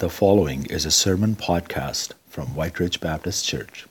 The 0.00 0.08
following 0.08 0.64
is 0.64 0.86
a 0.86 0.90
sermon 0.90 1.36
podcast 1.36 2.12
from 2.26 2.54
White 2.54 2.80
Ridge 2.80 3.00
Baptist 3.00 3.46
Church. 3.46 3.86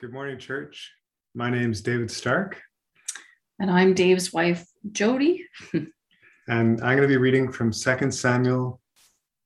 Good 0.00 0.12
morning, 0.12 0.38
church. 0.38 0.92
My 1.34 1.50
name 1.50 1.72
is 1.72 1.80
David 1.80 2.12
Stark, 2.12 2.62
And 3.58 3.72
I'm 3.72 3.92
Dave's 3.92 4.32
wife, 4.32 4.64
Jody. 4.92 5.44
and 5.72 5.90
I'm 6.46 6.96
going 6.96 7.02
to 7.02 7.08
be 7.08 7.16
reading 7.16 7.50
from 7.50 7.72
2 7.72 8.12
Samuel 8.12 8.80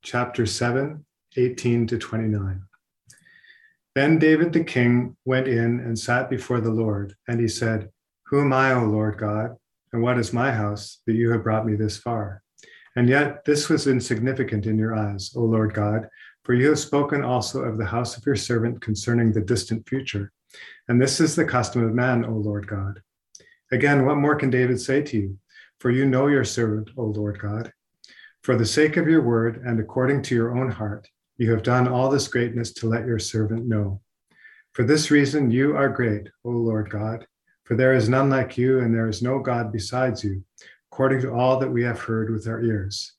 chapter 0.03 0.45
7, 0.45 1.03
18 1.35 1.87
to 1.87 1.97
29. 1.97 2.61
Then 3.95 4.19
David 4.19 4.53
the 4.53 4.63
king 4.63 5.17
went 5.25 5.47
in 5.47 5.79
and 5.79 5.97
sat 5.97 6.29
before 6.29 6.61
the 6.61 6.69
Lord, 6.69 7.15
and 7.27 7.39
he 7.39 7.47
said, 7.47 7.89
Who 8.27 8.41
am 8.41 8.53
I, 8.53 8.75
O 8.75 8.83
Lord 8.83 9.17
God, 9.17 9.55
and 9.93 10.01
what 10.01 10.17
is 10.17 10.33
my 10.33 10.51
house 10.51 10.99
that 11.05 11.13
you 11.13 11.31
have 11.31 11.43
brought 11.43 11.65
me 11.65 11.75
this 11.75 11.97
far? 11.97 12.43
And 12.95 13.07
yet 13.07 13.45
this 13.45 13.69
was 13.69 13.87
insignificant 13.87 14.65
in 14.65 14.77
your 14.77 14.95
eyes, 14.95 15.31
O 15.35 15.41
Lord 15.41 15.73
God, 15.73 16.07
for 16.43 16.53
you 16.53 16.69
have 16.69 16.79
spoken 16.79 17.23
also 17.23 17.61
of 17.61 17.77
the 17.77 17.85
house 17.85 18.17
of 18.17 18.25
your 18.25 18.35
servant 18.35 18.81
concerning 18.81 19.31
the 19.31 19.41
distant 19.41 19.87
future. 19.87 20.31
And 20.87 21.01
this 21.01 21.19
is 21.19 21.35
the 21.35 21.45
custom 21.45 21.83
of 21.83 21.93
man, 21.93 22.25
O 22.25 22.31
Lord 22.31 22.67
God. 22.67 23.01
Again, 23.71 24.05
what 24.05 24.17
more 24.17 24.35
can 24.35 24.49
David 24.49 24.79
say 24.79 25.01
to 25.03 25.17
you? 25.17 25.37
For 25.79 25.91
you 25.91 26.05
know 26.05 26.27
your 26.27 26.43
servant, 26.43 26.89
O 26.97 27.03
Lord 27.03 27.39
God. 27.39 27.71
For 28.41 28.55
the 28.55 28.65
sake 28.65 28.97
of 28.97 29.07
your 29.07 29.21
word 29.21 29.61
and 29.63 29.79
according 29.79 30.23
to 30.23 30.35
your 30.35 30.57
own 30.57 30.71
heart, 30.71 31.07
you 31.37 31.51
have 31.51 31.63
done 31.63 31.87
all 31.87 32.09
this 32.09 32.27
greatness 32.27 32.71
to 32.73 32.87
let 32.87 33.05
your 33.05 33.19
servant 33.19 33.67
know. 33.67 34.01
For 34.73 34.83
this 34.83 35.11
reason, 35.11 35.51
you 35.51 35.75
are 35.75 35.89
great, 35.89 36.29
O 36.43 36.49
Lord 36.49 36.89
God, 36.89 37.27
for 37.67 37.75
there 37.75 37.93
is 37.93 38.07
none 38.07 38.29
like 38.29 38.57
you, 38.57 38.79
and 38.79 38.93
there 38.93 39.09
is 39.09 39.21
no 39.21 39.39
God 39.39 39.73
besides 39.73 40.23
you, 40.23 40.41
according 40.91 41.21
to 41.21 41.33
all 41.33 41.59
that 41.59 41.71
we 41.71 41.83
have 41.83 41.99
heard 41.99 42.29
with 42.29 42.47
our 42.47 42.61
ears. 42.61 43.13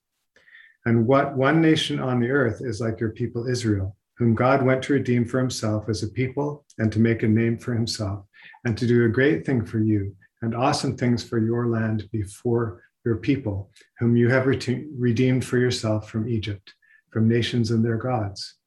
And 0.86 1.06
what 1.06 1.36
one 1.36 1.60
nation 1.60 2.00
on 2.00 2.18
the 2.18 2.30
earth 2.30 2.62
is 2.62 2.80
like 2.80 2.98
your 2.98 3.10
people 3.10 3.46
Israel, 3.46 3.94
whom 4.16 4.34
God 4.34 4.64
went 4.64 4.82
to 4.84 4.94
redeem 4.94 5.26
for 5.26 5.38
himself 5.38 5.88
as 5.88 6.02
a 6.02 6.08
people 6.08 6.64
and 6.78 6.90
to 6.92 6.98
make 6.98 7.22
a 7.22 7.28
name 7.28 7.58
for 7.58 7.74
himself, 7.74 8.24
and 8.64 8.76
to 8.78 8.86
do 8.86 9.04
a 9.04 9.10
great 9.10 9.44
thing 9.44 9.64
for 9.64 9.80
you 9.80 10.16
and 10.40 10.54
awesome 10.54 10.96
things 10.96 11.22
for 11.22 11.38
your 11.38 11.66
land 11.66 12.08
before 12.10 12.82
your 13.04 13.16
people, 13.16 13.70
whom 13.98 14.16
you 14.16 14.28
have 14.28 14.46
redeemed 14.46 15.44
for 15.44 15.58
yourself 15.58 16.08
from 16.08 16.28
Egypt 16.28 16.72
from 17.10 17.28
nations 17.28 17.70
and 17.70 17.84
their 17.84 17.96
gods. 17.96 18.57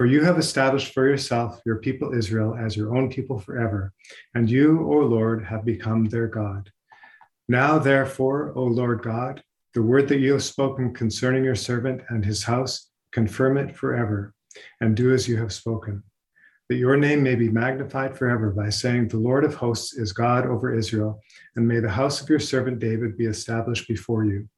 For 0.00 0.06
you 0.06 0.24
have 0.24 0.38
established 0.38 0.94
for 0.94 1.06
yourself 1.06 1.60
your 1.66 1.76
people 1.76 2.14
Israel 2.14 2.56
as 2.58 2.74
your 2.74 2.96
own 2.96 3.10
people 3.10 3.38
forever, 3.38 3.92
and 4.34 4.48
you, 4.48 4.90
O 4.90 4.96
Lord, 5.00 5.44
have 5.44 5.62
become 5.62 6.06
their 6.06 6.26
God. 6.26 6.70
Now, 7.50 7.78
therefore, 7.78 8.54
O 8.56 8.64
Lord 8.64 9.02
God, 9.02 9.42
the 9.74 9.82
word 9.82 10.08
that 10.08 10.20
you 10.20 10.32
have 10.32 10.42
spoken 10.42 10.94
concerning 10.94 11.44
your 11.44 11.54
servant 11.54 12.00
and 12.08 12.24
his 12.24 12.42
house, 12.42 12.88
confirm 13.12 13.58
it 13.58 13.76
forever, 13.76 14.32
and 14.80 14.96
do 14.96 15.12
as 15.12 15.28
you 15.28 15.36
have 15.36 15.52
spoken, 15.52 16.02
that 16.70 16.76
your 16.76 16.96
name 16.96 17.22
may 17.22 17.34
be 17.34 17.50
magnified 17.50 18.16
forever 18.16 18.52
by 18.52 18.70
saying, 18.70 19.08
The 19.08 19.18
Lord 19.18 19.44
of 19.44 19.54
hosts 19.54 19.98
is 19.98 20.14
God 20.14 20.46
over 20.46 20.74
Israel, 20.74 21.20
and 21.56 21.68
may 21.68 21.78
the 21.78 21.90
house 21.90 22.22
of 22.22 22.30
your 22.30 22.40
servant 22.40 22.78
David 22.78 23.18
be 23.18 23.26
established 23.26 23.86
before 23.86 24.24
you. 24.24 24.48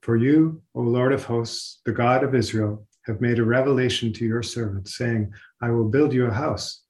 For 0.00 0.16
you, 0.16 0.62
O 0.74 0.80
Lord 0.80 1.12
of 1.12 1.22
hosts, 1.22 1.82
the 1.84 1.92
God 1.92 2.24
of 2.24 2.34
Israel, 2.34 2.86
have 3.06 3.20
made 3.20 3.38
a 3.38 3.44
revelation 3.44 4.12
to 4.12 4.24
your 4.24 4.42
servant, 4.42 4.88
saying, 4.88 5.32
I 5.62 5.70
will 5.70 5.88
build 5.88 6.12
you 6.12 6.26
a 6.26 6.32
house. 6.32 6.82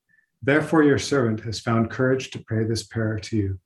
Therefore, 0.42 0.82
your 0.82 0.98
servant 0.98 1.40
has 1.40 1.60
found 1.60 1.90
courage 1.90 2.30
to 2.30 2.44
pray 2.46 2.64
this 2.64 2.84
prayer 2.84 3.18
to 3.18 3.36
you. 3.36 3.58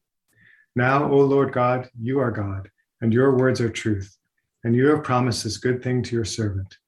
Now, 0.77 1.11
O 1.11 1.19
Lord 1.19 1.53
God, 1.53 1.89
you 2.01 2.21
are 2.21 2.31
God, 2.31 2.71
and 3.01 3.13
your 3.13 3.37
words 3.37 3.61
are 3.61 3.71
truth, 3.71 4.17
and 4.65 4.75
you 4.75 4.89
have 4.89 5.05
promised 5.05 5.45
this 5.45 5.57
good 5.57 5.83
thing 5.83 6.03
to 6.05 6.15
your 6.15 6.25
servant. 6.25 6.79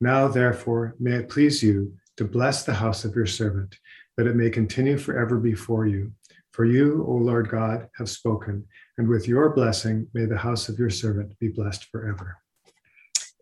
Now, 0.00 0.28
therefore, 0.28 0.94
may 0.98 1.12
it 1.12 1.28
please 1.28 1.62
you 1.62 1.94
to 2.16 2.24
bless 2.24 2.64
the 2.64 2.74
house 2.74 3.04
of 3.04 3.14
your 3.14 3.26
servant, 3.26 3.78
that 4.16 4.26
it 4.26 4.36
may 4.36 4.50
continue 4.50 4.98
forever 4.98 5.38
before 5.38 5.86
you. 5.86 6.12
For 6.52 6.64
you, 6.64 7.04
O 7.06 7.12
Lord 7.12 7.50
God, 7.50 7.88
have 7.98 8.08
spoken, 8.08 8.64
and 8.96 9.06
with 9.06 9.28
your 9.28 9.50
blessing, 9.50 10.08
may 10.14 10.24
the 10.24 10.38
house 10.38 10.70
of 10.70 10.78
your 10.78 10.90
servant 10.90 11.38
be 11.38 11.48
blessed 11.48 11.84
forever. 11.84 12.38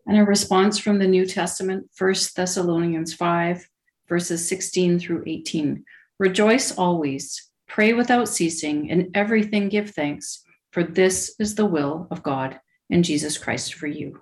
And 0.07 0.17
a 0.17 0.23
response 0.23 0.77
from 0.77 0.99
the 0.99 1.07
New 1.07 1.25
Testament, 1.25 1.89
1 1.97 2.13
Thessalonians 2.35 3.13
5, 3.13 3.67
verses 4.07 4.47
16 4.47 4.99
through 4.99 5.23
18. 5.25 5.83
Rejoice 6.19 6.77
always, 6.77 7.49
pray 7.67 7.93
without 7.93 8.29
ceasing, 8.29 8.87
in 8.89 9.11
everything 9.13 9.69
give 9.69 9.91
thanks, 9.91 10.43
for 10.71 10.83
this 10.83 11.35
is 11.39 11.55
the 11.55 11.65
will 11.65 12.07
of 12.11 12.23
God 12.23 12.59
in 12.89 13.03
Jesus 13.03 13.37
Christ 13.37 13.73
for 13.73 13.87
you. 13.87 14.21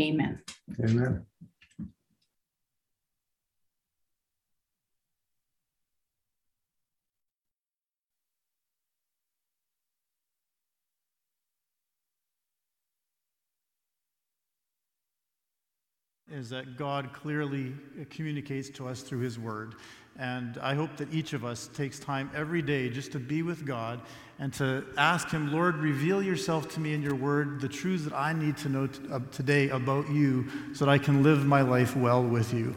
Amen. 0.00 0.42
Amen. 0.84 1.24
Is 16.32 16.50
that 16.50 16.76
God 16.76 17.12
clearly 17.12 17.72
communicates 18.10 18.68
to 18.70 18.88
us 18.88 19.02
through 19.02 19.20
His 19.20 19.38
Word. 19.38 19.76
And 20.18 20.58
I 20.60 20.74
hope 20.74 20.96
that 20.96 21.12
each 21.14 21.34
of 21.34 21.44
us 21.44 21.68
takes 21.68 22.00
time 22.00 22.30
every 22.34 22.62
day 22.62 22.88
just 22.88 23.12
to 23.12 23.20
be 23.20 23.42
with 23.42 23.64
God 23.64 24.00
and 24.40 24.52
to 24.54 24.84
ask 24.96 25.30
Him, 25.30 25.52
Lord, 25.52 25.76
reveal 25.76 26.20
yourself 26.20 26.68
to 26.74 26.80
me 26.80 26.94
in 26.94 27.02
your 27.02 27.14
Word, 27.14 27.60
the 27.60 27.68
truths 27.68 28.02
that 28.04 28.12
I 28.12 28.32
need 28.32 28.56
to 28.58 28.68
know 28.68 28.88
t- 28.88 29.00
uh, 29.12 29.20
today 29.30 29.68
about 29.68 30.10
you 30.10 30.46
so 30.74 30.84
that 30.84 30.90
I 30.90 30.98
can 30.98 31.22
live 31.22 31.46
my 31.46 31.60
life 31.60 31.94
well 31.96 32.24
with 32.24 32.52
you. 32.52 32.74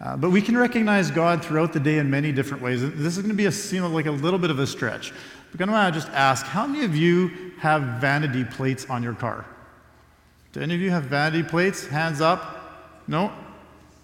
Uh, 0.00 0.16
but 0.16 0.30
we 0.30 0.40
can 0.40 0.56
recognize 0.56 1.10
God 1.10 1.44
throughout 1.44 1.72
the 1.72 1.80
day 1.80 1.98
in 1.98 2.08
many 2.08 2.30
different 2.30 2.62
ways. 2.62 2.82
This 2.82 3.16
is 3.16 3.18
going 3.18 3.30
to 3.30 3.34
be 3.34 3.46
a 3.46 3.52
seem 3.52 3.82
like 3.92 4.06
a 4.06 4.10
little 4.12 4.38
bit 4.38 4.50
of 4.50 4.60
a 4.60 4.66
stretch. 4.66 5.12
But 5.50 5.60
I'm 5.60 5.70
going 5.70 5.92
to 5.92 5.98
just 5.98 6.12
ask, 6.12 6.46
how 6.46 6.66
many 6.66 6.84
of 6.84 6.94
you 6.94 7.52
have 7.58 8.00
vanity 8.00 8.44
plates 8.44 8.88
on 8.88 9.02
your 9.02 9.14
car? 9.14 9.44
Do 10.52 10.60
any 10.60 10.74
of 10.74 10.80
you 10.80 10.90
have 10.90 11.04
vanity 11.04 11.42
plates? 11.42 11.86
Hands 11.86 12.20
up. 12.20 12.55
No? 13.08 13.32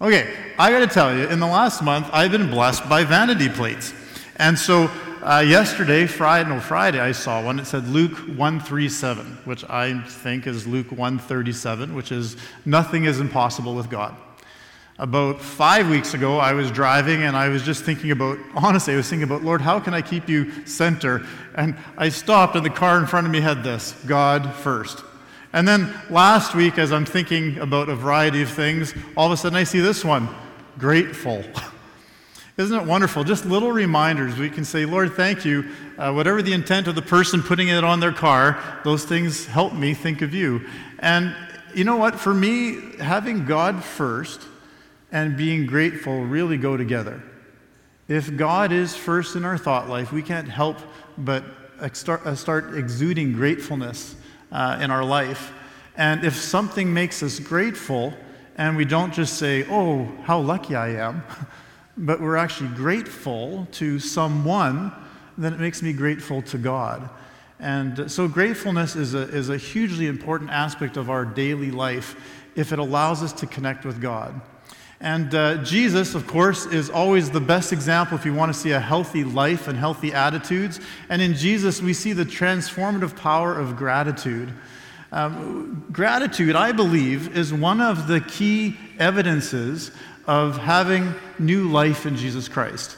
Okay, 0.01 0.35
I 0.59 0.71
got 0.71 0.81
to 0.81 0.87
tell 0.87 1.17
you, 1.17 1.29
in 1.29 1.39
the 1.39 1.47
last 1.47 1.83
month, 1.83 2.09
I've 2.13 2.33
been 2.33 2.51
blessed 2.51 2.89
by 2.89 3.05
vanity 3.05 3.49
plates. 3.49 3.95
And 4.37 4.59
so 4.59 4.91
uh, 5.23 5.45
yesterday, 5.47 6.09
Friday, 6.09 6.49
no, 6.49 6.59
Friday, 6.59 6.99
I 6.99 7.13
saw 7.13 7.45
one. 7.45 7.61
It 7.61 7.67
said 7.67 7.87
Luke 7.87 8.19
137, 8.37 9.39
which 9.45 9.63
I 9.71 10.01
think 10.03 10.49
is 10.49 10.67
Luke 10.67 10.91
137, 10.91 11.95
which 11.95 12.11
is 12.11 12.37
nothing 12.65 13.05
is 13.05 13.21
impossible 13.21 13.77
with 13.77 13.89
God. 13.89 14.17
About 14.99 15.41
five 15.41 15.89
weeks 15.89 16.15
ago, 16.15 16.39
I 16.39 16.53
was 16.53 16.73
driving 16.73 17.23
and 17.23 17.37
I 17.37 17.49
was 17.49 17.63
just 17.63 17.85
thinking 17.85 18.11
about, 18.11 18.39
honestly, 18.57 18.95
I 18.95 18.97
was 18.97 19.09
thinking 19.09 19.25
about, 19.25 19.45
Lord, 19.45 19.61
how 19.61 19.79
can 19.79 19.95
I 19.95 20.03
keep 20.03 20.29
you 20.29 20.67
center? 20.67 21.25
And 21.55 21.77
I 21.97 22.09
stopped 22.09 22.57
and 22.57 22.67
the 22.67 22.71
car 22.71 22.99
in 22.99 23.07
front 23.07 23.27
of 23.27 23.33
me 23.33 23.41
had 23.41 23.63
this 23.63 23.93
God 24.07 24.53
first. 24.53 25.05
And 25.53 25.69
then 25.69 25.95
last 26.09 26.55
week, 26.55 26.79
as 26.79 26.93
I'm 26.93 27.05
thinking 27.05 27.59
about 27.59 27.89
a 27.89 27.95
variety 27.95 28.41
of 28.43 28.49
things, 28.49 28.95
all 29.17 29.27
of 29.27 29.33
a 29.33 29.37
sudden 29.37 29.57
I 29.57 29.65
see 29.65 29.81
this 29.81 30.05
one 30.05 30.29
grateful. 30.79 31.45
Isn't 32.57 32.79
it 32.79 32.87
wonderful? 32.87 33.25
Just 33.25 33.45
little 33.45 33.73
reminders. 33.73 34.39
We 34.39 34.49
can 34.49 34.65
say, 34.65 34.85
Lord, 34.85 35.13
thank 35.15 35.45
you. 35.45 35.71
Uh, 35.99 36.13
whatever 36.13 36.43
the 36.43 36.53
intent 36.53 36.87
of 36.87 36.95
the 36.95 37.03
person 37.03 37.43
putting 37.43 37.69
it 37.69 37.85
on 37.85 38.01
their 38.01 38.13
car, 38.13 38.63
those 38.85 39.05
things 39.05 39.47
help 39.47 39.75
me 39.75 39.95
think 39.95 40.23
of 40.23 40.35
you. 40.35 40.67
And 40.99 41.35
you 41.75 41.85
know 41.85 41.97
what? 41.97 42.19
For 42.19 42.33
me, 42.33 42.97
having 42.97 43.45
God 43.45 43.83
first 43.83 44.43
and 45.11 45.37
being 45.37 45.67
grateful 45.67 46.25
really 46.25 46.57
go 46.57 46.77
together. 46.77 47.23
If 48.09 48.37
God 48.37 48.73
is 48.73 48.95
first 48.95 49.37
in 49.37 49.45
our 49.45 49.59
thought 49.59 49.89
life, 49.89 50.13
we 50.13 50.23
can't 50.23 50.49
help 50.49 50.79
but 51.17 51.45
uh, 51.81 52.35
start 52.35 52.77
exuding 52.77 53.33
gratefulness 53.33 54.15
uh, 54.53 54.79
in 54.81 54.91
our 54.91 55.05
life. 55.05 55.53
And 55.97 56.25
if 56.25 56.37
something 56.37 56.93
makes 56.93 57.23
us 57.23 57.41
grateful, 57.41 58.15
and 58.57 58.77
we 58.77 58.85
don't 58.85 59.13
just 59.13 59.39
say, 59.39 59.67
oh, 59.69 60.05
how 60.25 60.39
lucky 60.39 60.77
I 60.77 60.91
am, 60.91 61.23
but 61.97 62.21
we're 62.21 62.37
actually 62.37 62.69
grateful 62.71 63.67
to 63.73 63.99
someone, 63.99 64.93
then 65.37 65.53
it 65.53 65.61
makes 65.61 65.83
me 65.83 65.93
grateful 65.93 66.43
to 66.43 66.59
God. 66.59 67.09
And 67.59 68.11
so, 68.11 68.27
gratefulness 68.27 68.97
is 68.97 69.15
a, 69.15 69.23
is 69.29 69.49
a 69.49 69.57
hugely 69.57 70.07
important 70.09 70.51
aspect 70.51 70.97
of 70.97 71.09
our 71.09 71.25
daily 71.25 71.71
life 71.71 72.17
if 72.57 72.73
it 72.73 72.79
allows 72.79 73.23
us 73.23 73.33
to 73.35 73.47
connect 73.47 73.85
with 73.85 74.01
God. 74.01 74.41
And 75.03 75.35
uh, 75.35 75.65
Jesus, 75.65 76.15
of 76.15 76.29
course, 76.29 76.65
is 76.65 76.89
always 76.89 77.29
the 77.29 77.41
best 77.41 77.73
example 77.73 78.17
if 78.17 78.25
you 78.25 78.33
want 78.33 78.55
to 78.55 78.59
see 78.59 78.71
a 78.71 78.79
healthy 78.79 79.25
life 79.25 79.67
and 79.67 79.77
healthy 79.77 80.15
attitudes. 80.15 80.79
And 81.09 81.21
in 81.21 81.35
Jesus, 81.35 81.83
we 81.83 81.93
see 81.93 82.13
the 82.13 82.25
transformative 82.25 83.17
power 83.17 83.53
of 83.53 83.77
gratitude. 83.77 84.53
Um, 85.11 85.85
gratitude, 85.91 86.55
I 86.55 86.71
believe, 86.71 87.37
is 87.37 87.53
one 87.53 87.81
of 87.81 88.07
the 88.07 88.21
key 88.21 88.77
evidences 89.01 89.91
of 90.29 90.57
having 90.57 91.13
new 91.37 91.69
life 91.69 92.07
in 92.07 92.15
Jesus 92.17 92.49
Christ. 92.49 92.97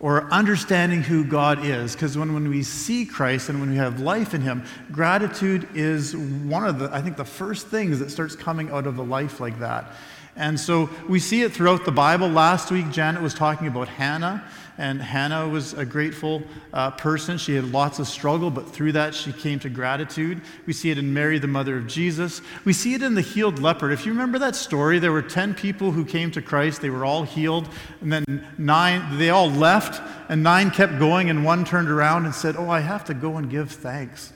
or 0.00 0.30
understanding 0.32 1.02
who 1.02 1.24
God 1.24 1.64
is. 1.64 1.92
Because 1.94 2.16
when, 2.16 2.32
when 2.32 2.48
we 2.48 2.62
see 2.62 3.04
Christ 3.04 3.48
and 3.48 3.60
when 3.60 3.70
we 3.70 3.76
have 3.76 4.00
life 4.00 4.32
in 4.32 4.42
Him, 4.42 4.64
gratitude 4.92 5.68
is 5.74 6.16
one 6.16 6.64
of 6.64 6.78
the, 6.78 6.88
I 6.92 7.02
think, 7.02 7.16
the 7.16 7.24
first 7.24 7.66
things 7.66 7.98
that 7.98 8.10
starts 8.10 8.36
coming 8.36 8.70
out 8.70 8.86
of 8.86 8.98
a 8.98 9.02
life 9.02 9.40
like 9.40 9.58
that. 9.58 9.92
And 10.38 10.58
so 10.58 10.88
we 11.08 11.18
see 11.18 11.42
it 11.42 11.52
throughout 11.52 11.84
the 11.84 11.90
Bible. 11.90 12.28
Last 12.28 12.70
week, 12.70 12.90
Janet 12.92 13.20
was 13.20 13.34
talking 13.34 13.66
about 13.66 13.88
Hannah, 13.88 14.44
and 14.78 15.02
Hannah 15.02 15.48
was 15.48 15.74
a 15.74 15.84
grateful 15.84 16.44
uh, 16.72 16.92
person. 16.92 17.38
She 17.38 17.56
had 17.56 17.72
lots 17.72 17.98
of 17.98 18.06
struggle, 18.06 18.48
but 18.48 18.70
through 18.70 18.92
that, 18.92 19.16
she 19.16 19.32
came 19.32 19.58
to 19.58 19.68
gratitude. 19.68 20.40
We 20.64 20.72
see 20.72 20.90
it 20.90 20.98
in 20.98 21.12
Mary, 21.12 21.40
the 21.40 21.48
mother 21.48 21.76
of 21.76 21.88
Jesus. 21.88 22.40
We 22.64 22.72
see 22.72 22.94
it 22.94 23.02
in 23.02 23.16
the 23.16 23.20
healed 23.20 23.58
leopard. 23.58 23.90
If 23.90 24.06
you 24.06 24.12
remember 24.12 24.38
that 24.38 24.54
story, 24.54 25.00
there 25.00 25.10
were 25.10 25.22
10 25.22 25.54
people 25.54 25.90
who 25.90 26.04
came 26.04 26.30
to 26.30 26.40
Christ. 26.40 26.82
They 26.82 26.90
were 26.90 27.04
all 27.04 27.24
healed, 27.24 27.68
and 28.00 28.12
then 28.12 28.46
nine, 28.56 29.18
they 29.18 29.30
all 29.30 29.50
left, 29.50 30.00
and 30.28 30.44
nine 30.44 30.70
kept 30.70 31.00
going, 31.00 31.30
and 31.30 31.44
one 31.44 31.64
turned 31.64 31.90
around 31.90 32.26
and 32.26 32.34
said, 32.34 32.54
Oh, 32.56 32.70
I 32.70 32.78
have 32.78 33.04
to 33.06 33.14
go 33.14 33.38
and 33.38 33.50
give 33.50 33.72
thanks. 33.72 34.32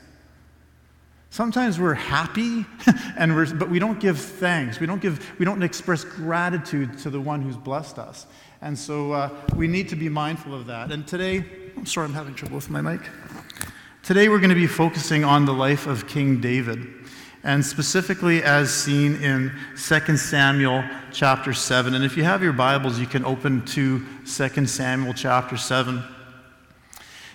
Sometimes 1.33 1.81
we're 1.81 1.95
happy, 1.95 2.67
and 3.17 3.35
we're, 3.35 3.55
but 3.55 3.71
we 3.71 3.79
don't 3.79 3.99
give 3.99 4.19
thanks. 4.19 4.79
We 4.79 4.87
don't, 4.87 5.01
give, 5.01 5.33
we 5.39 5.47
don't 5.47 5.63
express 5.63 6.05
gratitude 6.05 6.99
to 6.99 7.09
the 7.09 7.23
one 7.23 7.41
who's 7.41 7.57
blessed 7.57 7.99
us. 7.99 8.27
And 8.61 8.79
so 8.79 9.13
uh, 9.13 9.31
we 9.57 9.67
need 9.67 9.89
to 9.89 9.97
be 9.97 10.11
mindful 10.11 10.53
of 10.53 10.67
that. 10.67 10.93
And 10.93 11.09
today, 11.09 11.43
I'm 11.75 11.87
sorry, 11.87 12.05
I'm 12.05 12.13
having 12.13 12.35
trouble 12.35 12.57
with 12.57 12.69
my 12.69 12.83
mic. 12.83 13.01
Today, 14.03 14.29
we're 14.29 14.41
going 14.41 14.51
to 14.51 14.55
be 14.55 14.67
focusing 14.67 15.25
on 15.25 15.47
the 15.47 15.55
life 15.55 15.87
of 15.87 16.07
King 16.07 16.39
David, 16.39 16.87
and 17.43 17.65
specifically 17.65 18.43
as 18.43 18.71
seen 18.71 19.15
in 19.15 19.53
2 19.75 20.19
Samuel 20.19 20.85
chapter 21.13 21.55
7. 21.55 21.95
And 21.95 22.05
if 22.05 22.15
you 22.15 22.25
have 22.25 22.43
your 22.43 22.53
Bibles, 22.53 22.99
you 22.99 23.07
can 23.07 23.25
open 23.25 23.65
to 23.69 24.05
2 24.27 24.67
Samuel 24.67 25.15
chapter 25.15 25.57
7. 25.57 26.05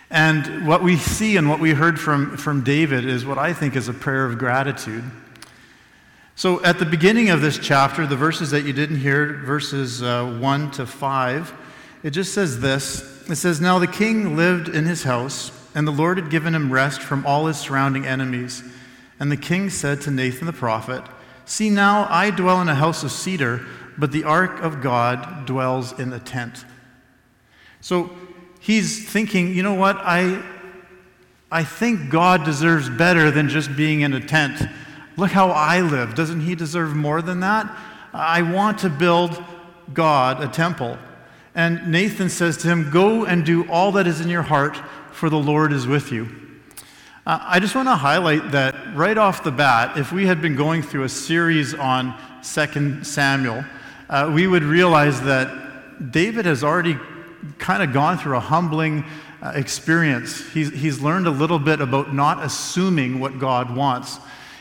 And 0.10 0.66
what 0.66 0.84
we 0.84 0.96
see 0.96 1.36
and 1.36 1.50
what 1.50 1.60
we 1.60 1.72
heard 1.72 2.00
from, 2.00 2.38
from 2.38 2.64
David 2.64 3.06
is 3.06 3.26
what 3.26 3.38
I 3.38 3.54
think 3.54 3.76
is 3.76 3.90
a 3.90 3.94
prayer 3.94 4.26
of 4.26 4.38
gratitude. 4.38 5.04
So, 6.36 6.64
at 6.64 6.80
the 6.80 6.86
beginning 6.86 7.30
of 7.30 7.42
this 7.42 7.58
chapter, 7.58 8.06
the 8.06 8.16
verses 8.16 8.52
that 8.52 8.62
you 8.62 8.72
didn't 8.72 9.00
hear, 9.00 9.42
verses 9.44 10.04
uh, 10.04 10.38
1 10.40 10.72
to 10.72 10.86
5, 10.86 11.54
it 12.04 12.12
just 12.12 12.34
says 12.34 12.60
this 12.60 13.28
It 13.30 13.36
says, 13.36 13.60
Now 13.60 13.80
the 13.80 13.88
king 13.88 14.38
lived 14.38 14.70
in 14.70 14.86
his 14.86 15.04
house, 15.04 15.52
and 15.74 15.88
the 15.88 15.92
Lord 15.92 16.18
had 16.18 16.30
given 16.30 16.54
him 16.54 16.72
rest 16.72 17.02
from 17.02 17.26
all 17.26 17.48
his 17.48 17.58
surrounding 17.58 18.06
enemies. 18.06 18.64
And 19.20 19.32
the 19.32 19.38
king 19.38 19.70
said 19.70 20.02
to 20.02 20.12
Nathan 20.12 20.46
the 20.46 20.54
prophet, 20.54 21.04
See, 21.46 21.70
now 21.70 22.08
I 22.10 22.30
dwell 22.30 22.62
in 22.62 22.70
a 22.70 22.76
house 22.76 23.04
of 23.04 23.12
cedar, 23.12 23.66
but 23.98 24.12
the 24.12 24.24
ark 24.24 24.62
of 24.62 24.82
God 24.82 25.46
dwells 25.48 25.98
in 26.00 26.14
a 26.14 26.20
tent. 26.20 26.66
So, 27.82 28.12
he's 28.60 29.08
thinking, 29.10 29.54
you 29.54 29.64
know 29.64 29.74
what? 29.74 29.98
I, 29.98 30.42
I 31.52 31.64
think 31.64 32.10
God 32.10 32.44
deserves 32.44 32.90
better 32.90 33.32
than 33.32 33.50
just 33.50 33.76
being 33.76 34.02
in 34.02 34.14
a 34.14 34.20
tent. 34.20 34.62
Look 35.16 35.32
how 35.32 35.50
I 35.50 35.82
live. 35.82 36.16
Doesn't 36.16 36.42
he 36.42 36.56
deserve 36.56 36.96
more 36.96 37.22
than 37.22 37.40
that? 37.40 37.70
I 38.14 38.42
want 38.42 38.80
to 38.80 38.90
build 38.90 39.44
God 39.94 40.44
a 40.44 40.48
temple. 40.48 40.98
And 41.56 41.92
Nathan 41.92 42.30
says 42.30 42.58
to 42.58 42.68
him, 42.68 42.92
Go 42.92 43.26
and 43.26 43.46
do 43.46 43.70
all 43.70 43.92
that 43.94 44.06
is 44.06 44.22
in 44.22 44.30
your 44.30 44.44
heart, 44.44 44.78
for 45.12 45.30
the 45.30 45.40
Lord 45.40 45.74
is 45.74 45.88
with 45.88 46.12
you. 46.12 46.30
Uh, 47.26 47.40
I 47.42 47.60
just 47.60 47.76
want 47.76 47.88
to 47.88 47.96
highlight 47.96 48.52
that 48.52 48.96
right 48.96 49.18
off 49.18 49.44
the 49.44 49.52
bat, 49.52 49.98
if 49.98 50.12
we 50.12 50.28
had 50.28 50.42
been 50.42 50.56
going 50.56 50.82
through 50.82 51.04
a 51.04 51.10
series 51.10 51.74
on 51.74 52.16
2 52.44 53.04
Samuel, 53.04 53.66
uh, 54.10 54.32
we 54.34 54.48
would 54.48 54.64
realize 54.64 55.22
that 55.24 56.12
David 56.12 56.46
has 56.46 56.64
already 56.64 56.98
kind 57.58 57.84
of 57.84 57.94
gone 57.94 58.18
through 58.18 58.38
a 58.38 58.42
humbling 58.42 59.06
uh, 59.42 59.52
experience. 59.56 60.46
He's, 60.52 60.74
he's 60.74 61.02
learned 61.02 61.28
a 61.28 61.32
little 61.32 61.60
bit 61.60 61.82
about 61.82 62.14
not 62.14 62.44
assuming 62.44 63.20
what 63.20 63.40
God 63.40 63.76
wants. 63.76 64.20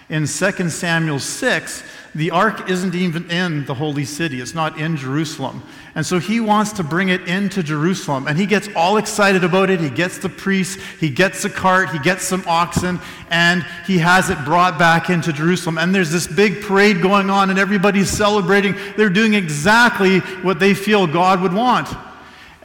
In 0.09 0.27
2 0.27 0.71
Samuel 0.71 1.19
6, 1.19 1.83
the 2.15 2.31
ark 2.31 2.71
isn't 2.71 2.95
even 2.95 3.29
in 3.29 3.65
the 3.67 3.75
holy 3.75 4.05
city, 4.05 4.41
it's 4.41 4.55
not 4.55 4.79
in 4.79 4.97
Jerusalem. 4.97 5.63
And 5.97 6.07
so 6.07 6.21
he 6.21 6.39
wants 6.41 6.73
to 6.75 6.85
bring 6.85 7.09
it 7.09 7.23
into 7.23 7.63
Jerusalem. 7.63 8.29
And 8.29 8.39
he 8.39 8.47
gets 8.47 8.69
all 8.77 8.99
excited 8.99 9.43
about 9.43 9.69
it. 9.69 9.81
He 9.81 9.91
gets 9.91 10.19
the 10.19 10.29
priests, 10.29 10.81
he 11.01 11.11
gets 11.11 11.45
a 11.45 11.51
cart, 11.51 11.91
he 11.91 11.99
gets 11.99 12.23
some 12.23 12.45
oxen, 12.47 13.01
and 13.31 13.67
he 13.87 13.99
has 13.99 14.31
it 14.31 14.39
brought 14.45 14.79
back 14.79 15.11
into 15.11 15.33
Jerusalem. 15.33 15.77
And 15.77 15.93
there's 15.93 16.13
this 16.13 16.27
big 16.27 16.63
parade 16.63 17.03
going 17.03 17.29
on, 17.29 17.51
and 17.51 17.59
everybody's 17.59 18.11
celebrating. 18.11 18.77
They're 18.97 19.11
doing 19.11 19.35
exactly 19.35 20.21
what 20.21 20.61
they 20.61 20.73
feel 20.75 21.07
God 21.07 21.41
would 21.41 21.53
want. 21.53 21.89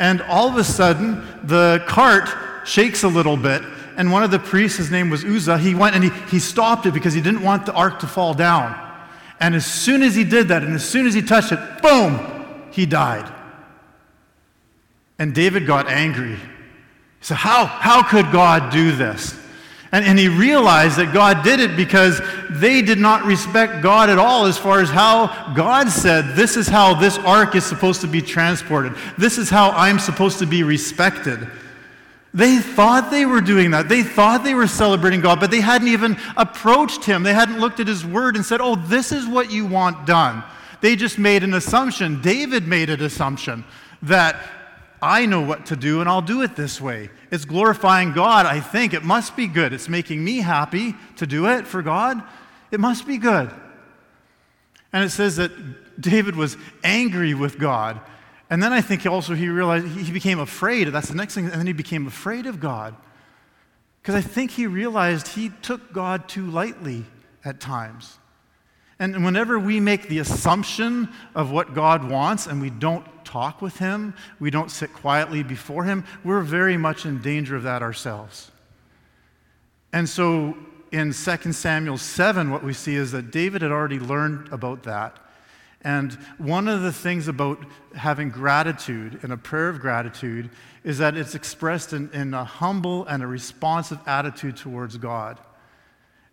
And 0.01 0.23
all 0.23 0.49
of 0.49 0.57
a 0.57 0.63
sudden, 0.63 1.23
the 1.43 1.83
cart 1.85 2.27
shakes 2.67 3.03
a 3.03 3.07
little 3.07 3.37
bit. 3.37 3.61
And 3.97 4.11
one 4.11 4.23
of 4.23 4.31
the 4.31 4.39
priests, 4.39 4.79
his 4.79 4.89
name 4.89 5.11
was 5.11 5.23
Uzzah, 5.23 5.59
he 5.59 5.75
went 5.75 5.93
and 5.93 6.03
he, 6.03 6.09
he 6.27 6.39
stopped 6.39 6.87
it 6.87 6.93
because 6.95 7.13
he 7.13 7.21
didn't 7.21 7.43
want 7.43 7.67
the 7.67 7.73
ark 7.73 7.99
to 7.99 8.07
fall 8.07 8.33
down. 8.33 8.75
And 9.39 9.53
as 9.53 9.63
soon 9.63 10.01
as 10.01 10.15
he 10.15 10.23
did 10.23 10.47
that, 10.47 10.63
and 10.63 10.73
as 10.73 10.83
soon 10.83 11.05
as 11.05 11.13
he 11.13 11.21
touched 11.21 11.51
it, 11.51 11.59
boom, 11.83 12.19
he 12.71 12.87
died. 12.87 13.31
And 15.19 15.35
David 15.35 15.67
got 15.67 15.87
angry. 15.87 16.33
He 16.35 16.39
said, 17.21 17.37
How, 17.37 17.65
how 17.67 18.01
could 18.01 18.31
God 18.31 18.71
do 18.71 18.91
this? 18.95 19.39
And, 19.91 20.05
and 20.05 20.17
he 20.17 20.29
realized 20.29 20.97
that 20.97 21.13
God 21.13 21.43
did 21.43 21.59
it 21.59 21.75
because 21.75 22.21
they 22.49 22.81
did 22.81 22.97
not 22.97 23.25
respect 23.25 23.81
God 23.81 24.09
at 24.09 24.17
all 24.17 24.45
as 24.45 24.57
far 24.57 24.79
as 24.79 24.89
how 24.89 25.53
God 25.53 25.89
said, 25.89 26.35
This 26.35 26.55
is 26.55 26.67
how 26.67 26.93
this 26.93 27.17
ark 27.19 27.55
is 27.55 27.65
supposed 27.65 28.01
to 28.01 28.07
be 28.07 28.21
transported. 28.21 28.93
This 29.17 29.37
is 29.37 29.49
how 29.49 29.71
I'm 29.71 29.99
supposed 29.99 30.39
to 30.39 30.45
be 30.45 30.63
respected. 30.63 31.45
They 32.33 32.59
thought 32.59 33.11
they 33.11 33.25
were 33.25 33.41
doing 33.41 33.71
that. 33.71 33.89
They 33.89 34.03
thought 34.03 34.45
they 34.45 34.53
were 34.53 34.67
celebrating 34.67 35.19
God, 35.19 35.41
but 35.41 35.51
they 35.51 35.59
hadn't 35.59 35.89
even 35.89 36.17
approached 36.37 37.03
Him. 37.03 37.23
They 37.23 37.33
hadn't 37.33 37.59
looked 37.59 37.81
at 37.81 37.87
His 37.87 38.05
Word 38.05 38.37
and 38.37 38.45
said, 38.45 38.61
Oh, 38.61 38.75
this 38.75 39.11
is 39.11 39.27
what 39.27 39.51
you 39.51 39.65
want 39.65 40.07
done. 40.07 40.41
They 40.79 40.95
just 40.95 41.19
made 41.19 41.43
an 41.43 41.53
assumption. 41.53 42.21
David 42.21 42.65
made 42.65 42.89
an 42.89 43.01
assumption 43.01 43.65
that 44.03 44.37
I 45.01 45.25
know 45.25 45.41
what 45.41 45.65
to 45.67 45.75
do 45.75 45.99
and 45.99 46.09
I'll 46.09 46.21
do 46.21 46.41
it 46.41 46.55
this 46.55 46.79
way. 46.79 47.09
It's 47.31 47.45
glorifying 47.45 48.11
God, 48.11 48.45
I 48.45 48.59
think. 48.59 48.93
It 48.93 49.03
must 49.03 49.37
be 49.37 49.47
good. 49.47 49.71
It's 49.71 49.87
making 49.87 50.23
me 50.23 50.41
happy 50.41 50.95
to 51.15 51.25
do 51.25 51.47
it 51.47 51.65
for 51.65 51.81
God. 51.81 52.21
It 52.71 52.79
must 52.79 53.07
be 53.07 53.17
good. 53.17 53.49
And 54.91 55.03
it 55.03 55.09
says 55.09 55.37
that 55.37 55.51
David 55.99 56.35
was 56.35 56.57
angry 56.83 57.33
with 57.33 57.57
God. 57.57 58.01
And 58.49 58.61
then 58.61 58.73
I 58.73 58.81
think 58.81 59.05
also 59.05 59.33
he 59.33 59.47
realized 59.47 59.87
he 59.87 60.11
became 60.11 60.39
afraid. 60.39 60.89
That's 60.89 61.07
the 61.07 61.15
next 61.15 61.33
thing. 61.33 61.45
And 61.45 61.53
then 61.53 61.67
he 61.67 61.73
became 61.73 62.05
afraid 62.05 62.45
of 62.45 62.59
God. 62.59 62.95
Because 64.01 64.15
I 64.15 64.21
think 64.21 64.51
he 64.51 64.67
realized 64.67 65.29
he 65.29 65.51
took 65.61 65.93
God 65.93 66.27
too 66.27 66.45
lightly 66.51 67.05
at 67.45 67.61
times. 67.61 68.17
And 68.99 69.23
whenever 69.23 69.57
we 69.57 69.79
make 69.79 70.09
the 70.09 70.19
assumption 70.19 71.09
of 71.33 71.49
what 71.49 71.73
God 71.73 72.09
wants 72.09 72.45
and 72.45 72.61
we 72.61 72.69
don't 72.69 73.05
talk 73.31 73.61
with 73.61 73.77
Him, 73.77 74.13
we 74.39 74.51
don't 74.51 74.69
sit 74.69 74.91
quietly 74.93 75.41
before 75.41 75.85
Him, 75.85 76.03
we're 76.23 76.41
very 76.41 76.77
much 76.77 77.05
in 77.05 77.21
danger 77.21 77.55
of 77.55 77.63
that 77.63 77.81
ourselves. 77.81 78.51
And 79.93 80.07
so 80.07 80.57
in 80.91 81.13
2 81.13 81.53
Samuel 81.53 81.97
7, 81.97 82.49
what 82.49 82.63
we 82.63 82.73
see 82.73 82.95
is 82.95 83.11
that 83.13 83.31
David 83.31 83.61
had 83.61 83.71
already 83.71 83.99
learned 83.99 84.51
about 84.51 84.83
that. 84.83 85.17
And 85.83 86.13
one 86.37 86.67
of 86.67 86.81
the 86.81 86.91
things 86.91 87.27
about 87.27 87.57
having 87.95 88.29
gratitude 88.29 89.19
and 89.23 89.31
a 89.33 89.37
prayer 89.37 89.69
of 89.69 89.79
gratitude 89.79 90.49
is 90.83 90.97
that 90.99 91.15
it's 91.15 91.33
expressed 91.33 91.93
in, 91.93 92.09
in 92.11 92.33
a 92.33 92.43
humble 92.43 93.05
and 93.05 93.23
a 93.23 93.27
responsive 93.27 93.99
attitude 94.05 94.57
towards 94.57 94.97
God. 94.97 95.39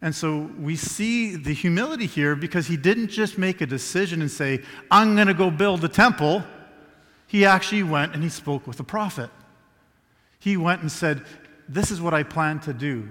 And 0.03 0.15
so 0.15 0.51
we 0.59 0.77
see 0.77 1.35
the 1.37 1.53
humility 1.53 2.07
here 2.07 2.37
because 2.37 2.67
he 2.67 2.77
didn't 2.77 3.09
just 3.09 3.39
make 3.39 3.61
a 3.61 3.67
decision 3.67 4.21
and 4.21 4.31
say, 4.31 4.63
I'm 4.91 5.15
going 5.15 5.27
to 5.27 5.35
go 5.35 5.51
build 5.51 5.83
a 5.85 5.89
temple. 5.89 6.45
He 7.29 7.45
actually 7.45 7.85
went 7.85 8.15
and 8.15 8.23
he 8.25 8.29
spoke 8.29 8.67
with 8.67 8.79
the 8.79 8.85
prophet. 8.85 9.31
He 10.41 10.57
went 10.57 10.81
and 10.81 10.91
said, 10.91 11.25
This 11.69 11.93
is 11.93 12.01
what 12.01 12.15
I 12.15 12.25
plan 12.25 12.59
to 12.61 12.73
do. 12.73 13.09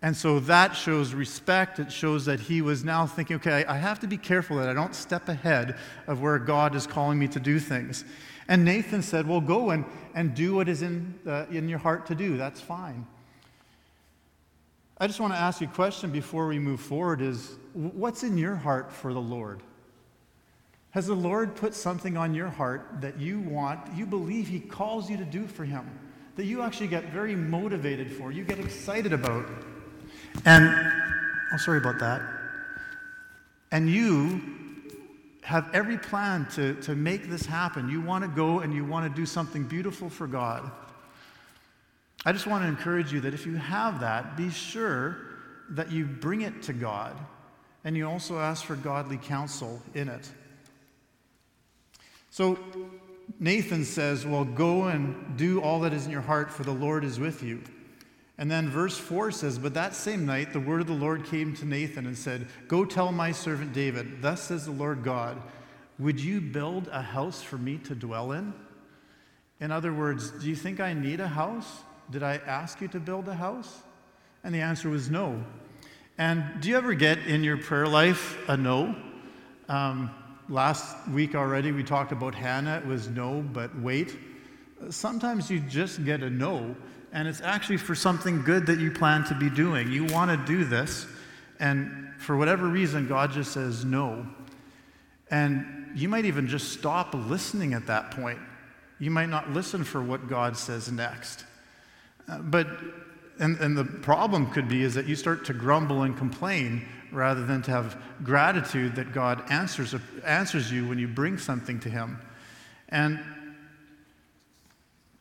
And 0.00 0.16
so 0.16 0.38
that 0.40 0.76
shows 0.76 1.12
respect. 1.12 1.80
It 1.80 1.90
shows 1.90 2.26
that 2.26 2.38
he 2.38 2.62
was 2.62 2.84
now 2.84 3.04
thinking, 3.06 3.36
okay, 3.36 3.64
I 3.64 3.76
have 3.78 3.98
to 4.00 4.06
be 4.06 4.16
careful 4.16 4.56
that 4.58 4.68
I 4.68 4.72
don't 4.72 4.94
step 4.94 5.28
ahead 5.28 5.76
of 6.06 6.22
where 6.22 6.38
God 6.38 6.76
is 6.76 6.86
calling 6.86 7.18
me 7.18 7.26
to 7.28 7.40
do 7.40 7.58
things. 7.58 8.04
And 8.46 8.64
Nathan 8.64 9.02
said, 9.02 9.26
Well, 9.26 9.40
go 9.40 9.70
and, 9.70 9.84
and 10.14 10.34
do 10.34 10.54
what 10.54 10.68
is 10.68 10.82
in, 10.82 11.18
uh, 11.26 11.46
in 11.50 11.68
your 11.68 11.78
heart 11.78 12.06
to 12.06 12.14
do. 12.14 12.36
That's 12.36 12.60
fine. 12.60 13.06
I 14.98 15.06
just 15.06 15.20
want 15.20 15.32
to 15.32 15.38
ask 15.38 15.60
you 15.60 15.68
a 15.68 15.70
question 15.70 16.10
before 16.10 16.46
we 16.46 16.58
move 16.58 16.80
forward 16.80 17.22
is 17.22 17.56
what's 17.72 18.22
in 18.22 18.36
your 18.36 18.56
heart 18.56 18.92
for 18.92 19.14
the 19.14 19.20
Lord? 19.20 19.62
Has 20.98 21.06
the 21.06 21.14
Lord 21.14 21.54
put 21.54 21.76
something 21.76 22.16
on 22.16 22.34
your 22.34 22.48
heart 22.48 22.88
that 23.00 23.20
you 23.20 23.38
want, 23.38 23.78
you 23.94 24.04
believe 24.04 24.48
He 24.48 24.58
calls 24.58 25.08
you 25.08 25.16
to 25.16 25.24
do 25.24 25.46
for 25.46 25.64
Him, 25.64 25.88
that 26.34 26.44
you 26.44 26.60
actually 26.60 26.88
get 26.88 27.12
very 27.12 27.36
motivated 27.36 28.10
for, 28.10 28.32
you 28.32 28.42
get 28.42 28.58
excited 28.58 29.12
about? 29.12 29.48
And, 30.44 30.68
oh, 31.54 31.56
sorry 31.58 31.78
about 31.78 32.00
that. 32.00 32.20
And 33.70 33.88
you 33.88 34.42
have 35.42 35.70
every 35.72 35.98
plan 35.98 36.48
to, 36.56 36.74
to 36.80 36.96
make 36.96 37.30
this 37.30 37.46
happen. 37.46 37.88
You 37.88 38.00
want 38.00 38.24
to 38.24 38.28
go 38.28 38.58
and 38.58 38.74
you 38.74 38.84
want 38.84 39.08
to 39.08 39.20
do 39.20 39.24
something 39.24 39.62
beautiful 39.62 40.10
for 40.10 40.26
God. 40.26 40.68
I 42.26 42.32
just 42.32 42.48
want 42.48 42.64
to 42.64 42.68
encourage 42.68 43.12
you 43.12 43.20
that 43.20 43.34
if 43.34 43.46
you 43.46 43.54
have 43.54 44.00
that, 44.00 44.36
be 44.36 44.50
sure 44.50 45.16
that 45.70 45.92
you 45.92 46.06
bring 46.06 46.40
it 46.40 46.60
to 46.62 46.72
God 46.72 47.16
and 47.84 47.96
you 47.96 48.08
also 48.08 48.40
ask 48.40 48.64
for 48.64 48.74
godly 48.74 49.18
counsel 49.18 49.80
in 49.94 50.08
it. 50.08 50.28
So 52.30 52.58
Nathan 53.40 53.84
says, 53.84 54.26
Well, 54.26 54.44
go 54.44 54.84
and 54.84 55.36
do 55.36 55.60
all 55.60 55.80
that 55.80 55.92
is 55.92 56.06
in 56.06 56.12
your 56.12 56.20
heart, 56.20 56.50
for 56.50 56.62
the 56.62 56.72
Lord 56.72 57.04
is 57.04 57.18
with 57.18 57.42
you. 57.42 57.62
And 58.36 58.48
then 58.48 58.68
verse 58.68 58.96
4 58.96 59.32
says, 59.32 59.58
But 59.58 59.74
that 59.74 59.94
same 59.94 60.24
night 60.24 60.52
the 60.52 60.60
word 60.60 60.80
of 60.80 60.86
the 60.86 60.92
Lord 60.92 61.24
came 61.24 61.54
to 61.56 61.64
Nathan 61.64 62.06
and 62.06 62.16
said, 62.16 62.46
Go 62.68 62.84
tell 62.84 63.10
my 63.10 63.32
servant 63.32 63.72
David, 63.72 64.22
Thus 64.22 64.42
says 64.42 64.64
the 64.64 64.72
Lord 64.72 65.02
God, 65.02 65.42
Would 65.98 66.20
you 66.20 66.40
build 66.40 66.88
a 66.88 67.02
house 67.02 67.42
for 67.42 67.58
me 67.58 67.78
to 67.78 67.94
dwell 67.94 68.32
in? 68.32 68.54
In 69.60 69.72
other 69.72 69.92
words, 69.92 70.30
do 70.30 70.48
you 70.48 70.54
think 70.54 70.78
I 70.78 70.92
need 70.92 71.18
a 71.18 71.28
house? 71.28 71.82
Did 72.10 72.22
I 72.22 72.36
ask 72.36 72.80
you 72.80 72.88
to 72.88 73.00
build 73.00 73.28
a 73.28 73.34
house? 73.34 73.82
And 74.44 74.54
the 74.54 74.60
answer 74.60 74.88
was 74.88 75.10
no. 75.10 75.44
And 76.16 76.60
do 76.60 76.68
you 76.68 76.76
ever 76.76 76.94
get 76.94 77.18
in 77.26 77.42
your 77.42 77.56
prayer 77.56 77.88
life 77.88 78.38
a 78.48 78.56
no? 78.56 78.94
Um, 79.68 80.10
last 80.48 81.08
week 81.08 81.34
already 81.34 81.72
we 81.72 81.84
talked 81.84 82.12
about 82.12 82.34
Hannah. 82.34 82.78
It 82.78 82.86
was 82.86 83.08
no, 83.08 83.42
but 83.52 83.76
wait. 83.80 84.16
Sometimes 84.90 85.50
you 85.50 85.60
just 85.60 86.04
get 86.04 86.22
a 86.22 86.30
no 86.30 86.76
and 87.12 87.26
it's 87.26 87.40
actually 87.40 87.78
for 87.78 87.94
something 87.94 88.42
good 88.42 88.66
that 88.66 88.78
you 88.78 88.90
plan 88.90 89.24
to 89.24 89.34
be 89.34 89.48
doing. 89.48 89.90
You 89.90 90.04
want 90.04 90.30
to 90.30 90.52
do 90.52 90.64
this, 90.64 91.06
and 91.58 92.12
for 92.18 92.36
whatever 92.36 92.66
reason, 92.66 93.08
God 93.08 93.32
just 93.32 93.52
says 93.52 93.84
no. 93.84 94.26
And 95.30 95.92
you 95.94 96.08
might 96.08 96.24
even 96.24 96.48
just 96.48 96.72
stop 96.72 97.14
listening 97.14 97.74
at 97.74 97.86
that 97.86 98.10
point. 98.10 98.38
You 98.98 99.10
might 99.10 99.28
not 99.28 99.50
listen 99.50 99.84
for 99.84 100.02
what 100.02 100.28
God 100.28 100.56
says 100.56 100.90
next. 100.90 101.44
Uh, 102.28 102.38
but, 102.38 102.66
and, 103.38 103.56
and 103.58 103.76
the 103.76 103.84
problem 103.84 104.50
could 104.50 104.68
be 104.68 104.82
is 104.82 104.94
that 104.94 105.06
you 105.06 105.16
start 105.16 105.44
to 105.46 105.54
grumble 105.54 106.02
and 106.02 106.16
complain 106.16 106.86
rather 107.12 107.44
than 107.44 107.62
to 107.62 107.70
have 107.70 108.00
gratitude 108.22 108.96
that 108.96 109.12
God 109.12 109.42
answers, 109.50 109.94
answers 110.24 110.70
you 110.70 110.86
when 110.86 110.98
you 110.98 111.08
bring 111.08 111.38
something 111.38 111.80
to 111.80 111.88
Him. 111.88 112.18
And 112.88 113.20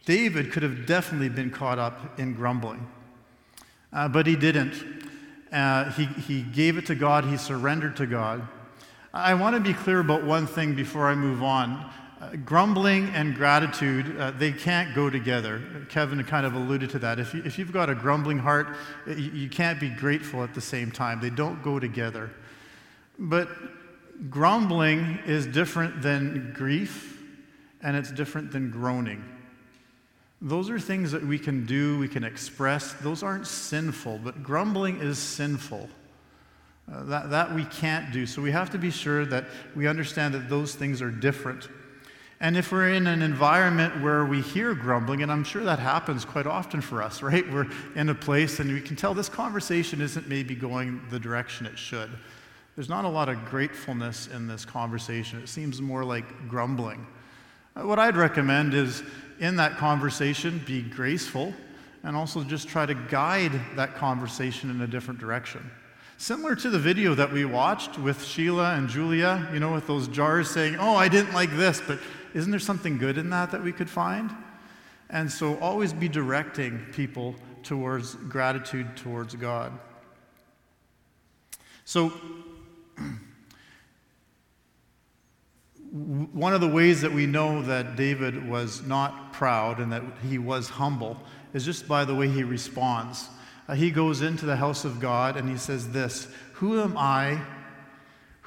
David 0.05 0.51
could 0.51 0.63
have 0.63 0.85
definitely 0.85 1.29
been 1.29 1.51
caught 1.51 1.79
up 1.79 2.17
in 2.17 2.33
grumbling, 2.33 2.87
uh, 3.91 4.07
but 4.07 4.25
he 4.25 4.37
didn't. 4.37 4.73
Uh, 5.51 5.91
he, 5.91 6.05
he 6.05 6.41
gave 6.41 6.77
it 6.77 6.85
to 6.85 6.95
God, 6.95 7.25
he 7.25 7.35
surrendered 7.35 7.97
to 7.97 8.05
God. 8.05 8.47
I 9.13 9.33
want 9.33 9.55
to 9.55 9.59
be 9.59 9.73
clear 9.73 9.99
about 9.99 10.23
one 10.23 10.47
thing 10.47 10.75
before 10.75 11.07
I 11.07 11.15
move 11.15 11.43
on. 11.43 11.91
Uh, 12.19 12.35
grumbling 12.37 13.09
and 13.09 13.35
gratitude, 13.35 14.19
uh, 14.19 14.31
they 14.31 14.51
can't 14.51 14.95
go 14.95 15.07
together. 15.07 15.61
Kevin 15.87 16.23
kind 16.23 16.47
of 16.47 16.55
alluded 16.55 16.89
to 16.89 16.97
that. 16.97 17.19
If, 17.19 17.35
you, 17.35 17.43
if 17.45 17.59
you've 17.59 17.71
got 17.71 17.91
a 17.91 17.95
grumbling 17.95 18.39
heart, 18.39 18.75
you, 19.05 19.13
you 19.15 19.49
can't 19.49 19.79
be 19.79 19.89
grateful 19.89 20.43
at 20.43 20.55
the 20.55 20.61
same 20.61 20.89
time. 20.89 21.21
They 21.21 21.29
don't 21.29 21.61
go 21.61 21.79
together. 21.79 22.31
But 23.19 23.49
grumbling 24.31 25.19
is 25.27 25.45
different 25.45 26.01
than 26.01 26.53
grief, 26.55 27.21
and 27.83 27.95
it's 27.95 28.11
different 28.11 28.51
than 28.51 28.71
groaning. 28.71 29.23
Those 30.41 30.71
are 30.71 30.79
things 30.79 31.11
that 31.11 31.23
we 31.23 31.37
can 31.37 31.67
do, 31.67 31.99
we 31.99 32.07
can 32.07 32.23
express. 32.23 32.93
Those 32.93 33.21
aren't 33.21 33.45
sinful, 33.45 34.21
but 34.23 34.41
grumbling 34.41 35.01
is 35.01 35.19
sinful. 35.19 35.87
Uh, 36.91 37.03
that, 37.03 37.29
that 37.29 37.53
we 37.53 37.65
can't 37.65 38.11
do. 38.11 38.25
So 38.25 38.41
we 38.41 38.51
have 38.51 38.71
to 38.71 38.77
be 38.77 38.89
sure 38.89 39.25
that 39.25 39.45
we 39.75 39.87
understand 39.87 40.33
that 40.33 40.49
those 40.49 40.73
things 40.73 41.01
are 41.01 41.11
different. 41.11 41.67
And 42.39 42.55
if 42.55 42.71
we're 42.71 42.89
in 42.89 43.07
an 43.07 43.23
environment 43.23 44.01
where 44.01 44.23
we 44.25 44.41
hear 44.41 44.75
grumbling, 44.75 45.23
and 45.23 45.31
I'm 45.31 45.43
sure 45.43 45.63
that 45.63 45.79
happens 45.79 46.23
quite 46.23 46.45
often 46.45 46.81
for 46.81 47.01
us, 47.01 47.21
right? 47.23 47.51
We're 47.51 47.67
in 47.95 48.09
a 48.09 48.15
place 48.15 48.59
and 48.59 48.71
we 48.71 48.81
can 48.81 48.95
tell 48.95 49.13
this 49.13 49.29
conversation 49.29 50.01
isn't 50.01 50.27
maybe 50.27 50.55
going 50.55 51.01
the 51.09 51.19
direction 51.19 51.65
it 51.65 51.77
should. 51.77 52.09
There's 52.75 52.89
not 52.89 53.05
a 53.05 53.09
lot 53.09 53.27
of 53.27 53.43
gratefulness 53.45 54.27
in 54.27 54.47
this 54.47 54.63
conversation. 54.63 55.39
It 55.39 55.49
seems 55.49 55.81
more 55.81 56.03
like 56.03 56.47
grumbling. 56.47 57.07
Uh, 57.75 57.87
what 57.87 57.97
I'd 57.97 58.15
recommend 58.15 58.75
is 58.75 59.01
in 59.39 59.55
that 59.55 59.77
conversation, 59.77 60.61
be 60.65 60.83
graceful 60.83 61.53
and 62.03 62.15
also 62.15 62.43
just 62.43 62.67
try 62.67 62.85
to 62.85 62.93
guide 62.93 63.59
that 63.75 63.95
conversation 63.95 64.69
in 64.69 64.81
a 64.81 64.87
different 64.87 65.19
direction. 65.19 65.69
Similar 66.17 66.55
to 66.57 66.69
the 66.69 66.79
video 66.79 67.13
that 67.15 67.31
we 67.31 67.45
watched 67.45 67.99
with 67.99 68.23
Sheila 68.23 68.75
and 68.75 68.89
Julia, 68.89 69.47
you 69.53 69.59
know, 69.59 69.73
with 69.73 69.85
those 69.85 70.07
jars 70.07 70.49
saying, 70.49 70.77
Oh, 70.79 70.95
I 70.95 71.07
didn't 71.07 71.33
like 71.33 71.55
this, 71.55 71.81
but 71.85 71.99
isn't 72.33 72.51
there 72.51 72.59
something 72.59 72.97
good 72.97 73.17
in 73.17 73.29
that 73.31 73.51
that 73.51 73.63
we 73.63 73.71
could 73.71 73.89
find? 73.89 74.31
And 75.09 75.31
so 75.31 75.57
always 75.59 75.93
be 75.93 76.09
directing 76.09 76.85
people 76.91 77.35
towards 77.63 78.15
gratitude 78.15 78.95
towards 78.97 79.35
God. 79.35 79.71
So, 81.85 82.11
one 85.91 86.53
of 86.53 86.61
the 86.61 86.67
ways 86.67 87.01
that 87.01 87.11
we 87.11 87.25
know 87.25 87.61
that 87.63 87.95
David 87.95 88.47
was 88.49 88.83
not 88.83 89.33
proud 89.33 89.79
and 89.79 89.91
that 89.91 90.03
he 90.27 90.37
was 90.37 90.69
humble 90.69 91.17
is 91.53 91.63
just 91.65 91.87
by 91.87 92.05
the 92.05 92.13
way 92.13 92.27
he 92.27 92.43
responds. 92.43 93.29
Uh, 93.67 93.75
he 93.75 93.91
goes 93.91 94.21
into 94.21 94.45
the 94.45 94.55
house 94.55 94.85
of 94.85 94.99
God 94.99 95.37
and 95.37 95.49
he 95.49 95.57
says, 95.57 95.91
This, 95.91 96.27
who 96.53 96.81
am 96.81 96.97
I? 96.97 97.41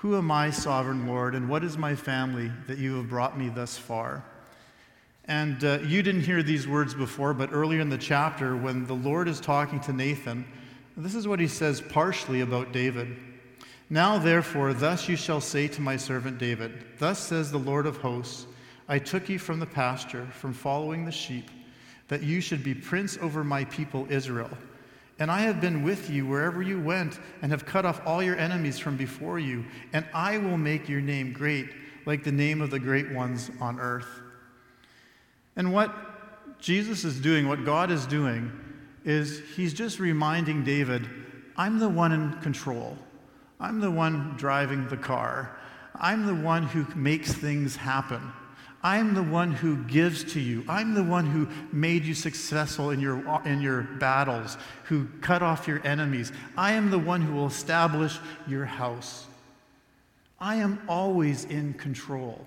Who 0.01 0.17
am 0.17 0.31
I, 0.31 0.49
sovereign 0.49 1.07
Lord, 1.07 1.35
and 1.35 1.47
what 1.47 1.63
is 1.63 1.77
my 1.77 1.95
family 1.95 2.51
that 2.67 2.79
you 2.79 2.97
have 2.97 3.11
brought 3.11 3.39
me 3.39 3.51
thus 3.51 3.77
far? 3.77 4.25
And 5.27 5.63
uh, 5.63 5.81
you 5.83 6.03
didn't 6.03 6.23
hear 6.23 6.43
these 6.43 6.67
words 6.67 6.95
before, 6.95 7.35
but 7.35 7.53
earlier 7.53 7.83
in 7.83 7.91
the 7.91 7.99
chapter, 7.99 8.57
when 8.57 8.87
the 8.87 8.95
Lord 8.95 9.29
is 9.29 9.41
talking 9.41 9.79
to 9.81 9.93
Nathan, 9.93 10.47
this 10.97 11.15
is 11.15 11.29
what 11.29 11.39
he 11.39 11.47
says 11.47 11.83
partially 11.83 12.41
about 12.41 12.73
David. 12.73 13.15
Now, 13.91 14.17
therefore, 14.17 14.73
thus 14.73 15.07
you 15.07 15.17
shall 15.17 15.43
say 15.43 15.69
to 15.69 15.83
my 15.83 15.99
servant 15.99 16.39
David, 16.39 16.83
Thus 16.99 17.19
says 17.19 17.53
the 17.53 17.59
Lord 17.59 17.85
of 17.85 17.99
hosts, 17.99 18.47
I 18.89 18.99
took 18.99 19.29
you 19.29 19.39
from 19.39 19.61
the 19.61 19.67
pasture, 19.67 20.27
from 20.33 20.55
following 20.55 21.05
the 21.05 21.13
sheep, 21.13 21.51
that 22.09 22.23
you 22.23 22.41
should 22.41 22.65
be 22.65 22.73
prince 22.73 23.19
over 23.19 23.45
my 23.45 23.67
people 23.67 24.07
Israel. 24.09 24.49
And 25.21 25.31
I 25.31 25.43
have 25.43 25.61
been 25.61 25.83
with 25.83 26.09
you 26.11 26.27
wherever 26.27 26.63
you 26.63 26.81
went, 26.81 27.21
and 27.43 27.53
have 27.53 27.67
cut 27.67 27.85
off 27.85 28.01
all 28.07 28.23
your 28.23 28.37
enemies 28.37 28.79
from 28.79 28.97
before 28.97 29.39
you, 29.39 29.67
and 29.93 30.05
I 30.15 30.39
will 30.39 30.57
make 30.57 30.89
your 30.89 31.03
name 31.03 31.33
great, 31.33 31.69
like 32.07 32.25
the 32.25 32.33
name 32.33 32.63
of 32.63 32.71
the 32.71 32.79
great 32.79 33.13
ones 33.13 33.51
on 33.61 33.79
earth. 33.79 34.09
And 35.57 35.73
what 35.75 35.95
Jesus 36.59 37.05
is 37.05 37.21
doing, 37.21 37.47
what 37.47 37.67
God 37.67 37.91
is 37.91 38.07
doing, 38.07 38.51
is 39.05 39.43
he's 39.57 39.75
just 39.75 40.01
reminding 40.01 40.65
David, 40.65 41.07
I'm 41.57 41.79
the 41.79 41.89
one 41.89 42.13
in 42.13 42.33
control. 42.41 42.97
I'm 43.61 43.81
the 43.81 43.91
one 43.91 44.37
driving 44.39 44.89
the 44.89 44.97
car. 44.97 45.59
I'm 45.95 46.25
the 46.25 46.35
one 46.35 46.63
who 46.63 46.87
makes 46.97 47.33
things 47.33 47.77
happen. 47.77 48.33
I'm 48.83 49.15
the 49.15 49.23
one 49.23 49.53
who 49.53 49.77
gives 49.85 50.25
to 50.33 50.41
you. 50.41 50.65
I'm 50.69 50.95
the 50.95 51.05
one 51.05 51.27
who 51.27 51.49
made 51.71 52.05
you 52.05 52.15
successful 52.15 52.91
in 52.91 53.01
your, 53.01 53.43
in 53.45 53.61
your 53.61 53.83
battles, 53.83 54.57
who 54.85 55.07
cut 55.21 55.43
off 55.43 55.69
your 55.69 55.87
enemies. 55.87 56.33
I 56.57 56.73
am 56.73 56.91
the 56.91 56.99
one 56.99 57.21
who 57.21 57.35
will 57.35 57.47
establish 57.47 58.19
your 58.47 58.65
house. 58.65 59.27
I 60.39 60.57
am 60.57 60.81
always 60.89 61.45
in 61.45 61.75
control. 61.75 62.45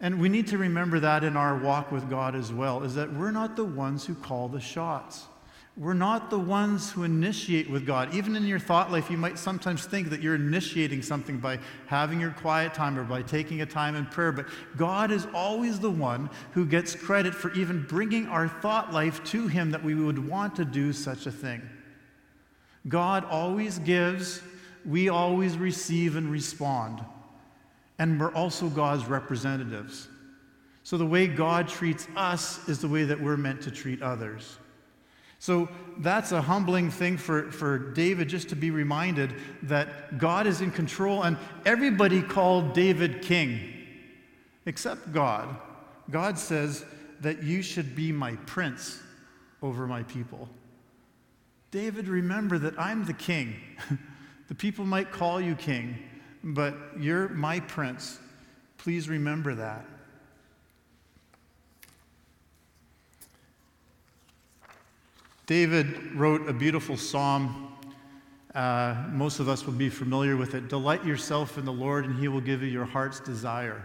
And 0.00 0.20
we 0.20 0.30
need 0.30 0.46
to 0.48 0.58
remember 0.58 1.00
that 1.00 1.22
in 1.22 1.36
our 1.36 1.58
walk 1.58 1.92
with 1.92 2.08
God 2.08 2.34
as 2.34 2.52
well, 2.52 2.82
is 2.82 2.94
that 2.94 3.12
we're 3.12 3.30
not 3.30 3.56
the 3.56 3.64
ones 3.64 4.06
who 4.06 4.14
call 4.14 4.48
the 4.48 4.60
shots. 4.60 5.26
We're 5.76 5.92
not 5.92 6.30
the 6.30 6.38
ones 6.38 6.92
who 6.92 7.02
initiate 7.02 7.68
with 7.68 7.84
God. 7.84 8.14
Even 8.14 8.36
in 8.36 8.46
your 8.46 8.60
thought 8.60 8.92
life, 8.92 9.10
you 9.10 9.16
might 9.16 9.40
sometimes 9.40 9.84
think 9.84 10.08
that 10.10 10.22
you're 10.22 10.36
initiating 10.36 11.02
something 11.02 11.38
by 11.38 11.58
having 11.86 12.20
your 12.20 12.30
quiet 12.30 12.74
time 12.74 12.96
or 12.96 13.02
by 13.02 13.22
taking 13.22 13.60
a 13.60 13.66
time 13.66 13.96
in 13.96 14.06
prayer, 14.06 14.30
but 14.30 14.46
God 14.76 15.10
is 15.10 15.26
always 15.34 15.80
the 15.80 15.90
one 15.90 16.30
who 16.52 16.64
gets 16.64 16.94
credit 16.94 17.34
for 17.34 17.52
even 17.54 17.84
bringing 17.88 18.28
our 18.28 18.46
thought 18.46 18.92
life 18.92 19.24
to 19.24 19.48
Him 19.48 19.72
that 19.72 19.82
we 19.82 19.96
would 19.96 20.28
want 20.28 20.54
to 20.56 20.64
do 20.64 20.92
such 20.92 21.26
a 21.26 21.32
thing. 21.32 21.60
God 22.86 23.24
always 23.24 23.80
gives, 23.80 24.42
we 24.84 25.08
always 25.08 25.56
receive 25.56 26.14
and 26.14 26.30
respond. 26.30 27.04
And 27.98 28.20
we're 28.20 28.34
also 28.34 28.68
God's 28.68 29.06
representatives. 29.06 30.06
So 30.84 30.98
the 30.98 31.06
way 31.06 31.26
God 31.26 31.66
treats 31.66 32.06
us 32.14 32.68
is 32.68 32.78
the 32.80 32.88
way 32.88 33.02
that 33.04 33.20
we're 33.20 33.36
meant 33.36 33.62
to 33.62 33.72
treat 33.72 34.02
others. 34.02 34.58
So 35.44 35.68
that's 35.98 36.32
a 36.32 36.40
humbling 36.40 36.90
thing 36.90 37.18
for, 37.18 37.52
for 37.52 37.76
David 37.76 38.30
just 38.30 38.48
to 38.48 38.56
be 38.56 38.70
reminded 38.70 39.34
that 39.64 40.16
God 40.16 40.46
is 40.46 40.62
in 40.62 40.70
control, 40.70 41.22
and 41.22 41.36
everybody 41.66 42.22
called 42.22 42.72
David 42.72 43.20
king 43.20 43.60
except 44.64 45.12
God. 45.12 45.54
God 46.10 46.38
says 46.38 46.86
that 47.20 47.42
you 47.42 47.60
should 47.60 47.94
be 47.94 48.10
my 48.10 48.36
prince 48.46 49.02
over 49.60 49.86
my 49.86 50.02
people. 50.04 50.48
David, 51.70 52.08
remember 52.08 52.56
that 52.56 52.80
I'm 52.80 53.04
the 53.04 53.12
king. 53.12 53.54
the 54.48 54.54
people 54.54 54.86
might 54.86 55.12
call 55.12 55.42
you 55.42 55.56
king, 55.56 55.98
but 56.42 56.74
you're 56.98 57.28
my 57.28 57.60
prince. 57.60 58.18
Please 58.78 59.10
remember 59.10 59.54
that. 59.56 59.84
David 65.46 66.14
wrote 66.14 66.48
a 66.48 66.54
beautiful 66.54 66.96
psalm. 66.96 67.76
Uh, 68.54 68.94
most 69.10 69.40
of 69.40 69.48
us 69.48 69.66
will 69.66 69.74
be 69.74 69.90
familiar 69.90 70.36
with 70.36 70.54
it. 70.54 70.68
Delight 70.68 71.04
yourself 71.04 71.58
in 71.58 71.66
the 71.66 71.72
Lord, 71.72 72.06
and 72.06 72.18
he 72.18 72.28
will 72.28 72.40
give 72.40 72.62
you 72.62 72.68
your 72.68 72.86
heart's 72.86 73.20
desire. 73.20 73.82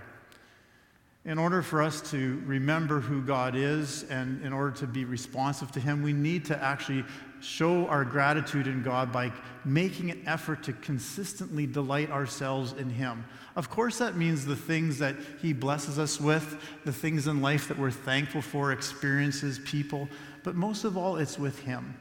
In 1.26 1.38
order 1.38 1.62
for 1.62 1.82
us 1.82 2.00
to 2.12 2.42
remember 2.46 3.02
who 3.02 3.22
God 3.22 3.54
is 3.56 4.04
and 4.04 4.42
in 4.42 4.54
order 4.54 4.72
to 4.78 4.88
be 4.88 5.04
responsive 5.04 5.70
to 5.74 5.80
Him, 5.82 6.02
we 6.02 6.14
need 6.14 6.46
to 6.46 6.64
actually 6.64 7.04
show 7.42 7.88
our 7.88 8.06
gratitude 8.06 8.68
in 8.68 8.82
God 8.82 9.12
by 9.12 9.34
making 9.66 10.12
an 10.12 10.24
effort 10.26 10.64
to 10.64 10.74
consistently 10.74 11.68
delight 11.68 12.10
ourselves 12.10 12.72
in 12.72 12.90
Him. 12.90 13.26
Of 13.58 13.70
course, 13.70 13.98
that 13.98 14.16
means 14.16 14.46
the 14.46 14.56
things 14.56 14.98
that 15.00 15.18
He 15.42 15.52
blesses 15.52 16.00
us 16.00 16.22
with, 16.22 16.58
the 16.86 16.94
things 16.94 17.28
in 17.28 17.42
life 17.42 17.68
that 17.68 17.78
we're 17.78 17.92
thankful 17.92 18.42
for, 18.42 18.72
experiences, 18.72 19.60
people, 19.66 20.08
but 20.44 20.56
most 20.56 20.84
of 20.84 20.98
all, 20.98 21.18
it's 21.18 21.38
with 21.38 21.60
Him. 21.60 21.98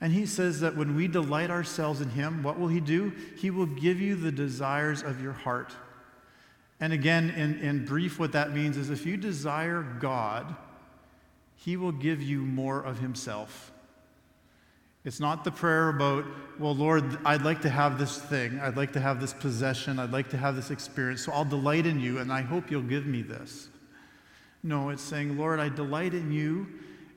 And 0.00 0.12
He 0.12 0.26
says 0.26 0.60
that 0.60 0.76
when 0.76 0.96
we 0.96 1.08
delight 1.08 1.50
ourselves 1.50 2.00
in 2.00 2.10
Him, 2.10 2.42
what 2.42 2.58
will 2.58 2.68
He 2.68 2.80
do? 2.80 3.12
He 3.36 3.50
will 3.50 3.66
give 3.66 4.00
you 4.00 4.16
the 4.16 4.32
desires 4.32 5.02
of 5.02 5.22
your 5.22 5.32
heart. 5.32 5.74
And 6.80 6.92
again, 6.92 7.30
in, 7.30 7.58
in 7.58 7.84
brief, 7.84 8.18
what 8.18 8.32
that 8.32 8.54
means 8.54 8.76
is 8.76 8.88
if 8.88 9.04
you 9.04 9.16
desire 9.16 9.82
God, 10.00 10.56
He 11.56 11.76
will 11.76 11.92
give 11.92 12.22
you 12.22 12.40
more 12.40 12.80
of 12.80 12.98
Himself. 12.98 13.72
It's 15.04 15.20
not 15.20 15.44
the 15.44 15.50
prayer 15.50 15.88
about, 15.88 16.26
well, 16.58 16.74
Lord, 16.74 17.18
I'd 17.24 17.42
like 17.42 17.62
to 17.62 17.70
have 17.70 17.98
this 17.98 18.18
thing. 18.18 18.60
I'd 18.60 18.76
like 18.76 18.92
to 18.92 19.00
have 19.00 19.18
this 19.18 19.32
possession. 19.32 19.98
I'd 19.98 20.12
like 20.12 20.28
to 20.30 20.36
have 20.36 20.56
this 20.56 20.70
experience. 20.70 21.24
So 21.24 21.32
I'll 21.32 21.44
delight 21.44 21.86
in 21.86 22.00
you, 22.00 22.18
and 22.18 22.30
I 22.30 22.42
hope 22.42 22.70
you'll 22.70 22.82
give 22.82 23.06
me 23.06 23.22
this. 23.22 23.68
No, 24.62 24.90
it's 24.90 25.02
saying, 25.02 25.38
Lord, 25.38 25.58
I 25.58 25.70
delight 25.70 26.12
in 26.12 26.30
you, 26.30 26.66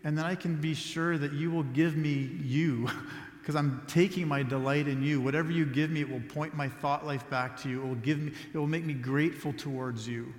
and 0.04 0.18
then 0.18 0.26
I 0.26 0.36
can 0.36 0.56
be 0.56 0.74
sure 0.74 1.18
that 1.18 1.34
you 1.34 1.52
will 1.52 1.64
give 1.64 1.96
me 1.96 2.30
you. 2.44 2.90
because 3.44 3.58
I'm 3.58 3.84
taking 3.88 4.26
my 4.26 4.42
delight 4.42 4.88
in 4.88 5.04
you. 5.04 5.20
Whatever 5.20 5.52
you 5.52 5.66
give 5.66 5.92
me, 5.92 6.00
it 6.00 6.10
will 6.10 6.22
point 6.22 6.56
my 6.56 6.70
thought 6.70 7.06
life 7.06 7.30
back 7.30 7.62
to 7.64 7.70
you. 7.70 7.82
It 7.84 7.86
will 7.86 7.96
give 7.96 8.18
me, 8.18 8.32
it 8.54 8.58
will 8.58 8.68
make 8.68 8.86
me 8.86 8.94
grateful 8.94 9.52
towards 9.52 10.08
you. 10.08 10.34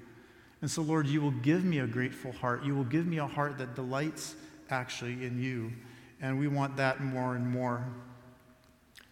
And 0.63 0.71
so, 0.71 0.81
Lord, 0.81 1.07
you 1.07 1.21
will 1.21 1.31
give 1.31 1.67
me 1.67 1.81
a 1.81 1.87
grateful 1.87 2.33
heart. 2.33 2.65
You 2.65 2.75
will 2.75 2.85
give 2.85 3.07
me 3.07 3.19
a 3.19 3.27
heart 3.27 3.59
that 3.59 3.75
delights 3.75 4.37
actually 4.71 5.27
in 5.27 5.39
you. 5.39 5.71
And 6.23 6.39
we 6.39 6.49
want 6.49 6.79
that 6.79 7.03
more 7.03 7.37
and 7.37 7.47
more. 7.47 7.85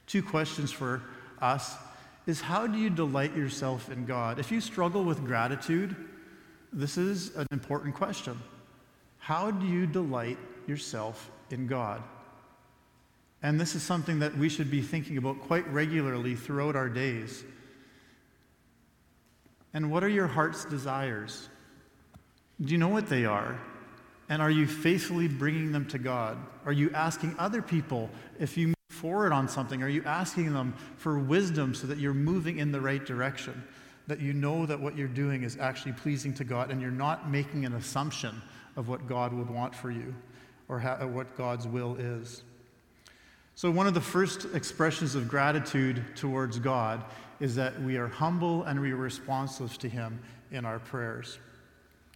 Two 0.06 0.22
questions 0.22 0.72
for 0.72 1.02
us 1.42 1.76
is 2.26 2.40
how 2.40 2.66
do 2.66 2.78
you 2.78 2.88
delight 2.88 3.36
yourself 3.36 3.90
in 3.90 4.06
God? 4.06 4.38
If 4.38 4.50
you 4.50 4.62
struggle 4.62 5.04
with 5.04 5.22
gratitude, 5.22 5.94
this 6.72 6.96
is 6.96 7.36
an 7.36 7.46
important 7.50 7.94
question. 7.94 8.40
How 9.22 9.52
do 9.52 9.68
you 9.68 9.86
delight 9.86 10.36
yourself 10.66 11.30
in 11.48 11.68
God? 11.68 12.02
And 13.40 13.60
this 13.60 13.76
is 13.76 13.82
something 13.84 14.18
that 14.18 14.36
we 14.36 14.48
should 14.48 14.68
be 14.68 14.82
thinking 14.82 15.16
about 15.16 15.40
quite 15.42 15.64
regularly 15.68 16.34
throughout 16.34 16.74
our 16.74 16.88
days. 16.88 17.44
And 19.72 19.92
what 19.92 20.02
are 20.02 20.08
your 20.08 20.26
heart's 20.26 20.64
desires? 20.64 21.48
Do 22.60 22.72
you 22.72 22.78
know 22.78 22.88
what 22.88 23.08
they 23.08 23.24
are? 23.24 23.60
And 24.28 24.42
are 24.42 24.50
you 24.50 24.66
faithfully 24.66 25.28
bringing 25.28 25.70
them 25.70 25.86
to 25.90 25.98
God? 25.98 26.36
Are 26.66 26.72
you 26.72 26.90
asking 26.90 27.36
other 27.38 27.62
people 27.62 28.10
if 28.40 28.56
you 28.56 28.68
move 28.68 28.74
forward 28.88 29.30
on 29.30 29.48
something? 29.48 29.84
Are 29.84 29.88
you 29.88 30.02
asking 30.04 30.52
them 30.52 30.74
for 30.96 31.16
wisdom 31.20 31.76
so 31.76 31.86
that 31.86 31.98
you're 31.98 32.12
moving 32.12 32.58
in 32.58 32.72
the 32.72 32.80
right 32.80 33.06
direction? 33.06 33.62
That 34.08 34.18
you 34.18 34.32
know 34.32 34.66
that 34.66 34.80
what 34.80 34.96
you're 34.96 35.06
doing 35.06 35.44
is 35.44 35.56
actually 35.58 35.92
pleasing 35.92 36.34
to 36.34 36.44
God 36.44 36.72
and 36.72 36.80
you're 36.80 36.90
not 36.90 37.30
making 37.30 37.64
an 37.64 37.74
assumption 37.74 38.42
of 38.76 38.88
what 38.88 39.06
God 39.06 39.32
would 39.32 39.50
want 39.50 39.74
for 39.74 39.90
you 39.90 40.14
or 40.68 40.80
what 40.80 41.36
God's 41.36 41.66
will 41.66 41.96
is. 41.96 42.42
So, 43.54 43.70
one 43.70 43.86
of 43.86 43.94
the 43.94 44.00
first 44.00 44.46
expressions 44.54 45.14
of 45.14 45.28
gratitude 45.28 46.02
towards 46.16 46.58
God 46.58 47.04
is 47.40 47.54
that 47.56 47.80
we 47.82 47.96
are 47.96 48.08
humble 48.08 48.62
and 48.64 48.80
we 48.80 48.92
are 48.92 48.96
responsive 48.96 49.76
to 49.78 49.88
Him 49.88 50.18
in 50.50 50.64
our 50.64 50.78
prayers. 50.78 51.38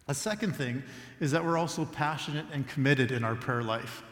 A 0.09 0.15
second 0.15 0.55
thing 0.55 0.83
is 1.21 1.33
that 1.33 1.45
we're 1.45 1.59
also 1.59 1.85
passionate 1.85 2.47
and 2.53 2.67
committed 2.67 3.11
in 3.11 3.25
our 3.25 3.35
prayer 3.35 3.63
life. 3.63 4.03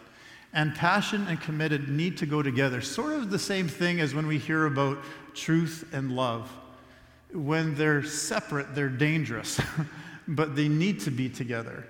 And 0.53 0.75
passion 0.75 1.27
and 1.29 1.41
committed 1.41 1.89
need 1.89 2.17
to 2.19 2.27
go 2.27 2.43
together, 2.43 2.81
sort 2.81 3.13
of 3.13 3.31
the 3.31 3.39
same 3.39 3.69
thing 3.69 4.01
as 4.01 4.15
when 4.15 4.27
we 4.27 4.39
hear 4.39 4.67
about 4.67 4.99
truth 5.35 5.89
and 5.93 6.15
love. 6.15 6.51
When 7.33 7.75
they're 7.75 8.05
separate, 8.05 8.75
they're 8.75 8.89
dangerous, 8.89 9.61
but 10.29 10.55
they 10.55 10.69
need 10.69 11.01
to 11.01 11.11
be 11.11 11.29
together. 11.29 11.85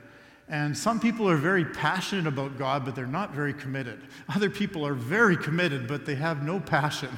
And 0.48 0.76
some 0.76 1.00
people 1.00 1.28
are 1.28 1.36
very 1.36 1.64
passionate 1.64 2.26
about 2.26 2.58
God, 2.58 2.84
but 2.84 2.94
they're 2.94 3.06
not 3.06 3.32
very 3.32 3.54
committed. 3.54 4.02
Other 4.28 4.50
people 4.50 4.86
are 4.86 4.94
very 4.94 5.36
committed, 5.36 5.88
but 5.88 6.04
they 6.04 6.14
have 6.16 6.42
no 6.42 6.60
passion. 6.60 7.10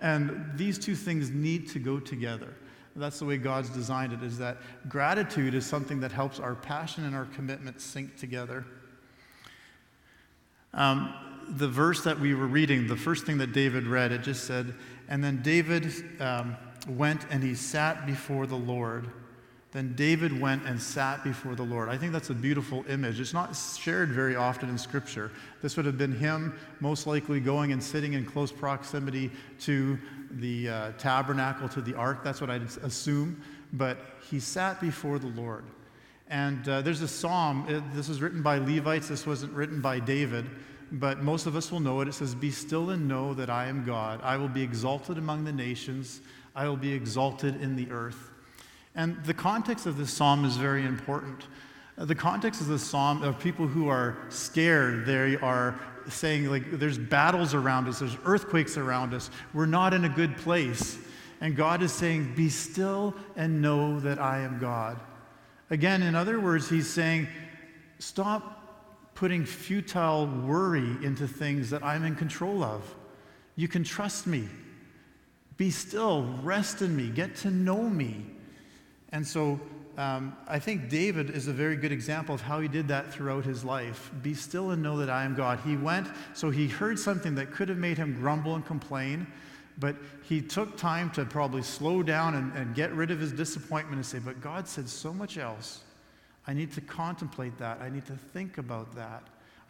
And 0.00 0.50
these 0.54 0.78
two 0.78 0.94
things 0.94 1.30
need 1.30 1.68
to 1.70 1.78
go 1.78 1.98
together. 1.98 2.54
That's 2.94 3.18
the 3.18 3.24
way 3.24 3.38
God's 3.38 3.70
designed 3.70 4.12
it, 4.12 4.22
is 4.22 4.38
that 4.38 4.58
gratitude 4.88 5.54
is 5.54 5.64
something 5.64 6.00
that 6.00 6.12
helps 6.12 6.38
our 6.38 6.54
passion 6.54 7.04
and 7.04 7.16
our 7.16 7.24
commitment 7.26 7.80
sync 7.80 8.16
together. 8.16 8.64
Um, 10.74 11.14
the 11.48 11.68
verse 11.68 12.04
that 12.04 12.18
we 12.18 12.34
were 12.34 12.46
reading, 12.46 12.86
the 12.86 12.96
first 12.96 13.26
thing 13.26 13.38
that 13.38 13.52
David 13.52 13.86
read, 13.86 14.12
it 14.12 14.22
just 14.22 14.44
said, 14.44 14.74
And 15.08 15.22
then 15.22 15.42
David 15.42 16.20
um, 16.20 16.56
went 16.88 17.26
and 17.30 17.42
he 17.42 17.54
sat 17.54 18.06
before 18.06 18.46
the 18.46 18.56
Lord. 18.56 19.08
Then 19.72 19.94
David 19.94 20.38
went 20.38 20.66
and 20.66 20.80
sat 20.80 21.24
before 21.24 21.54
the 21.54 21.62
Lord. 21.62 21.88
I 21.88 21.96
think 21.96 22.12
that's 22.12 22.28
a 22.28 22.34
beautiful 22.34 22.84
image. 22.90 23.18
It's 23.18 23.32
not 23.32 23.56
shared 23.56 24.10
very 24.10 24.36
often 24.36 24.68
in 24.68 24.76
Scripture. 24.76 25.30
This 25.62 25.78
would 25.78 25.86
have 25.86 25.96
been 25.96 26.12
him 26.12 26.54
most 26.80 27.06
likely 27.06 27.40
going 27.40 27.72
and 27.72 27.82
sitting 27.82 28.12
in 28.12 28.26
close 28.26 28.52
proximity 28.52 29.30
to 29.60 29.98
the 30.32 30.68
uh, 30.68 30.92
tabernacle, 30.98 31.70
to 31.70 31.80
the 31.80 31.94
ark. 31.94 32.22
That's 32.22 32.42
what 32.42 32.50
I'd 32.50 32.64
assume. 32.82 33.42
But 33.72 33.96
he 34.30 34.40
sat 34.40 34.78
before 34.78 35.18
the 35.18 35.28
Lord. 35.28 35.64
And 36.28 36.68
uh, 36.68 36.82
there's 36.82 37.00
a 37.00 37.08
psalm. 37.08 37.64
It, 37.66 37.82
this 37.94 38.08
was 38.08 38.20
written 38.20 38.42
by 38.42 38.58
Levites. 38.58 39.08
This 39.08 39.26
wasn't 39.26 39.54
written 39.54 39.80
by 39.80 40.00
David. 40.00 40.50
But 40.92 41.22
most 41.22 41.46
of 41.46 41.56
us 41.56 41.72
will 41.72 41.80
know 41.80 42.02
it. 42.02 42.08
It 42.08 42.12
says, 42.12 42.34
Be 42.34 42.50
still 42.50 42.90
and 42.90 43.08
know 43.08 43.32
that 43.32 43.48
I 43.48 43.68
am 43.68 43.86
God. 43.86 44.20
I 44.22 44.36
will 44.36 44.48
be 44.48 44.62
exalted 44.62 45.16
among 45.16 45.44
the 45.44 45.52
nations, 45.52 46.20
I 46.54 46.68
will 46.68 46.76
be 46.76 46.92
exalted 46.92 47.62
in 47.62 47.74
the 47.74 47.90
earth. 47.90 48.31
And 48.94 49.22
the 49.24 49.34
context 49.34 49.86
of 49.86 49.96
this 49.96 50.12
psalm 50.12 50.44
is 50.44 50.56
very 50.56 50.84
important. 50.84 51.44
Uh, 51.96 52.04
the 52.04 52.14
context 52.14 52.60
of 52.60 52.68
this 52.68 52.82
psalm 52.82 53.22
of 53.22 53.38
people 53.38 53.66
who 53.66 53.88
are 53.88 54.16
scared, 54.28 55.06
they 55.06 55.36
are 55.36 55.78
saying, 56.08 56.46
like, 56.46 56.70
there's 56.72 56.98
battles 56.98 57.54
around 57.54 57.88
us, 57.88 58.00
there's 58.00 58.16
earthquakes 58.24 58.76
around 58.76 59.14
us, 59.14 59.30
we're 59.54 59.66
not 59.66 59.94
in 59.94 60.04
a 60.04 60.08
good 60.08 60.36
place. 60.36 60.98
And 61.40 61.56
God 61.56 61.82
is 61.82 61.92
saying, 61.92 62.34
Be 62.34 62.48
still 62.48 63.14
and 63.36 63.60
know 63.60 63.98
that 64.00 64.18
I 64.18 64.40
am 64.40 64.58
God. 64.58 65.00
Again, 65.70 66.02
in 66.02 66.14
other 66.14 66.38
words, 66.38 66.68
He's 66.68 66.88
saying, 66.88 67.28
Stop 67.98 69.14
putting 69.14 69.44
futile 69.44 70.26
worry 70.26 70.96
into 71.04 71.26
things 71.26 71.70
that 71.70 71.82
I'm 71.82 72.04
in 72.04 72.16
control 72.16 72.62
of. 72.62 72.94
You 73.56 73.68
can 73.68 73.84
trust 73.84 74.26
me. 74.26 74.48
Be 75.56 75.70
still, 75.70 76.24
rest 76.42 76.82
in 76.82 76.96
me, 76.96 77.10
get 77.10 77.36
to 77.36 77.50
know 77.50 77.82
me. 77.82 78.24
And 79.12 79.26
so 79.26 79.60
um, 79.98 80.34
I 80.48 80.58
think 80.58 80.88
David 80.88 81.30
is 81.30 81.48
a 81.48 81.52
very 81.52 81.76
good 81.76 81.92
example 81.92 82.34
of 82.34 82.40
how 82.40 82.60
he 82.60 82.68
did 82.68 82.88
that 82.88 83.12
throughout 83.12 83.44
his 83.44 83.62
life. 83.62 84.10
Be 84.22 84.32
still 84.32 84.70
and 84.70 84.82
know 84.82 84.96
that 84.96 85.10
I 85.10 85.24
am 85.24 85.34
God. 85.34 85.60
He 85.60 85.76
went, 85.76 86.08
so 86.32 86.50
he 86.50 86.66
heard 86.66 86.98
something 86.98 87.34
that 87.34 87.52
could 87.52 87.68
have 87.68 87.78
made 87.78 87.98
him 87.98 88.14
grumble 88.14 88.54
and 88.54 88.64
complain, 88.64 89.26
but 89.78 89.96
he 90.22 90.40
took 90.40 90.76
time 90.78 91.10
to 91.10 91.24
probably 91.26 91.62
slow 91.62 92.02
down 92.02 92.34
and, 92.34 92.52
and 92.54 92.74
get 92.74 92.92
rid 92.92 93.10
of 93.10 93.20
his 93.20 93.32
disappointment 93.32 93.96
and 93.96 94.06
say, 94.06 94.18
But 94.18 94.40
God 94.40 94.66
said 94.66 94.88
so 94.88 95.12
much 95.12 95.36
else. 95.36 95.80
I 96.46 96.54
need 96.54 96.72
to 96.72 96.80
contemplate 96.80 97.58
that. 97.58 97.80
I 97.80 97.88
need 97.88 98.06
to 98.06 98.16
think 98.16 98.58
about 98.58 98.94
that. 98.96 99.22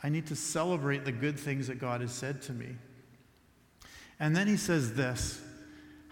I 0.02 0.08
need 0.08 0.26
to 0.28 0.36
celebrate 0.36 1.04
the 1.04 1.12
good 1.12 1.38
things 1.38 1.66
that 1.66 1.78
God 1.78 2.00
has 2.00 2.12
said 2.12 2.42
to 2.42 2.52
me. 2.52 2.76
And 4.18 4.34
then 4.34 4.46
he 4.46 4.56
says 4.56 4.94
this 4.94 5.40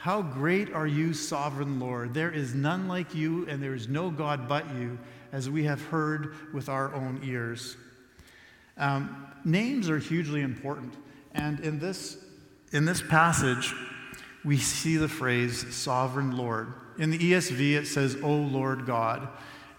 how 0.01 0.23
great 0.23 0.73
are 0.73 0.87
you, 0.87 1.13
sovereign 1.13 1.79
Lord? 1.79 2.15
There 2.15 2.31
is 2.31 2.55
none 2.55 2.89
like 2.89 3.15
you, 3.15 3.47
and 3.49 3.63
there 3.63 3.75
is 3.75 3.87
no 3.87 4.11
God 4.11 4.49
but 4.49 4.65
you, 4.75 4.99
as 5.31 5.51
we 5.51 5.65
have 5.65 5.83
heard 5.83 6.55
with 6.55 6.71
our 6.71 6.95
own 6.95 7.21
ears. 7.23 7.77
Um, 8.79 9.27
names 9.45 9.91
are 9.91 9.99
hugely 9.99 10.41
important. 10.41 10.95
And 11.35 11.61
in 11.61 11.79
this, 11.79 12.17
in 12.73 12.87
this 12.87 13.03
passage, 13.03 13.75
we 14.43 14.57
see 14.57 14.97
the 14.97 15.07
phrase 15.07 15.67
sovereign 15.75 16.35
Lord. 16.35 16.73
In 16.97 17.11
the 17.11 17.19
ESV, 17.19 17.75
it 17.75 17.87
says, 17.87 18.17
O 18.23 18.33
Lord 18.33 18.87
God. 18.87 19.29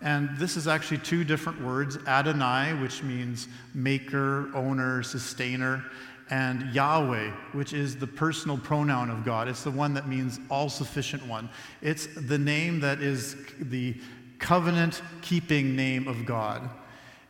And 0.04 0.38
this 0.38 0.56
is 0.56 0.68
actually 0.68 1.00
two 1.00 1.24
different 1.24 1.64
words 1.64 1.98
Adonai, 2.06 2.76
which 2.80 3.02
means 3.02 3.48
maker, 3.74 4.52
owner, 4.54 5.02
sustainer, 5.02 5.84
and 6.32 6.74
Yahweh, 6.74 7.30
which 7.52 7.74
is 7.74 7.98
the 7.98 8.08
personal 8.08 8.58
pronoun 8.58 9.10
of 9.10 9.26
God. 9.26 9.50
It's 9.50 9.63
the 9.63 9.72
one 9.72 9.94
that 9.94 10.08
means 10.08 10.39
all 10.50 10.70
sufficient 10.70 11.28
one. 11.28 11.50
It's 11.82 12.08
the 12.08 12.38
name 12.38 12.80
that 12.80 13.02
is 13.02 13.36
the 13.60 14.00
covenant 14.39 15.02
keeping 15.22 15.76
name 15.76 16.08
of 16.08 16.26
God. 16.26 16.70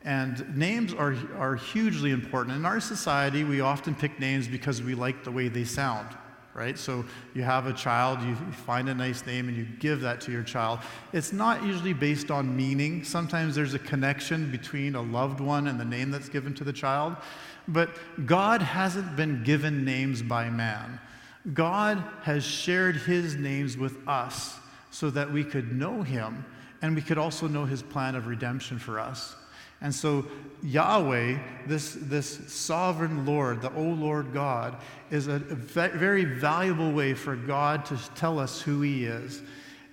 And 0.04 0.56
names 0.56 0.94
are, 0.94 1.16
are 1.38 1.56
hugely 1.56 2.12
important. 2.12 2.56
In 2.56 2.66
our 2.66 2.80
society, 2.80 3.44
we 3.44 3.60
often 3.60 3.96
pick 3.96 4.20
names 4.20 4.48
because 4.48 4.82
we 4.82 4.96
like 4.96 5.24
the 5.24 5.32
way 5.32 5.48
they 5.48 5.64
sound, 5.64 6.08
right? 6.54 6.78
So 6.78 7.06
you 7.34 7.44
have 7.44 7.68
a 7.68 7.74
child, 7.74 8.22
you 8.22 8.36
find 8.66 8.90
a 8.90 8.94
nice 8.94 9.26
name, 9.26 9.48
and 9.48 9.58
you 9.58 9.66
give 9.80 10.02
that 10.02 10.22
to 10.22 10.32
your 10.32 10.44
child. 10.44 10.80
It's 11.14 11.32
not 11.32 11.64
usually 11.64 11.94
based 11.94 12.30
on 12.32 12.56
meaning. 12.56 13.04
Sometimes 13.04 13.56
there's 13.56 13.74
a 13.74 13.80
connection 13.80 14.52
between 14.52 14.96
a 14.96 15.02
loved 15.02 15.40
one 15.40 15.68
and 15.68 15.80
the 15.80 15.86
name 15.86 16.12
that's 16.12 16.30
given 16.30 16.54
to 16.56 16.64
the 16.64 16.74
child. 16.74 17.16
But 17.68 17.90
God 18.26 18.62
hasn't 18.62 19.16
been 19.16 19.44
given 19.44 19.86
names 19.86 20.22
by 20.22 20.50
man. 20.50 21.00
God 21.54 22.04
has 22.24 22.44
shared 22.44 22.98
his 22.98 23.36
names 23.36 23.78
with 23.78 24.08
us 24.08 24.60
so 24.92 25.10
that 25.10 25.32
we 25.32 25.44
could 25.44 25.76
know 25.76 26.02
him 26.02 26.46
and 26.82 26.96
we 26.96 27.02
could 27.02 27.18
also 27.18 27.48
know 27.48 27.66
his 27.66 27.82
plan 27.82 28.16
of 28.16 28.28
redemption 28.28 28.78
for 28.78 29.00
us. 29.00 29.36
And 29.82 29.94
so, 29.94 30.26
Yahweh, 30.64 31.40
this, 31.66 31.98
this 32.00 32.54
sovereign 32.54 33.26
Lord, 33.26 33.62
the 33.62 33.74
O 33.74 33.82
Lord 33.82 34.32
God, 34.32 34.78
is 35.10 35.28
a, 35.28 35.40
very 35.40 36.24
valuable 36.24 36.92
way 36.92 37.14
for 37.14 37.36
God 37.36 37.86
to 37.86 37.98
tell 38.16 38.40
us 38.40 38.62
who 38.62 38.82
he 38.82 39.06
is. 39.06 39.42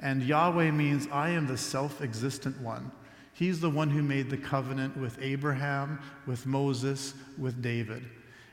And 0.01 0.23
Yahweh 0.23 0.71
means, 0.71 1.09
I 1.11 1.31
am 1.31 1.47
the 1.47 1.57
self 1.57 2.03
existent 2.03 2.61
one. 2.61 2.91
He's 3.33 3.61
the 3.61 3.71
one 3.71 3.89
who 3.89 4.03
made 4.03 4.31
the 4.31 4.37
covenant 4.37 4.97
with 4.97 5.19
Abraham, 5.23 6.01
with 6.27 6.45
Moses, 6.45 7.15
with 7.39 7.63
David. 7.63 8.05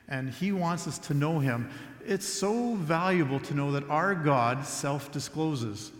And 0.08 0.30
he 0.30 0.52
wants 0.52 0.88
us 0.88 1.00
to 1.00 1.14
know 1.14 1.40
him. 1.40 1.70
It's 2.06 2.26
so 2.26 2.76
valuable 2.76 3.40
to 3.42 3.56
know 3.56 3.72
that 3.72 3.90
our 3.90 4.14
God 4.14 4.66
self 4.66 5.12
discloses. 5.12 5.92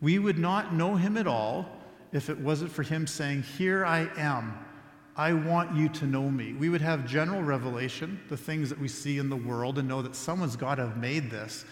We 0.00 0.18
would 0.18 0.38
not 0.38 0.72
know 0.72 0.94
him 0.94 1.16
at 1.16 1.26
all 1.26 1.81
if 2.12 2.28
it 2.28 2.38
wasn't 2.38 2.70
for 2.70 2.82
him 2.82 3.06
saying, 3.06 3.42
Here 3.42 3.84
I 3.84 4.08
am. 4.16 4.54
I 5.14 5.34
want 5.34 5.76
you 5.76 5.90
to 5.90 6.06
know 6.06 6.30
me. 6.30 6.54
We 6.54 6.70
would 6.70 6.80
have 6.80 7.06
general 7.06 7.42
revelation, 7.42 8.18
the 8.30 8.36
things 8.36 8.70
that 8.70 8.78
we 8.78 8.88
see 8.88 9.18
in 9.18 9.28
the 9.28 9.36
world, 9.36 9.78
and 9.78 9.86
know 9.86 10.00
that 10.00 10.16
someone's 10.16 10.56
got 10.56 10.76
to 10.76 10.86
have 10.86 10.96
made 10.96 11.30
this, 11.30 11.66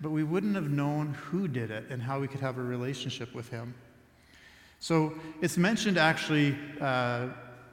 but 0.00 0.10
we 0.10 0.22
wouldn't 0.22 0.54
have 0.54 0.70
known 0.70 1.14
who 1.14 1.48
did 1.48 1.72
it 1.72 1.86
and 1.90 2.00
how 2.00 2.20
we 2.20 2.28
could 2.28 2.40
have 2.40 2.56
a 2.56 2.62
relationship 2.62 3.34
with 3.34 3.48
him. 3.48 3.74
So 4.78 5.14
it's 5.40 5.56
mentioned 5.56 5.98
actually 5.98 6.56
uh, 6.80 7.28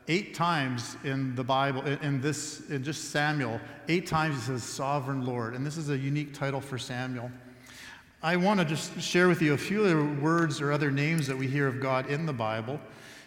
eight 0.08 0.34
times 0.34 0.98
in 1.04 1.36
the 1.36 1.44
Bible, 1.44 1.84
in, 1.84 2.20
this, 2.20 2.70
in 2.70 2.84
just 2.84 3.12
Samuel, 3.12 3.60
eight 3.90 4.08
times 4.08 4.36
he 4.36 4.42
says 4.42 4.64
sovereign 4.64 5.26
Lord, 5.26 5.54
and 5.54 5.66
this 5.66 5.78
is 5.78 5.90
a 5.90 5.98
unique 5.98 6.34
title 6.34 6.62
for 6.62 6.78
Samuel. 6.78 7.30
I 8.24 8.36
want 8.36 8.60
to 8.60 8.66
just 8.66 9.02
share 9.02 9.28
with 9.28 9.42
you 9.42 9.54
a 9.54 9.58
few 9.58 9.84
other 9.84 10.04
words 10.04 10.62
or 10.62 10.72
other 10.72 10.92
names 10.92 11.26
that 11.26 11.38
we 11.38 11.48
hear 11.48 11.66
of 11.68 11.80
God 11.80 12.08
in 12.08 12.28
the 12.28 12.34
Bible. 12.34 12.80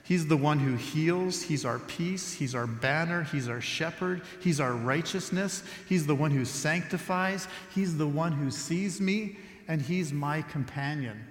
He's 0.04 0.26
the 0.26 0.36
one 0.36 0.60
who 0.60 0.76
heals. 0.76 1.42
He's 1.42 1.64
our 1.64 1.80
peace. 1.80 2.32
He's 2.32 2.54
our 2.54 2.68
banner. 2.68 3.24
He's 3.24 3.48
our 3.48 3.60
shepherd. 3.60 4.22
He's 4.40 4.60
our 4.60 4.74
righteousness. 4.74 5.64
He's 5.88 6.06
the 6.06 6.14
one 6.14 6.30
who 6.30 6.44
sanctifies. 6.44 7.48
He's 7.74 7.96
the 7.96 8.06
one 8.06 8.30
who 8.30 8.50
sees 8.50 9.00
me, 9.00 9.36
and 9.66 9.82
He's 9.82 10.12
my 10.12 10.42
companion. 10.42 11.24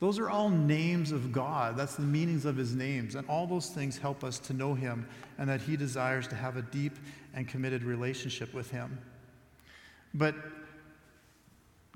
Those 0.00 0.18
are 0.18 0.28
all 0.28 0.50
names 0.50 1.12
of 1.12 1.30
God. 1.30 1.76
That's 1.76 1.94
the 1.94 2.02
meanings 2.02 2.46
of 2.46 2.56
his 2.56 2.74
names. 2.74 3.14
And 3.14 3.28
all 3.28 3.46
those 3.46 3.68
things 3.68 3.98
help 3.98 4.24
us 4.24 4.38
to 4.40 4.54
know 4.54 4.72
him 4.72 5.06
and 5.38 5.46
that 5.50 5.60
he 5.60 5.76
desires 5.76 6.26
to 6.28 6.34
have 6.34 6.56
a 6.56 6.62
deep 6.62 6.96
and 7.34 7.46
committed 7.46 7.82
relationship 7.82 8.54
with 8.54 8.70
him. 8.70 8.98
But 10.14 10.34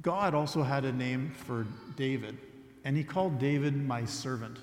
God 0.03 0.35
also 0.35 0.63
had 0.63 0.85
a 0.85 0.93
name 0.93 1.33
for 1.35 1.67
David, 1.97 2.37
and 2.85 2.97
he 2.97 3.05
called 3.05 3.39
David 3.39 3.77
my 3.77 4.05
servant. 4.05 4.59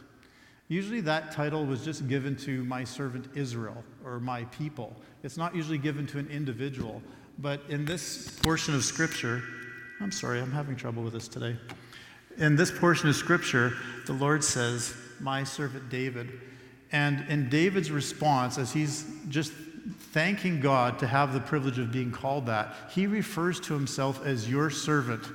Usually 0.68 1.02
that 1.02 1.32
title 1.32 1.66
was 1.66 1.84
just 1.84 2.08
given 2.08 2.36
to 2.38 2.64
my 2.66 2.84
servant 2.84 3.28
Israel 3.36 3.84
or 4.06 4.20
my 4.20 4.46
people. 4.46 4.96
It's 5.24 5.38
not 5.38 5.56
usually 5.56 5.78
given 5.78 6.08
to 6.08 6.20
an 6.20 6.28
individual. 6.30 7.02
But 7.40 7.62
in 7.70 7.86
this 7.86 8.40
portion 8.42 8.76
of 8.76 8.84
Scripture, 8.84 9.42
I'm 10.02 10.12
sorry, 10.12 10.40
I'm 10.40 10.52
having 10.52 10.76
trouble 10.76 11.04
with 11.04 11.14
this 11.14 11.28
today. 11.28 11.56
In 12.38 12.56
this 12.56 12.72
portion 12.72 13.08
of 13.08 13.16
scripture, 13.16 13.74
the 14.08 14.14
Lord 14.14 14.44
says, 14.44 14.96
My 15.20 15.44
servant 15.44 15.90
David. 15.90 16.42
And 16.92 17.24
in 17.30 17.50
David's 17.50 17.92
response, 17.92 18.58
as 18.58 18.74
he's 18.74 19.06
just 19.30 19.54
thanking 20.12 20.60
God 20.60 21.00
to 21.00 21.08
have 21.08 21.34
the 21.34 21.40
privilege 21.40 21.80
of 21.80 21.92
being 21.92 22.12
called 22.12 22.46
that, 22.48 22.76
he 22.90 23.08
refers 23.08 23.60
to 23.62 23.74
himself 23.74 24.26
as 24.26 24.50
your 24.50 24.70
servant 24.70 25.26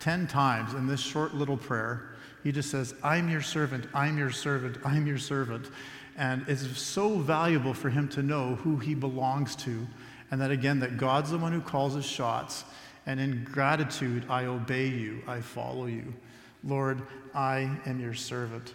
10 0.00 0.26
times 0.26 0.74
in 0.74 0.86
this 0.86 1.00
short 1.00 1.34
little 1.34 1.56
prayer. 1.56 2.10
He 2.42 2.52
just 2.52 2.70
says, 2.70 2.94
I'm 3.02 3.30
your 3.30 3.40
servant, 3.40 3.86
I'm 3.94 4.18
your 4.18 4.30
servant, 4.30 4.76
I'm 4.84 5.06
your 5.06 5.18
servant. 5.18 5.70
And 6.16 6.44
it's 6.46 6.78
so 6.78 7.16
valuable 7.16 7.74
for 7.74 7.88
him 7.88 8.08
to 8.10 8.22
know 8.22 8.56
who 8.56 8.76
he 8.76 8.94
belongs 8.94 9.56
to. 9.56 9.86
And 10.30 10.40
that 10.40 10.50
again, 10.50 10.80
that 10.80 10.96
God's 10.96 11.30
the 11.30 11.38
one 11.38 11.52
who 11.52 11.60
calls 11.60 11.94
his 11.94 12.04
shots. 12.04 12.64
And 13.06 13.18
in 13.18 13.44
gratitude, 13.44 14.26
I 14.28 14.44
obey 14.44 14.88
you, 14.88 15.22
I 15.26 15.40
follow 15.40 15.86
you. 15.86 16.14
Lord, 16.62 17.02
I 17.34 17.70
am 17.86 18.00
your 18.00 18.14
servant. 18.14 18.74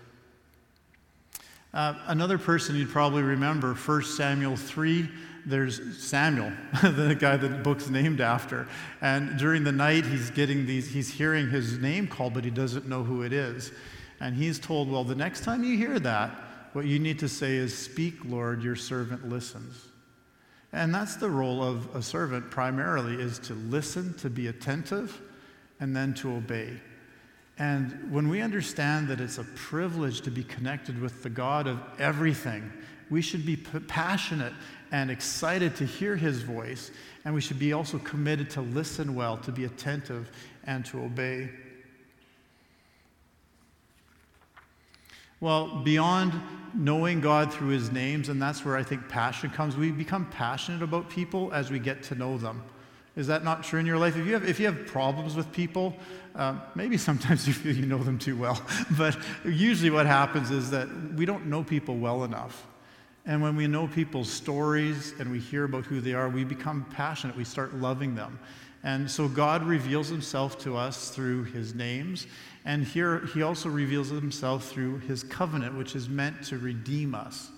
Uh, 1.74 1.94
another 2.08 2.38
person 2.38 2.76
you'd 2.76 2.90
probably 2.90 3.22
remember, 3.22 3.74
1 3.74 4.04
Samuel 4.04 4.56
3, 4.56 5.08
there's 5.46 5.98
Samuel, 6.02 6.52
the 6.82 7.16
guy 7.20 7.38
that 7.38 7.48
the 7.48 7.58
book's 7.58 7.90
named 7.90 8.22
after. 8.22 8.68
And 9.02 9.38
during 9.38 9.64
the 9.64 9.72
night, 9.72 10.06
he's 10.06 10.32
getting 10.32 10.66
these, 10.66 10.90
he's 10.90 11.10
hearing 11.10 11.50
his 11.50 11.78
name 11.78 12.08
called, 12.08 12.34
but 12.34 12.44
he 12.44 12.50
doesn't 12.50 12.88
know 12.88 13.04
who 13.04 13.22
it 13.22 13.34
is. 13.34 13.72
And 14.20 14.36
he's 14.36 14.60
told, 14.60 14.92
well, 14.92 15.04
the 15.04 15.16
next 15.16 15.44
time 15.44 15.64
you 15.64 15.78
hear 15.78 16.00
that, 16.00 16.32
what 16.74 16.86
you 16.86 17.00
need 17.00 17.20
to 17.20 17.30
say 17.30 17.56
is, 17.56 17.76
Speak, 17.76 18.26
Lord, 18.26 18.64
your 18.64 18.76
servant 18.76 19.30
listens. 19.30 19.88
And 20.72 20.94
that's 20.94 21.16
the 21.16 21.30
role 21.30 21.64
of 21.64 21.96
a 21.96 22.02
servant 22.02 22.52
primarily, 22.52 23.16
is 23.16 23.40
to 23.40 23.54
listen, 23.54 24.14
to 24.16 24.30
be 24.30 24.48
attentive, 24.48 25.20
and 25.80 25.96
then 25.96 26.14
to 26.16 26.34
obey. 26.34 26.80
And 27.60 28.10
when 28.10 28.30
we 28.30 28.42
understand 28.42 29.10
that 29.10 29.20
it's 29.20 29.38
a 29.38 29.44
privilege 29.44 30.22
to 30.22 30.32
be 30.32 30.44
connected 30.46 31.00
with 31.00 31.24
the 31.24 31.30
God 31.30 31.68
of 31.68 31.80
everything, 32.00 32.72
we 33.10 33.22
should 33.22 33.46
be 33.46 33.58
passionate 33.58 34.54
and 34.92 35.12
excited 35.12 35.76
to 35.76 35.86
hear 35.86 36.16
his 36.16 36.42
voice, 36.42 36.90
and 37.26 37.34
we 37.34 37.42
should 37.42 37.60
be 37.60 37.74
also 37.74 38.00
committed 38.00 38.50
to 38.52 38.62
listen 38.62 39.14
well, 39.14 39.38
to 39.38 39.52
be 39.52 39.66
attentive, 39.66 40.32
and 40.64 40.86
to 40.86 41.02
obey. 41.04 41.50
Well, 45.42 45.82
beyond 45.84 46.34
knowing 46.74 47.20
God 47.20 47.54
through 47.54 47.70
his 47.70 47.92
names, 47.92 48.30
and 48.30 48.42
that's 48.42 48.64
where 48.64 48.78
I 48.78 48.84
think 48.84 49.08
passion 49.10 49.50
comes, 49.50 49.76
we 49.76 49.92
become 49.92 50.26
passionate 50.28 50.82
about 50.82 51.10
people 51.10 51.52
as 51.54 51.72
we 51.72 51.80
get 51.80 52.04
to 52.04 52.16
know 52.16 52.38
them. 52.38 52.64
Is 53.20 53.28
that 53.28 53.44
not 53.44 53.66
true 53.66 53.82
in 53.82 53.86
your 53.86 53.98
life? 53.98 54.16
If 54.16 54.26
you 54.26 54.34
have, 54.34 54.48
if 54.48 54.62
you 54.62 54.66
have 54.68 54.88
problems 54.88 55.36
with 55.36 55.52
people, 55.52 55.94
um, 56.36 56.62
maybe 56.74 56.98
sometimes 56.98 57.46
you 57.48 57.54
feel 57.54 57.76
you 57.76 57.86
know 57.86 57.98
them 57.98 58.18
too 58.18 58.38
well. 58.38 58.62
But 58.98 59.18
usually 59.44 59.90
what 59.90 60.06
happens 60.06 60.52
is 60.52 60.72
that 60.72 60.88
we 61.16 61.26
don't 61.26 61.48
know 61.48 61.62
people 61.62 61.98
well 61.98 62.24
enough. 62.24 62.66
And 63.26 63.42
when 63.42 63.58
we 63.58 63.68
know 63.68 63.88
people's 63.88 64.32
stories 64.32 65.14
and 65.20 65.30
we 65.30 65.40
hear 65.40 65.66
about 65.66 65.86
who 65.86 66.00
they 66.00 66.14
are, 66.14 66.30
we 66.30 66.46
become 66.46 66.86
passionate. 66.92 67.36
We 67.36 67.44
start 67.44 67.76
loving 67.76 68.16
them. 68.16 68.40
And 68.84 69.12
so 69.12 69.28
God 69.28 69.64
reveals 69.64 70.08
himself 70.08 70.58
to 70.60 70.78
us 70.78 71.10
through 71.10 71.44
his 71.44 71.76
names. 71.76 72.26
And 72.64 72.86
here 72.86 73.26
he 73.34 73.42
also 73.42 73.68
reveals 73.68 74.08
himself 74.08 74.70
through 74.70 75.00
his 75.00 75.24
covenant, 75.24 75.78
which 75.78 75.94
is 75.94 76.08
meant 76.08 76.42
to 76.44 76.58
redeem 76.58 77.14
us. 77.14 77.52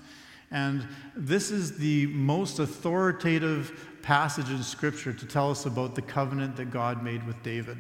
And 0.52 0.86
this 1.16 1.50
is 1.50 1.78
the 1.78 2.08
most 2.08 2.60
authoritative 2.60 3.88
passage 4.02 4.50
in 4.50 4.62
Scripture 4.64 5.14
to 5.14 5.26
tell 5.26 5.50
us 5.50 5.66
about 5.66 5.96
the 5.96 6.02
covenant 6.02 6.56
that 6.58 6.72
God 6.72 7.04
made 7.04 7.26
with 7.26 7.42
David. 7.42 7.78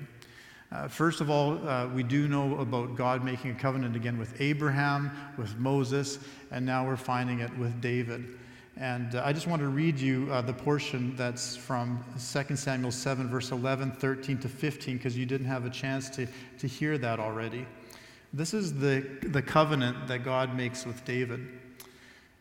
Uh, 0.71 0.87
first 0.87 1.19
of 1.19 1.29
all, 1.29 1.67
uh, 1.67 1.87
we 1.87 2.01
do 2.01 2.29
know 2.29 2.57
about 2.59 2.95
God 2.95 3.25
making 3.25 3.51
a 3.51 3.55
covenant 3.55 3.95
again 3.97 4.17
with 4.17 4.39
Abraham, 4.39 5.11
with 5.37 5.57
Moses, 5.57 6.19
and 6.49 6.65
now 6.65 6.87
we're 6.87 6.95
finding 6.95 7.41
it 7.41 7.55
with 7.57 7.81
David. 7.81 8.39
And 8.77 9.15
uh, 9.15 9.23
I 9.25 9.33
just 9.33 9.47
want 9.47 9.61
to 9.61 9.67
read 9.67 9.99
you 9.99 10.29
uh, 10.31 10.41
the 10.41 10.53
portion 10.53 11.13
that's 11.17 11.57
from 11.57 12.01
2 12.13 12.55
Samuel 12.55 12.91
7, 12.91 13.27
verse 13.27 13.51
11, 13.51 13.91
13 13.91 14.37
to 14.39 14.47
15, 14.47 14.95
because 14.95 15.17
you 15.17 15.25
didn't 15.25 15.47
have 15.47 15.65
a 15.65 15.69
chance 15.69 16.09
to, 16.11 16.25
to 16.59 16.67
hear 16.67 16.97
that 16.99 17.19
already. 17.19 17.65
This 18.31 18.53
is 18.53 18.73
the, 18.73 19.05
the 19.23 19.41
covenant 19.41 20.07
that 20.07 20.23
God 20.23 20.55
makes 20.55 20.85
with 20.85 21.03
David. 21.03 21.45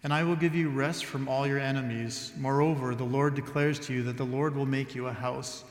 And 0.02 0.14
I 0.14 0.24
will 0.24 0.36
give 0.36 0.54
you 0.54 0.70
rest 0.70 1.04
from 1.04 1.28
all 1.28 1.46
your 1.46 1.58
enemies. 1.58 2.32
Moreover, 2.38 2.94
the 2.94 3.04
Lord 3.04 3.34
declares 3.34 3.78
to 3.80 3.92
you 3.92 4.02
that 4.04 4.16
the 4.16 4.24
Lord 4.24 4.54
will 4.54 4.66
make 4.66 4.94
you 4.94 5.06
a 5.06 5.12
house. 5.12 5.64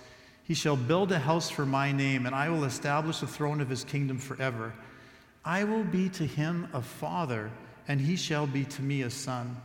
He 0.44 0.54
shall 0.54 0.76
build 0.76 1.12
a 1.12 1.20
house 1.20 1.50
for 1.50 1.65
my 1.65 1.92
name, 1.92 2.26
and 2.26 2.36
I 2.36 2.50
will 2.50 2.63
establish 2.63 3.20
the 3.20 3.28
throne 3.28 3.60
of 3.60 3.70
his 3.70 3.84
kingdom 3.84 4.20
forever. 4.20 4.74
I 5.44 5.63
will 5.63 5.84
be 5.84 6.10
to 6.10 6.26
him 6.26 6.68
a 6.74 6.82
father, 6.82 7.52
and 7.88 8.00
he 8.00 8.15
shall 8.15 8.46
be 8.46 8.65
to 8.65 8.82
me 8.82 9.02
a 9.02 9.10
son. 9.10 9.58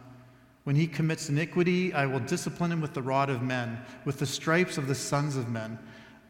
When 0.65 0.77
he 0.77 0.87
commits 0.87 1.29
iniquity, 1.29 1.93
I 1.93 2.07
will 2.07 2.21
discipline 2.21 2.73
him 2.73 2.81
with 2.81 2.95
the 2.95 3.03
rod 3.03 3.29
of 3.29 3.43
men, 3.43 3.79
with 4.07 4.19
the 4.19 4.27
stripes 4.27 4.79
of 4.79 4.89
the 4.89 4.95
sons 4.95 5.37
of 5.37 5.51
men. 5.51 5.79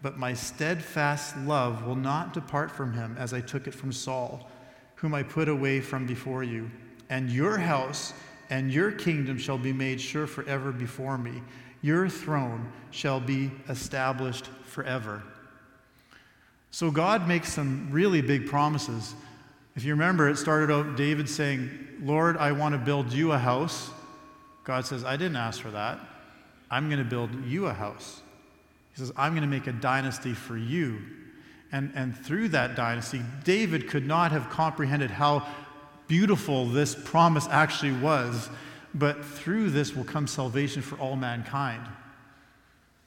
But 0.02 0.18
my 0.18 0.34
steadfast 0.34 1.36
love 1.38 1.86
will 1.86 1.96
not 1.96 2.34
depart 2.34 2.70
from 2.72 2.92
him 2.92 3.16
as 3.18 3.32
I 3.32 3.40
took 3.40 3.68
it 3.68 3.74
from 3.74 3.92
Saul, 3.92 4.50
whom 4.96 5.14
I 5.14 5.22
put 5.22 5.48
away 5.48 5.80
from 5.80 6.04
before 6.04 6.42
you. 6.42 6.70
And 7.10 7.30
your 7.30 7.58
house 7.58 8.12
and 8.50 8.72
your 8.72 8.92
kingdom 8.92 9.38
shall 9.38 9.58
be 9.58 9.72
made 9.72 10.00
sure 10.00 10.26
forever 10.26 10.72
before 10.72 11.18
me. 11.18 11.42
Your 11.82 12.08
throne 12.08 12.72
shall 12.90 13.20
be 13.20 13.50
established 13.68 14.46
forever. 14.64 15.22
So 16.70 16.90
God 16.90 17.28
makes 17.28 17.52
some 17.52 17.88
really 17.90 18.20
big 18.20 18.46
promises. 18.46 19.14
If 19.76 19.84
you 19.84 19.92
remember, 19.92 20.28
it 20.28 20.36
started 20.36 20.72
out 20.72 20.96
David 20.96 21.28
saying, 21.28 21.70
Lord, 22.02 22.36
I 22.36 22.52
want 22.52 22.72
to 22.74 22.78
build 22.78 23.12
you 23.12 23.32
a 23.32 23.38
house. 23.38 23.90
God 24.64 24.86
says, 24.86 25.04
I 25.04 25.16
didn't 25.16 25.36
ask 25.36 25.60
for 25.60 25.70
that. 25.70 26.00
I'm 26.70 26.88
going 26.88 27.02
to 27.02 27.08
build 27.08 27.30
you 27.44 27.66
a 27.66 27.72
house. 27.72 28.22
He 28.92 29.00
says, 29.00 29.12
I'm 29.16 29.32
going 29.32 29.42
to 29.42 29.48
make 29.48 29.66
a 29.66 29.72
dynasty 29.72 30.32
for 30.32 30.56
you. 30.56 30.98
And, 31.70 31.92
and 31.94 32.16
through 32.16 32.50
that 32.50 32.76
dynasty, 32.76 33.20
David 33.42 33.88
could 33.88 34.06
not 34.06 34.32
have 34.32 34.48
comprehended 34.48 35.10
how 35.10 35.46
beautiful 36.14 36.64
this 36.66 36.94
promise 36.94 37.48
actually 37.50 37.90
was. 37.90 38.48
But 38.94 39.24
through 39.24 39.70
this 39.70 39.96
will 39.96 40.04
come 40.04 40.28
salvation 40.28 40.80
for 40.80 40.96
all 41.00 41.16
mankind. 41.16 41.82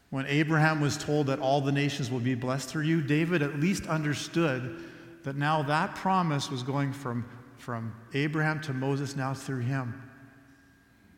When 0.10 0.26
Abraham 0.26 0.82
was 0.82 0.98
told 0.98 1.28
that 1.28 1.40
all 1.40 1.62
the 1.62 1.72
nations 1.72 2.12
will 2.12 2.20
be 2.20 2.36
blessed 2.36 2.68
through 2.68 2.84
you, 2.84 3.02
David 3.02 3.42
at 3.42 3.62
least 3.62 3.88
understood 3.88 4.84
that 5.24 5.38
now 5.38 5.64
that 5.64 5.96
promise 5.96 6.52
was 6.52 6.64
going 6.64 6.92
from, 6.92 7.26
from 7.58 7.96
Abraham 8.14 8.60
to 8.64 8.74
Moses, 8.74 9.16
now 9.16 9.34
through 9.34 9.62
him. 9.62 10.02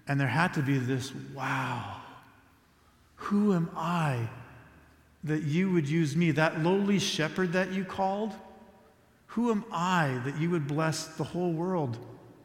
And 0.07 0.19
there 0.19 0.27
had 0.27 0.53
to 0.53 0.61
be 0.61 0.77
this 0.77 1.11
wow, 1.33 2.01
who 3.15 3.55
am 3.55 3.67
I 3.75 4.29
that 5.23 5.41
you 5.41 5.71
would 5.71 5.89
use 5.89 6.15
me? 6.15 6.29
That 6.29 6.61
lowly 6.61 6.99
shepherd 6.99 7.53
that 7.53 7.71
you 7.71 7.83
called? 7.83 8.35
Who 9.29 9.51
am 9.51 9.63
I 9.71 10.19
that 10.25 10.39
you 10.39 10.49
would 10.49 10.67
bless 10.67 11.05
the 11.05 11.23
whole 11.23 11.53
world 11.53 11.97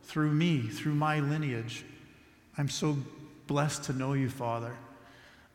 through 0.02 0.30
me, 0.30 0.60
through 0.60 0.94
my 0.94 1.18
lineage? 1.20 1.84
I'm 2.58 2.68
so 2.68 2.96
blessed 3.46 3.84
to 3.84 3.94
know 3.94 4.12
you, 4.12 4.28
Father. 4.28 4.74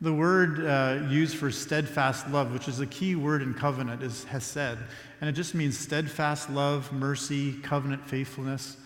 The 0.00 0.12
word 0.12 0.66
uh, 0.66 1.06
used 1.08 1.36
for 1.36 1.52
steadfast 1.52 2.28
love, 2.30 2.52
which 2.52 2.66
is 2.66 2.80
a 2.80 2.86
key 2.86 3.14
word 3.14 3.42
in 3.42 3.54
covenant, 3.54 4.02
is 4.02 4.24
hesed. 4.24 4.78
And 5.20 5.30
it 5.30 5.32
just 5.32 5.54
means 5.54 5.78
steadfast 5.78 6.50
love, 6.50 6.92
mercy, 6.92 7.52
covenant 7.52 8.08
faithfulness. 8.08 8.76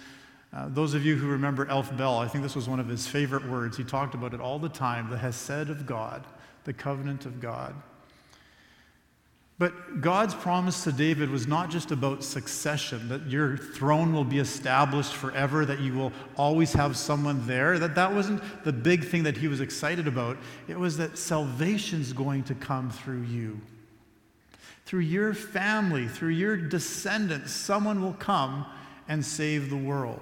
Uh, 0.52 0.68
those 0.68 0.92
of 0.92 1.04
you 1.04 1.16
who 1.16 1.28
remember 1.28 1.66
Elf 1.68 1.96
Bell, 1.96 2.18
I 2.18 2.28
think 2.28 2.44
this 2.44 2.54
was 2.54 2.68
one 2.68 2.78
of 2.78 2.88
his 2.88 3.06
favorite 3.06 3.48
words. 3.48 3.76
He 3.76 3.84
talked 3.84 4.14
about 4.14 4.34
it 4.34 4.40
all 4.40 4.58
the 4.58 4.68
time 4.68 5.08
the 5.08 5.16
Hesed 5.16 5.70
of 5.70 5.86
God, 5.86 6.26
the 6.64 6.74
covenant 6.74 7.24
of 7.24 7.40
God. 7.40 7.74
But 9.56 10.00
God's 10.00 10.34
promise 10.34 10.82
to 10.82 10.90
David 10.90 11.30
was 11.30 11.46
not 11.46 11.70
just 11.70 11.92
about 11.92 12.24
succession, 12.24 13.08
that 13.08 13.26
your 13.26 13.56
throne 13.56 14.12
will 14.12 14.24
be 14.24 14.40
established 14.40 15.14
forever, 15.14 15.64
that 15.64 15.78
you 15.78 15.94
will 15.94 16.12
always 16.36 16.72
have 16.72 16.96
someone 16.96 17.46
there. 17.46 17.78
That 17.78 17.94
that 17.94 18.12
wasn't 18.12 18.42
the 18.64 18.72
big 18.72 19.04
thing 19.04 19.22
that 19.22 19.36
he 19.36 19.46
was 19.46 19.60
excited 19.60 20.08
about. 20.08 20.38
It 20.66 20.78
was 20.78 20.96
that 20.96 21.16
salvation's 21.18 22.12
going 22.12 22.42
to 22.44 22.54
come 22.54 22.90
through 22.90 23.22
you. 23.22 23.60
Through 24.86 25.00
your 25.00 25.32
family, 25.34 26.08
through 26.08 26.30
your 26.30 26.56
descendants, 26.56 27.52
someone 27.52 28.02
will 28.02 28.14
come 28.14 28.66
and 29.08 29.24
save 29.24 29.70
the 29.70 29.76
world. 29.76 30.20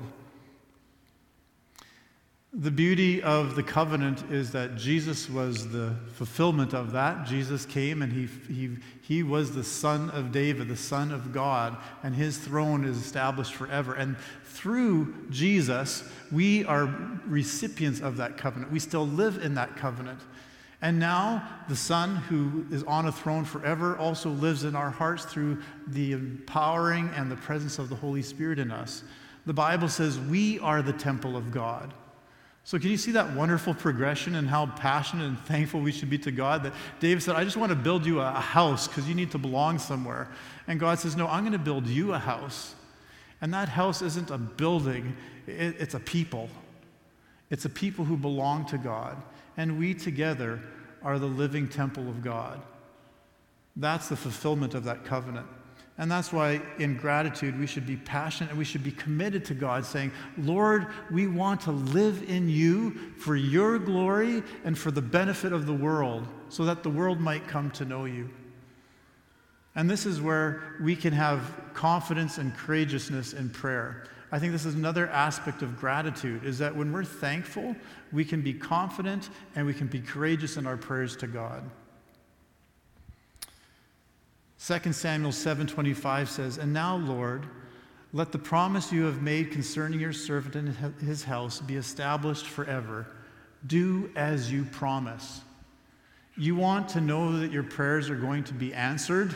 The 2.54 2.70
beauty 2.70 3.22
of 3.22 3.56
the 3.56 3.62
covenant 3.62 4.30
is 4.30 4.50
that 4.50 4.76
Jesus 4.76 5.30
was 5.30 5.70
the 5.70 5.96
fulfillment 6.12 6.74
of 6.74 6.92
that. 6.92 7.24
Jesus 7.24 7.64
came 7.64 8.02
and 8.02 8.12
he, 8.12 8.28
he, 8.52 8.76
he 9.00 9.22
was 9.22 9.54
the 9.54 9.64
son 9.64 10.10
of 10.10 10.32
David, 10.32 10.68
the 10.68 10.76
son 10.76 11.12
of 11.12 11.32
God, 11.32 11.78
and 12.02 12.14
his 12.14 12.36
throne 12.36 12.84
is 12.84 12.98
established 12.98 13.54
forever. 13.54 13.94
And 13.94 14.18
through 14.44 15.14
Jesus, 15.30 16.04
we 16.30 16.62
are 16.66 16.94
recipients 17.26 18.02
of 18.02 18.18
that 18.18 18.36
covenant. 18.36 18.70
We 18.70 18.80
still 18.80 19.06
live 19.06 19.42
in 19.42 19.54
that 19.54 19.74
covenant. 19.76 20.20
And 20.82 20.98
now 20.98 21.48
the 21.70 21.76
Son, 21.76 22.16
who 22.16 22.66
is 22.70 22.82
on 22.82 23.06
a 23.06 23.12
throne 23.12 23.46
forever, 23.46 23.96
also 23.96 24.28
lives 24.28 24.64
in 24.64 24.76
our 24.76 24.90
hearts 24.90 25.24
through 25.24 25.62
the 25.86 26.12
empowering 26.12 27.08
and 27.16 27.30
the 27.30 27.36
presence 27.36 27.78
of 27.78 27.88
the 27.88 27.94
Holy 27.96 28.20
Spirit 28.20 28.58
in 28.58 28.70
us. 28.70 29.04
The 29.46 29.54
Bible 29.54 29.88
says 29.88 30.18
we 30.18 30.58
are 30.58 30.82
the 30.82 30.92
temple 30.92 31.34
of 31.34 31.50
God. 31.50 31.94
So, 32.64 32.78
can 32.78 32.90
you 32.90 32.96
see 32.96 33.12
that 33.12 33.34
wonderful 33.34 33.74
progression 33.74 34.36
and 34.36 34.48
how 34.48 34.66
passionate 34.66 35.24
and 35.24 35.38
thankful 35.40 35.80
we 35.80 35.90
should 35.90 36.10
be 36.10 36.18
to 36.18 36.30
God? 36.30 36.62
That 36.62 36.72
David 37.00 37.22
said, 37.22 37.34
I 37.34 37.42
just 37.42 37.56
want 37.56 37.70
to 37.70 37.76
build 37.76 38.06
you 38.06 38.20
a 38.20 38.30
house 38.30 38.86
because 38.86 39.08
you 39.08 39.14
need 39.14 39.32
to 39.32 39.38
belong 39.38 39.78
somewhere. 39.78 40.28
And 40.68 40.78
God 40.78 41.00
says, 41.00 41.16
No, 41.16 41.26
I'm 41.26 41.42
going 41.42 41.52
to 41.52 41.58
build 41.58 41.88
you 41.88 42.12
a 42.12 42.18
house. 42.18 42.74
And 43.40 43.52
that 43.52 43.68
house 43.68 44.00
isn't 44.02 44.30
a 44.30 44.38
building, 44.38 45.16
it's 45.46 45.94
a 45.94 46.00
people. 46.00 46.48
It's 47.50 47.64
a 47.64 47.70
people 47.70 48.04
who 48.04 48.16
belong 48.16 48.64
to 48.66 48.78
God. 48.78 49.20
And 49.56 49.78
we 49.78 49.92
together 49.92 50.60
are 51.02 51.18
the 51.18 51.26
living 51.26 51.68
temple 51.68 52.08
of 52.08 52.22
God. 52.22 52.62
That's 53.74 54.08
the 54.08 54.16
fulfillment 54.16 54.74
of 54.74 54.84
that 54.84 55.04
covenant. 55.04 55.46
And 55.98 56.10
that's 56.10 56.32
why, 56.32 56.62
in 56.78 56.96
gratitude, 56.96 57.58
we 57.58 57.66
should 57.66 57.86
be 57.86 57.96
passionate 57.96 58.50
and 58.50 58.58
we 58.58 58.64
should 58.64 58.82
be 58.82 58.92
committed 58.92 59.44
to 59.46 59.54
God, 59.54 59.84
saying, 59.84 60.10
Lord, 60.38 60.86
we 61.10 61.26
want 61.26 61.60
to 61.62 61.70
live 61.70 62.28
in 62.28 62.48
you 62.48 62.92
for 63.18 63.36
your 63.36 63.78
glory 63.78 64.42
and 64.64 64.76
for 64.76 64.90
the 64.90 65.02
benefit 65.02 65.52
of 65.52 65.66
the 65.66 65.74
world, 65.74 66.26
so 66.48 66.64
that 66.64 66.82
the 66.82 66.90
world 66.90 67.20
might 67.20 67.46
come 67.46 67.70
to 67.72 67.84
know 67.84 68.06
you. 68.06 68.30
And 69.74 69.88
this 69.88 70.06
is 70.06 70.20
where 70.20 70.76
we 70.80 70.96
can 70.96 71.12
have 71.12 71.42
confidence 71.74 72.38
and 72.38 72.56
courageousness 72.56 73.34
in 73.34 73.50
prayer. 73.50 74.04
I 74.30 74.38
think 74.38 74.52
this 74.52 74.64
is 74.64 74.74
another 74.74 75.08
aspect 75.08 75.60
of 75.60 75.78
gratitude 75.78 76.44
is 76.44 76.58
that 76.58 76.74
when 76.74 76.90
we're 76.90 77.04
thankful, 77.04 77.76
we 78.12 78.24
can 78.24 78.40
be 78.40 78.54
confident 78.54 79.28
and 79.54 79.66
we 79.66 79.74
can 79.74 79.88
be 79.88 80.00
courageous 80.00 80.56
in 80.56 80.66
our 80.66 80.78
prayers 80.78 81.16
to 81.18 81.26
God. 81.26 81.62
2 84.62 84.92
Samuel 84.92 85.32
7:25 85.32 86.30
says, 86.30 86.56
"And 86.56 86.72
now, 86.72 86.94
Lord, 86.94 87.46
let 88.12 88.30
the 88.30 88.38
promise 88.38 88.92
you 88.92 89.02
have 89.04 89.20
made 89.20 89.50
concerning 89.50 89.98
your 89.98 90.12
servant 90.12 90.54
and 90.54 90.94
his 91.00 91.24
house 91.24 91.60
be 91.60 91.74
established 91.74 92.46
forever. 92.46 93.08
Do 93.66 94.10
as 94.14 94.52
you 94.52 94.64
promise." 94.64 95.40
You 96.36 96.54
want 96.54 96.90
to 96.90 97.00
know 97.00 97.40
that 97.40 97.50
your 97.50 97.64
prayers 97.64 98.08
are 98.08 98.16
going 98.16 98.44
to 98.44 98.54
be 98.54 98.72
answered? 98.72 99.34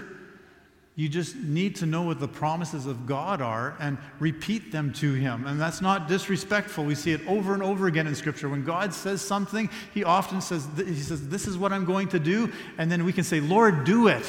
You 0.94 1.08
just 1.08 1.34
need 1.34 1.74
to 1.76 1.86
know 1.86 2.02
what 2.02 2.20
the 2.20 2.28
promises 2.28 2.86
of 2.86 3.04
God 3.04 3.42
are 3.42 3.74
and 3.80 3.98
repeat 4.20 4.70
them 4.70 4.92
to 4.94 5.12
Him. 5.12 5.44
And 5.44 5.60
that's 5.60 5.82
not 5.82 6.06
disrespectful. 6.06 6.84
We 6.84 6.94
see 6.94 7.10
it 7.10 7.20
over 7.26 7.52
and 7.52 7.64
over 7.64 7.88
again 7.88 8.06
in 8.06 8.14
Scripture. 8.14 8.48
When 8.48 8.64
God 8.64 8.94
says 8.94 9.22
something, 9.22 9.68
He 9.92 10.04
often 10.04 10.40
says, 10.40 10.68
He 10.76 10.94
says, 10.94 11.28
This 11.28 11.48
is 11.48 11.58
what 11.58 11.72
I'm 11.72 11.84
going 11.84 12.08
to 12.10 12.20
do. 12.20 12.52
And 12.78 12.90
then 12.90 13.04
we 13.04 13.12
can 13.12 13.24
say, 13.24 13.40
Lord, 13.40 13.82
do 13.84 14.06
it. 14.06 14.24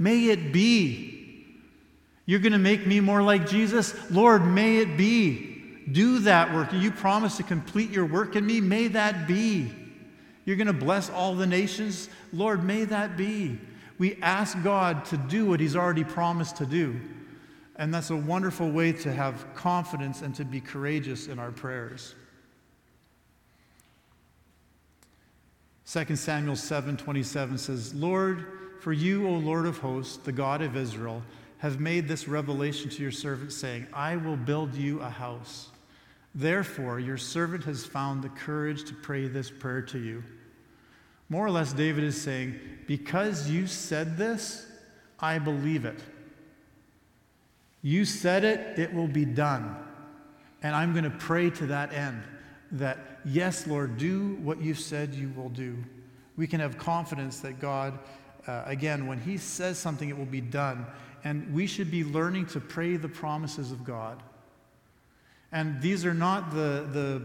May 0.00 0.30
it 0.30 0.50
be. 0.50 1.46
You're 2.24 2.40
going 2.40 2.52
to 2.52 2.58
make 2.58 2.86
me 2.86 3.00
more 3.00 3.22
like 3.22 3.46
Jesus? 3.46 3.94
Lord, 4.10 4.46
may 4.46 4.78
it 4.78 4.96
be. 4.96 5.84
Do 5.92 6.20
that 6.20 6.54
work. 6.54 6.72
You 6.72 6.90
promise 6.90 7.36
to 7.36 7.42
complete 7.42 7.90
your 7.90 8.06
work 8.06 8.34
in 8.34 8.46
me? 8.46 8.62
May 8.62 8.88
that 8.88 9.28
be. 9.28 9.70
You're 10.46 10.56
going 10.56 10.68
to 10.68 10.72
bless 10.72 11.10
all 11.10 11.34
the 11.34 11.46
nations? 11.46 12.08
Lord, 12.32 12.64
may 12.64 12.84
that 12.84 13.18
be. 13.18 13.58
We 13.98 14.16
ask 14.22 14.60
God 14.62 15.04
to 15.06 15.18
do 15.18 15.44
what 15.44 15.60
He's 15.60 15.76
already 15.76 16.04
promised 16.04 16.56
to 16.56 16.66
do. 16.66 16.98
And 17.76 17.92
that's 17.92 18.08
a 18.08 18.16
wonderful 18.16 18.70
way 18.70 18.92
to 18.92 19.12
have 19.12 19.54
confidence 19.54 20.22
and 20.22 20.34
to 20.36 20.44
be 20.46 20.62
courageous 20.62 21.26
in 21.26 21.38
our 21.38 21.50
prayers. 21.50 22.14
2 25.84 26.16
Samuel 26.16 26.56
7:27 26.56 27.58
says, 27.58 27.94
"Lord, 27.94 28.46
for 28.80 28.92
you, 28.92 29.28
O 29.28 29.32
Lord 29.32 29.66
of 29.66 29.78
hosts, 29.78 30.16
the 30.16 30.32
God 30.32 30.62
of 30.62 30.76
Israel, 30.76 31.22
have 31.58 31.78
made 31.78 32.08
this 32.08 32.26
revelation 32.26 32.88
to 32.90 33.02
your 33.02 33.12
servant, 33.12 33.52
saying, 33.52 33.86
I 33.92 34.16
will 34.16 34.36
build 34.36 34.74
you 34.74 35.00
a 35.00 35.10
house. 35.10 35.68
Therefore, 36.34 36.98
your 36.98 37.18
servant 37.18 37.64
has 37.64 37.84
found 37.84 38.22
the 38.22 38.30
courage 38.30 38.84
to 38.84 38.94
pray 38.94 39.28
this 39.28 39.50
prayer 39.50 39.82
to 39.82 39.98
you. 39.98 40.24
More 41.28 41.46
or 41.46 41.50
less, 41.50 41.72
David 41.72 42.04
is 42.04 42.20
saying, 42.20 42.58
Because 42.86 43.50
you 43.50 43.66
said 43.66 44.16
this, 44.16 44.66
I 45.20 45.38
believe 45.38 45.84
it. 45.84 46.00
You 47.82 48.04
said 48.04 48.44
it, 48.44 48.78
it 48.78 48.94
will 48.94 49.08
be 49.08 49.24
done. 49.24 49.76
And 50.62 50.74
I'm 50.74 50.92
going 50.92 51.04
to 51.04 51.10
pray 51.10 51.50
to 51.50 51.66
that 51.66 51.92
end 51.92 52.22
that, 52.72 53.20
yes, 53.24 53.66
Lord, 53.66 53.96
do 53.96 54.38
what 54.42 54.60
you've 54.60 54.80
said 54.80 55.14
you 55.14 55.32
will 55.36 55.48
do. 55.48 55.76
We 56.36 56.46
can 56.46 56.60
have 56.60 56.78
confidence 56.78 57.40
that 57.40 57.60
God 57.60 57.98
uh, 58.50 58.64
again, 58.66 59.06
when 59.06 59.20
He 59.20 59.36
says 59.36 59.78
something, 59.78 60.08
it 60.08 60.18
will 60.18 60.24
be 60.24 60.40
done. 60.40 60.86
And 61.22 61.52
we 61.54 61.66
should 61.66 61.90
be 61.90 62.02
learning 62.02 62.46
to 62.46 62.60
pray 62.60 62.96
the 62.96 63.08
promises 63.08 63.70
of 63.70 63.84
God. 63.84 64.22
And 65.52 65.80
these 65.80 66.04
are 66.04 66.14
not 66.14 66.50
the, 66.50 66.86
the 66.92 67.22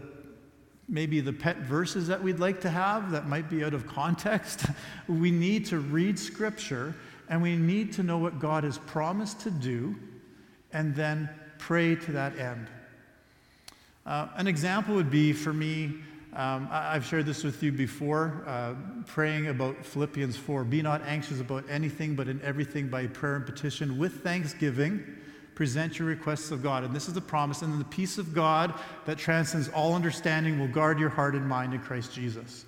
maybe 0.88 1.20
the 1.20 1.32
pet 1.32 1.58
verses 1.58 2.06
that 2.08 2.22
we'd 2.22 2.38
like 2.38 2.60
to 2.60 2.70
have 2.70 3.10
that 3.10 3.26
might 3.26 3.50
be 3.50 3.64
out 3.64 3.74
of 3.74 3.86
context. 3.86 4.66
we 5.08 5.30
need 5.30 5.66
to 5.66 5.78
read 5.78 6.18
Scripture 6.18 6.94
and 7.28 7.42
we 7.42 7.56
need 7.56 7.92
to 7.94 8.02
know 8.04 8.18
what 8.18 8.38
God 8.38 8.62
has 8.62 8.78
promised 8.78 9.40
to 9.40 9.50
do 9.50 9.96
and 10.72 10.94
then 10.94 11.28
pray 11.58 11.96
to 11.96 12.12
that 12.12 12.38
end. 12.38 12.68
Uh, 14.04 14.28
an 14.36 14.46
example 14.46 14.94
would 14.94 15.10
be 15.10 15.32
for 15.32 15.52
me, 15.52 15.94
um, 16.36 16.68
I, 16.70 16.92
have 16.92 17.04
shared 17.04 17.26
this 17.26 17.42
with 17.42 17.62
you 17.62 17.72
before, 17.72 18.44
uh, 18.46 18.74
praying 19.06 19.48
about 19.48 19.84
Philippians 19.84 20.36
4. 20.36 20.64
Be 20.64 20.82
not 20.82 21.02
anxious 21.06 21.40
about 21.40 21.64
anything, 21.68 22.14
but 22.14 22.28
in 22.28 22.40
everything 22.42 22.88
by 22.88 23.06
prayer 23.06 23.36
and 23.36 23.46
petition 23.46 23.98
with 23.98 24.22
thanksgiving 24.22 25.02
present 25.56 25.98
your 25.98 26.06
requests 26.06 26.50
of 26.50 26.62
God. 26.62 26.84
And 26.84 26.94
this 26.94 27.08
is 27.08 27.14
the 27.14 27.20
promise. 27.20 27.62
And 27.62 27.80
the 27.80 27.84
peace 27.86 28.18
of 28.18 28.34
God 28.34 28.78
that 29.06 29.16
transcends 29.18 29.68
all 29.70 29.94
understanding 29.94 30.60
will 30.60 30.68
guard 30.68 31.00
your 31.00 31.08
heart 31.08 31.34
and 31.34 31.48
mind 31.48 31.72
in 31.72 31.80
Christ 31.80 32.12
Jesus. 32.12 32.66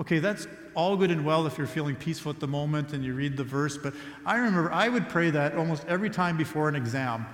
Okay, 0.00 0.18
that's 0.18 0.48
all 0.74 0.96
good 0.96 1.12
and 1.12 1.24
well 1.24 1.46
if 1.46 1.56
you're 1.56 1.68
feeling 1.68 1.94
peaceful 1.94 2.30
at 2.30 2.40
the 2.40 2.48
moment 2.48 2.94
and 2.94 3.04
you 3.04 3.14
read 3.14 3.36
the 3.36 3.44
verse, 3.44 3.78
but 3.78 3.94
I 4.26 4.38
remember 4.38 4.72
I 4.72 4.88
would 4.88 5.08
pray 5.08 5.30
that 5.30 5.54
almost 5.54 5.84
every 5.86 6.10
time 6.10 6.36
before 6.36 6.68
an 6.68 6.74
exam. 6.74 7.26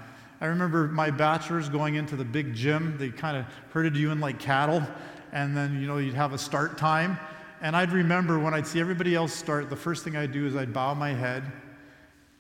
I 0.43 0.47
remember 0.47 0.89
my 0.89 1.11
bachelor's 1.11 1.69
going 1.69 1.95
into 1.95 2.17
the 2.17 2.25
big 2.25 2.55
gym. 2.55 2.97
They 2.99 3.11
kind 3.11 3.37
of 3.37 3.47
herded 3.73 3.97
you 3.97 4.11
in 4.11 4.21
like 4.21 4.39
cattle, 4.39 4.83
and 5.33 5.57
then 5.57 5.81
you 5.81 5.87
know 5.87 5.99
you'd 5.99 6.15
have 6.15 6.33
a 6.33 6.39
start 6.39 6.79
time. 6.79 7.19
And 7.63 7.77
I'd 7.77 7.93
remember 7.93 8.39
when 8.39 8.55
I'd 8.55 8.67
see 8.67 8.81
everybody 8.81 9.15
else 9.15 9.35
start, 9.35 9.69
the 9.69 9.77
first 9.77 10.03
thing 10.03 10.17
I'd 10.17 10.33
do 10.33 10.47
is 10.47 10.57
I'd 10.57 10.73
bow 10.73 10.95
my 10.95 11.13
head, 11.13 11.45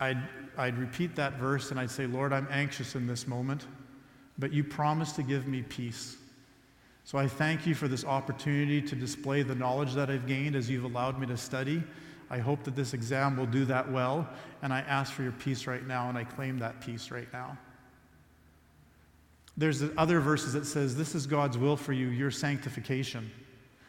I'd 0.00 0.18
I'd 0.56 0.76
repeat 0.78 1.16
that 1.16 1.34
verse 1.34 1.70
and 1.70 1.80
I'd 1.80 1.90
say, 1.90 2.06
Lord, 2.06 2.32
I'm 2.32 2.46
anxious 2.50 2.94
in 2.94 3.06
this 3.06 3.26
moment, 3.26 3.66
but 4.38 4.52
you 4.52 4.62
promised 4.62 5.16
to 5.16 5.22
give 5.22 5.46
me 5.46 5.62
peace. 5.62 6.16
So 7.04 7.18
I 7.18 7.28
thank 7.28 7.66
you 7.66 7.74
for 7.74 7.88
this 7.88 8.04
opportunity 8.04 8.82
to 8.82 8.94
display 8.94 9.42
the 9.42 9.54
knowledge 9.54 9.94
that 9.94 10.10
I've 10.10 10.26
gained 10.26 10.54
as 10.54 10.68
you've 10.68 10.84
allowed 10.84 11.18
me 11.18 11.26
to 11.28 11.36
study. 11.36 11.82
I 12.30 12.38
hope 12.38 12.62
that 12.64 12.76
this 12.76 12.94
exam 12.94 13.36
will 13.36 13.46
do 13.46 13.64
that 13.64 13.90
well, 13.90 14.28
and 14.62 14.72
I 14.72 14.80
ask 14.80 15.12
for 15.12 15.22
your 15.22 15.32
peace 15.32 15.66
right 15.66 15.84
now, 15.86 16.08
and 16.08 16.16
I 16.16 16.24
claim 16.24 16.58
that 16.58 16.80
peace 16.80 17.10
right 17.10 17.26
now. 17.32 17.56
There's 19.60 19.82
other 19.98 20.20
verses 20.20 20.54
that 20.54 20.64
says, 20.64 20.96
This 20.96 21.14
is 21.14 21.26
God's 21.26 21.58
will 21.58 21.76
for 21.76 21.92
you, 21.92 22.06
your 22.06 22.30
sanctification. 22.30 23.30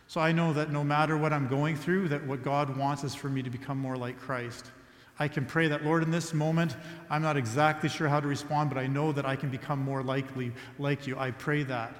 So 0.07 0.19
I 0.19 0.34
know 0.34 0.51
that 0.51 0.69
no 0.69 0.84
matter 0.84 1.15
what 1.15 1.31
I'm 1.31 1.47
going 1.47 1.77
through, 1.77 2.10
that 2.10 2.27
what 2.27 2.43
God 2.43 2.75
wants 2.75 3.05
is 3.05 3.15
for 3.15 3.29
me 3.29 3.41
to 3.41 3.49
become 3.49 3.77
more 3.77 3.95
like 3.95 4.19
Christ. 4.19 4.69
I 5.17 5.29
can 5.29 5.45
pray 5.45 5.69
that, 5.69 5.86
Lord, 5.86 6.03
in 6.03 6.12
this 6.12 6.34
moment, 6.34 6.75
I'm 7.10 7.21
not 7.21 7.38
exactly 7.38 7.88
sure 7.88 8.10
how 8.10 8.19
to 8.19 8.27
respond, 8.27 8.69
but 8.69 8.77
I 8.77 8.88
know 8.88 9.13
that 9.13 9.25
I 9.25 9.38
can 9.38 9.49
become 9.49 9.79
more 9.79 10.03
likely 10.03 10.51
like 10.77 11.07
you. 11.07 11.17
I 11.17 11.31
pray 11.31 11.63
that. 11.63 11.95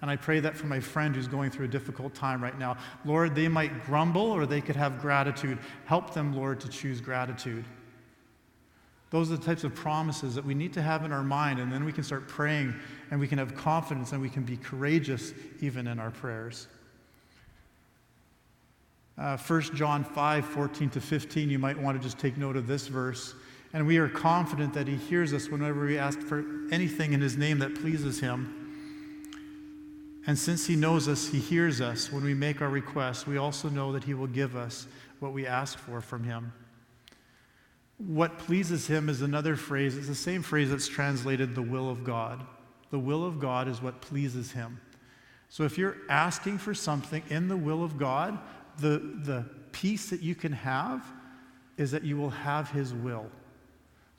And 0.00 0.10
I 0.10 0.16
pray 0.16 0.40
that 0.40 0.56
for 0.56 0.66
my 0.66 0.80
friend 0.80 1.14
who's 1.14 1.28
going 1.28 1.52
through 1.52 1.66
a 1.66 1.68
difficult 1.68 2.14
time 2.14 2.42
right 2.42 2.58
now. 2.58 2.76
Lord, 3.04 3.36
they 3.36 3.46
might 3.46 3.84
grumble 3.86 4.32
or 4.32 4.46
they 4.46 4.60
could 4.60 4.74
have 4.74 5.00
gratitude. 5.00 5.60
Help 5.84 6.12
them, 6.12 6.34
Lord, 6.34 6.58
to 6.58 6.68
choose 6.68 7.00
gratitude. 7.00 7.64
Those 9.12 9.30
are 9.30 9.36
the 9.36 9.44
types 9.44 9.62
of 9.62 9.74
promises 9.74 10.34
that 10.36 10.44
we 10.44 10.54
need 10.54 10.72
to 10.72 10.80
have 10.80 11.04
in 11.04 11.12
our 11.12 11.22
mind, 11.22 11.60
and 11.60 11.70
then 11.70 11.84
we 11.84 11.92
can 11.92 12.02
start 12.02 12.26
praying 12.26 12.74
and 13.10 13.20
we 13.20 13.28
can 13.28 13.36
have 13.36 13.54
confidence 13.54 14.12
and 14.12 14.22
we 14.22 14.30
can 14.30 14.42
be 14.42 14.56
courageous 14.56 15.34
even 15.60 15.86
in 15.86 15.98
our 15.98 16.10
prayers. 16.10 16.66
Uh, 19.18 19.36
1 19.36 19.60
John 19.74 20.02
5 20.02 20.46
14 20.46 20.88
to 20.90 21.00
15, 21.02 21.50
you 21.50 21.58
might 21.58 21.78
want 21.78 22.00
to 22.00 22.02
just 22.02 22.18
take 22.18 22.38
note 22.38 22.56
of 22.56 22.66
this 22.66 22.88
verse. 22.88 23.34
And 23.74 23.86
we 23.86 23.98
are 23.98 24.08
confident 24.08 24.72
that 24.72 24.88
He 24.88 24.96
hears 24.96 25.34
us 25.34 25.50
whenever 25.50 25.84
we 25.84 25.98
ask 25.98 26.18
for 26.18 26.42
anything 26.70 27.12
in 27.12 27.20
His 27.20 27.36
name 27.36 27.58
that 27.58 27.74
pleases 27.74 28.18
Him. 28.18 28.58
And 30.26 30.38
since 30.38 30.66
He 30.66 30.74
knows 30.74 31.06
us, 31.06 31.28
He 31.28 31.38
hears 31.38 31.82
us 31.82 32.10
when 32.10 32.24
we 32.24 32.32
make 32.32 32.62
our 32.62 32.70
requests. 32.70 33.26
We 33.26 33.36
also 33.36 33.68
know 33.68 33.92
that 33.92 34.04
He 34.04 34.14
will 34.14 34.26
give 34.26 34.56
us 34.56 34.86
what 35.20 35.34
we 35.34 35.46
ask 35.46 35.76
for 35.76 36.00
from 36.00 36.24
Him. 36.24 36.54
What 37.98 38.38
pleases 38.38 38.86
Him 38.86 39.08
is 39.08 39.22
another 39.22 39.56
phrase. 39.56 39.96
It's 39.96 40.08
the 40.08 40.14
same 40.14 40.42
phrase 40.42 40.70
that's 40.70 40.88
translated 40.88 41.54
the 41.54 41.62
will 41.62 41.88
of 41.88 42.04
God. 42.04 42.44
The 42.90 42.98
will 42.98 43.24
of 43.24 43.38
God 43.38 43.68
is 43.68 43.80
what 43.80 44.00
pleases 44.00 44.52
Him. 44.52 44.80
So 45.48 45.64
if 45.64 45.78
you're 45.78 45.96
asking 46.08 46.58
for 46.58 46.74
something 46.74 47.22
in 47.28 47.48
the 47.48 47.56
will 47.56 47.84
of 47.84 47.98
God, 47.98 48.38
the, 48.78 48.98
the 49.22 49.44
peace 49.72 50.10
that 50.10 50.20
you 50.22 50.34
can 50.34 50.52
have 50.52 51.04
is 51.76 51.90
that 51.90 52.04
you 52.04 52.16
will 52.16 52.30
have 52.30 52.70
His 52.70 52.92
will. 52.92 53.26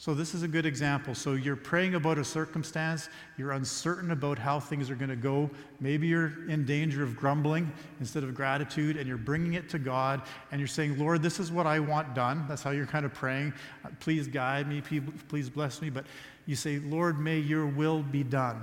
So, 0.03 0.13
this 0.13 0.35
is 0.35 0.43
a 0.43 0.49
good 0.49 0.65
example. 0.65 1.15
So, 1.15 1.31
you're 1.31 1.55
praying 1.55 1.95
about 1.95 2.17
a 2.17 2.25
circumstance, 2.25 3.07
you're 3.37 3.53
uncertain 3.53 4.11
about 4.11 4.37
how 4.37 4.59
things 4.59 4.89
are 4.89 4.95
going 4.95 5.09
to 5.09 5.15
go. 5.15 5.49
Maybe 5.79 6.07
you're 6.07 6.45
in 6.49 6.65
danger 6.65 7.03
of 7.03 7.15
grumbling 7.15 7.71
instead 8.01 8.25
of 8.25 8.35
gratitude, 8.35 8.97
and 8.97 9.07
you're 9.07 9.15
bringing 9.15 9.53
it 9.53 9.69
to 9.69 9.79
God, 9.79 10.23
and 10.51 10.59
you're 10.59 10.67
saying, 10.67 10.99
Lord, 10.99 11.23
this 11.23 11.39
is 11.39 11.53
what 11.53 11.65
I 11.65 11.79
want 11.79 12.13
done. 12.15 12.43
That's 12.49 12.61
how 12.61 12.71
you're 12.71 12.85
kind 12.85 13.05
of 13.05 13.13
praying. 13.13 13.53
Uh, 13.85 13.91
please 14.01 14.27
guide 14.27 14.67
me, 14.67 14.81
please 15.29 15.49
bless 15.49 15.81
me. 15.81 15.89
But 15.89 16.03
you 16.47 16.57
say, 16.57 16.79
Lord, 16.79 17.17
may 17.17 17.39
your 17.39 17.65
will 17.65 18.03
be 18.03 18.23
done. 18.23 18.61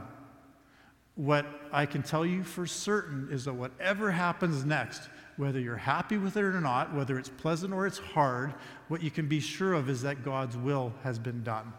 What 1.15 1.47
I 1.73 1.87
can 1.87 2.03
tell 2.03 2.27
you 2.27 2.45
for 2.45 2.67
certain 2.67 3.29
is 3.33 3.47
that 3.47 3.55
whatever 3.55 4.11
happens 4.11 4.67
next, 4.67 5.09
whether 5.39 5.59
you're 5.59 5.77
happy 5.77 6.19
with 6.19 6.37
it 6.37 6.45
or 6.45 6.61
not, 6.61 6.95
whether 6.95 7.19
it's 7.19 7.31
pleasant 7.31 7.73
or 7.73 7.87
it's 7.87 7.99
hard, 7.99 8.53
what 8.91 9.03
you 9.03 9.11
can 9.11 9.27
be 9.27 9.41
sure 9.41 9.73
of 9.73 9.89
is 9.89 10.03
that 10.03 10.25
God's 10.25 10.57
will 10.57 10.93
has 11.05 11.19
been 11.19 11.43
done. 11.43 11.73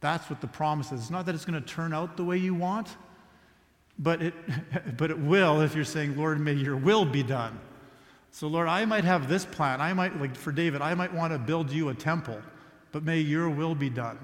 That's 0.00 0.28
what 0.30 0.40
the 0.40 0.46
promise 0.46 0.90
is. 0.90 1.02
It's 1.02 1.10
not 1.10 1.26
that 1.26 1.34
it's 1.34 1.44
going 1.44 1.62
to 1.62 1.66
turn 1.66 1.92
out 1.92 2.16
the 2.16 2.24
way 2.24 2.38
you 2.38 2.54
want, 2.54 2.88
but 3.98 4.22
it, 4.22 4.34
but 4.96 5.10
it 5.10 5.18
will 5.18 5.60
if 5.60 5.74
you're 5.74 5.84
saying, 5.84 6.16
Lord, 6.16 6.40
may 6.40 6.54
your 6.54 6.76
will 6.76 7.04
be 7.04 7.22
done. 7.22 7.60
So, 8.32 8.46
Lord, 8.46 8.68
I 8.68 8.84
might 8.84 9.04
have 9.04 9.28
this 9.28 9.44
plan. 9.44 9.80
I 9.80 9.92
might, 9.92 10.18
like 10.18 10.34
for 10.34 10.52
David, 10.52 10.80
I 10.82 10.94
might 10.94 11.12
want 11.12 11.32
to 11.32 11.38
build 11.38 11.70
you 11.70 11.90
a 11.90 11.94
temple, 11.94 12.40
but 12.92 13.02
may 13.02 13.20
your 13.20 13.50
will 13.50 13.74
be 13.74 13.90
done. 13.90 14.18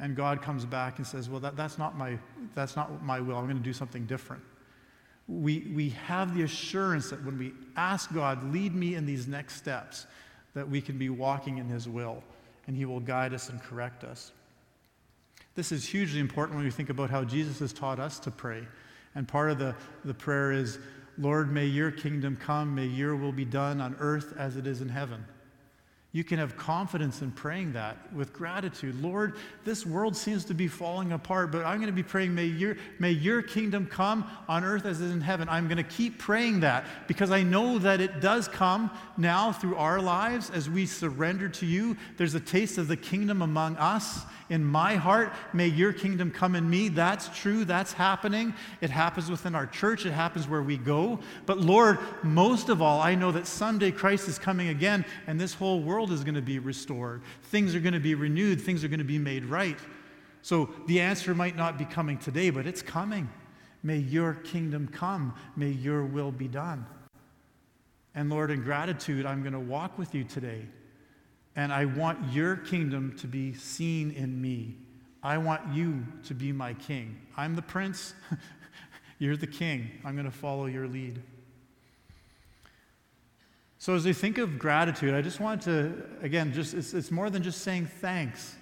And 0.00 0.14
God 0.14 0.42
comes 0.42 0.64
back 0.64 0.98
and 0.98 1.06
says, 1.06 1.28
Well, 1.28 1.40
that, 1.40 1.56
that's, 1.56 1.78
not 1.78 1.96
my, 1.96 2.18
that's 2.54 2.76
not 2.76 3.02
my 3.02 3.20
will. 3.20 3.36
I'm 3.36 3.44
going 3.44 3.56
to 3.56 3.62
do 3.62 3.72
something 3.72 4.06
different 4.06 4.42
we, 5.28 5.70
we 5.74 5.90
have 5.90 6.34
the 6.34 6.42
assurance 6.42 7.10
that 7.10 7.22
when 7.24 7.38
we 7.38 7.52
ask 7.76 8.12
God, 8.12 8.50
lead 8.52 8.74
me 8.74 8.94
in 8.94 9.04
these 9.04 9.28
next 9.28 9.56
steps, 9.56 10.06
that 10.54 10.68
we 10.68 10.80
can 10.80 10.98
be 10.98 11.08
walking 11.08 11.58
in 11.58 11.68
His 11.68 11.88
will 11.88 12.22
and 12.66 12.76
He 12.76 12.84
will 12.84 13.00
guide 13.00 13.34
us 13.34 13.48
and 13.48 13.60
correct 13.62 14.04
us. 14.04 14.32
This 15.54 15.72
is 15.72 15.84
hugely 15.84 16.20
important 16.20 16.56
when 16.56 16.64
we 16.64 16.70
think 16.70 16.90
about 16.90 17.10
how 17.10 17.24
Jesus 17.24 17.58
has 17.58 17.72
taught 17.72 17.98
us 17.98 18.18
to 18.20 18.30
pray. 18.30 18.62
And 19.14 19.26
part 19.26 19.50
of 19.50 19.58
the, 19.58 19.74
the 20.04 20.14
prayer 20.14 20.52
is, 20.52 20.78
Lord, 21.18 21.50
may 21.52 21.66
your 21.66 21.90
kingdom 21.90 22.36
come, 22.36 22.74
may 22.74 22.86
your 22.86 23.16
will 23.16 23.32
be 23.32 23.44
done 23.44 23.80
on 23.80 23.96
earth 23.98 24.34
as 24.38 24.56
it 24.56 24.66
is 24.66 24.80
in 24.80 24.88
heaven. 24.88 25.24
You 26.12 26.24
can 26.24 26.38
have 26.38 26.56
confidence 26.56 27.20
in 27.20 27.32
praying 27.32 27.74
that 27.74 28.10
with 28.14 28.32
gratitude. 28.32 29.00
Lord, 29.02 29.36
this 29.64 29.84
world 29.84 30.16
seems 30.16 30.42
to 30.46 30.54
be 30.54 30.66
falling 30.66 31.12
apart, 31.12 31.52
but 31.52 31.66
I'm 31.66 31.76
going 31.76 31.88
to 31.88 31.92
be 31.92 32.02
praying, 32.02 32.34
may 32.34 32.46
your, 32.46 32.76
may 32.98 33.10
your 33.10 33.42
kingdom 33.42 33.84
come 33.84 34.24
on 34.48 34.64
earth 34.64 34.86
as 34.86 35.02
it 35.02 35.04
is 35.04 35.12
in 35.12 35.20
heaven. 35.20 35.50
I'm 35.50 35.68
going 35.68 35.76
to 35.76 35.82
keep 35.82 36.18
praying 36.18 36.60
that 36.60 36.86
because 37.08 37.30
I 37.30 37.42
know 37.42 37.78
that 37.80 38.00
it 38.00 38.22
does 38.22 38.48
come 38.48 38.90
now 39.18 39.52
through 39.52 39.76
our 39.76 40.00
lives 40.00 40.48
as 40.48 40.70
we 40.70 40.86
surrender 40.86 41.50
to 41.50 41.66
you. 41.66 41.94
There's 42.16 42.34
a 42.34 42.40
taste 42.40 42.78
of 42.78 42.88
the 42.88 42.96
kingdom 42.96 43.42
among 43.42 43.76
us 43.76 44.22
in 44.50 44.64
my 44.64 44.94
heart. 44.96 45.32
May 45.52 45.68
your 45.68 45.92
kingdom 45.92 46.30
come 46.30 46.54
in 46.54 46.68
me. 46.68 46.88
That's 46.88 47.28
true. 47.38 47.64
That's 47.64 47.92
happening. 47.92 48.54
It 48.80 48.90
happens 48.90 49.30
within 49.30 49.54
our 49.54 49.66
church, 49.66 50.06
it 50.06 50.12
happens 50.12 50.48
where 50.48 50.62
we 50.62 50.76
go. 50.76 51.20
But 51.46 51.58
Lord, 51.58 51.98
most 52.22 52.68
of 52.68 52.82
all, 52.82 53.00
I 53.00 53.14
know 53.14 53.32
that 53.32 53.46
someday 53.46 53.90
Christ 53.90 54.28
is 54.28 54.38
coming 54.38 54.68
again 54.68 55.04
and 55.26 55.40
this 55.40 55.54
whole 55.54 55.80
world 55.80 56.12
is 56.12 56.24
going 56.24 56.34
to 56.34 56.42
be 56.42 56.58
restored. 56.58 57.22
Things 57.44 57.74
are 57.74 57.80
going 57.80 57.94
to 57.94 58.00
be 58.00 58.14
renewed, 58.14 58.60
things 58.60 58.84
are 58.84 58.88
going 58.88 58.98
to 58.98 59.04
be 59.04 59.18
made 59.18 59.44
right. 59.44 59.78
So 60.42 60.70
the 60.86 61.00
answer 61.00 61.34
might 61.34 61.56
not 61.56 61.78
be 61.78 61.84
coming 61.84 62.18
today, 62.18 62.50
but 62.50 62.66
it's 62.66 62.82
coming. 62.82 63.28
May 63.82 63.98
your 63.98 64.34
kingdom 64.34 64.88
come. 64.88 65.34
May 65.56 65.70
your 65.70 66.04
will 66.04 66.32
be 66.32 66.48
done. 66.48 66.86
And 68.14 68.30
Lord, 68.30 68.50
in 68.50 68.62
gratitude, 68.62 69.26
I'm 69.26 69.42
going 69.42 69.52
to 69.52 69.60
walk 69.60 69.98
with 69.98 70.14
you 70.14 70.24
today. 70.24 70.66
And 71.58 71.72
I 71.72 71.86
want 71.86 72.32
your 72.32 72.54
kingdom 72.54 73.16
to 73.18 73.26
be 73.26 73.52
seen 73.52 74.12
in 74.12 74.40
me. 74.40 74.76
I 75.24 75.38
want 75.38 75.74
you 75.74 76.06
to 76.26 76.32
be 76.32 76.52
my 76.52 76.72
king. 76.74 77.18
I'm 77.36 77.56
the 77.56 77.62
prince. 77.62 78.14
You're 79.18 79.36
the 79.36 79.48
king. 79.48 79.90
I'm 80.04 80.14
going 80.14 80.24
to 80.24 80.30
follow 80.30 80.66
your 80.66 80.86
lead. 80.86 81.20
So, 83.78 83.96
as 83.96 84.04
we 84.04 84.12
think 84.12 84.38
of 84.38 84.56
gratitude, 84.56 85.14
I 85.14 85.20
just 85.20 85.40
want 85.40 85.60
to, 85.62 86.00
again, 86.22 86.52
just 86.52 86.74
it's, 86.74 86.94
it's 86.94 87.10
more 87.10 87.28
than 87.28 87.42
just 87.42 87.62
saying 87.62 87.86
thanks. 87.86 88.54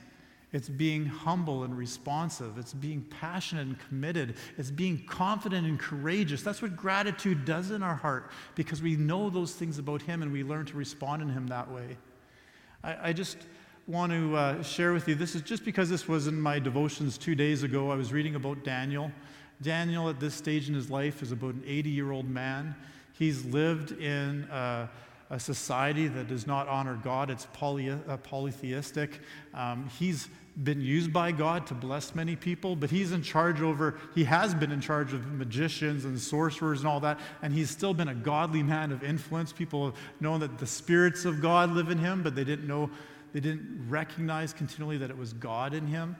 It's 0.55 0.70
being 0.70 1.05
humble 1.05 1.64
and 1.64 1.76
responsive. 1.76 2.57
It's 2.57 2.72
being 2.72 3.03
passionate 3.20 3.66
and 3.66 3.78
committed. 3.78 4.36
It's 4.57 4.70
being 4.70 5.05
confident 5.05 5.66
and 5.66 5.78
courageous. 5.78 6.40
That's 6.40 6.62
what 6.62 6.74
gratitude 6.74 7.44
does 7.44 7.72
in 7.72 7.82
our 7.82 7.97
heart 7.97 8.30
because 8.55 8.80
we 8.80 8.97
know 8.97 9.28
those 9.28 9.53
things 9.53 9.78
about 9.78 10.01
Him 10.01 10.22
and 10.22 10.32
we 10.32 10.42
learn 10.42 10.64
to 10.64 10.78
respond 10.78 11.20
in 11.20 11.28
Him 11.28 11.47
that 11.49 11.70
way. 11.70 11.99
I, 12.87 13.09
I 13.09 13.12
just 13.12 13.39
want 13.89 14.12
to 14.12 14.37
uh, 14.37 14.62
share 14.62 14.93
with 14.93 15.09
you 15.09 15.16
this 15.16 15.34
is 15.34 15.43
just 15.43 15.64
because 15.64 15.91
this 15.91 16.07
was 16.07 16.28
in 16.28 16.41
my 16.41 16.61
devotions 16.61 17.18
two 17.18 17.34
days 17.34 17.64
ago. 17.64 17.91
I 17.91 17.97
was 17.97 18.12
reading 18.12 18.37
about 18.37 18.62
Daniel, 18.62 19.11
Daniel, 19.61 20.09
at 20.09 20.20
this 20.20 20.34
stage 20.34 20.68
in 20.68 20.74
his 20.74 20.89
life, 20.89 21.20
is 21.20 21.32
about 21.32 21.55
an 21.55 21.64
80 21.66 21.91
year 21.91 22.12
old 22.12 22.28
man. 22.28 22.76
He's 23.18 23.45
lived 23.47 23.91
in 23.91 24.47
a, 24.53 24.89
a, 25.30 25.41
society 25.41 26.07
that 26.07 26.28
does 26.28 26.47
not 26.47 26.68
honor 26.68 27.01
God, 27.03 27.28
it's 27.28 27.49
poly, 27.53 27.91
uh, 27.91 28.16
polytheistic. 28.18 29.20
Um, 29.53 29.91
he's 29.99 30.28
been 30.62 30.80
used 30.80 31.12
by 31.12 31.32
God 31.32 31.66
to 31.66 31.74
bless 31.74 32.14
many 32.14 32.34
people, 32.34 32.76
but 32.76 32.90
he's 32.90 33.12
in 33.12 33.22
charge 33.22 33.61
over, 33.61 33.98
he 34.14 34.24
has 34.24 34.54
been 34.54 34.72
in 34.72 34.80
charge 34.80 35.12
of 35.12 35.26
magicians 35.26 36.04
and 36.07 36.18
sorcerers 36.18 36.80
and 36.80 36.88
all 36.88 37.00
that, 37.00 37.20
and 37.42 37.52
he's 37.52 37.68
still 37.68 37.92
been 37.92 38.09
a 38.09 38.14
godly 38.14 38.62
man 38.62 38.90
of 38.90 39.04
influence. 39.04 39.52
People 39.52 39.86
have 39.86 39.94
known 40.20 40.40
that 40.40 40.59
the 40.59 40.66
spirits 40.66 41.24
of 41.26 41.42
God 41.42 41.72
live 41.72 41.90
in 41.90 41.98
him, 41.98 42.22
but 42.22 42.34
they 42.34 42.44
didn't 42.44 42.66
know, 42.66 42.90
they 43.34 43.40
didn't 43.40 43.86
recognize 43.88 44.54
continually 44.54 44.96
that 44.98 45.11
it 45.11 45.18
was 45.18 45.34
God 45.34 45.74
in 45.74 45.86
him. 45.86 46.16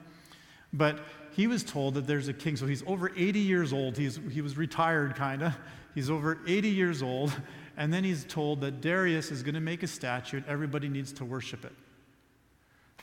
But 0.71 0.99
he 1.31 1.47
was 1.47 1.63
told 1.63 1.95
that 1.95 2.05
there's 2.05 2.27
a 2.27 2.33
king. 2.33 2.57
So 2.57 2.67
he's 2.67 2.83
over 2.85 3.11
80 3.15 3.39
years 3.39 3.73
old. 3.73 3.97
He's, 3.97 4.19
he 4.31 4.41
was 4.41 4.57
retired, 4.57 5.15
kind 5.15 5.41
of. 5.41 5.53
He's 5.95 6.09
over 6.09 6.39
80 6.45 6.69
years 6.69 7.01
old. 7.01 7.31
And 7.77 7.93
then 7.93 8.03
he's 8.03 8.25
told 8.25 8.61
that 8.61 8.81
Darius 8.81 9.31
is 9.31 9.43
going 9.43 9.55
to 9.55 9.61
make 9.61 9.81
a 9.83 9.87
statue 9.87 10.37
and 10.37 10.45
everybody 10.47 10.89
needs 10.89 11.13
to 11.13 11.25
worship 11.25 11.63
it. 11.63 11.73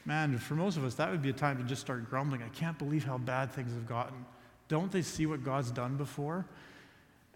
Man, 0.06 0.36
for 0.38 0.54
most 0.54 0.76
of 0.76 0.84
us, 0.84 0.94
that 0.96 1.10
would 1.10 1.22
be 1.22 1.30
a 1.30 1.34
time 1.34 1.56
to 1.56 1.64
just 1.64 1.80
start 1.80 2.08
grumbling. 2.10 2.42
I 2.42 2.48
can't 2.48 2.78
believe 2.78 3.04
how 3.04 3.18
bad 3.18 3.50
things 3.50 3.72
have 3.72 3.86
gotten. 3.86 4.24
Don't 4.68 4.92
they 4.92 5.02
see 5.02 5.26
what 5.26 5.42
God's 5.42 5.70
done 5.70 5.96
before? 5.96 6.44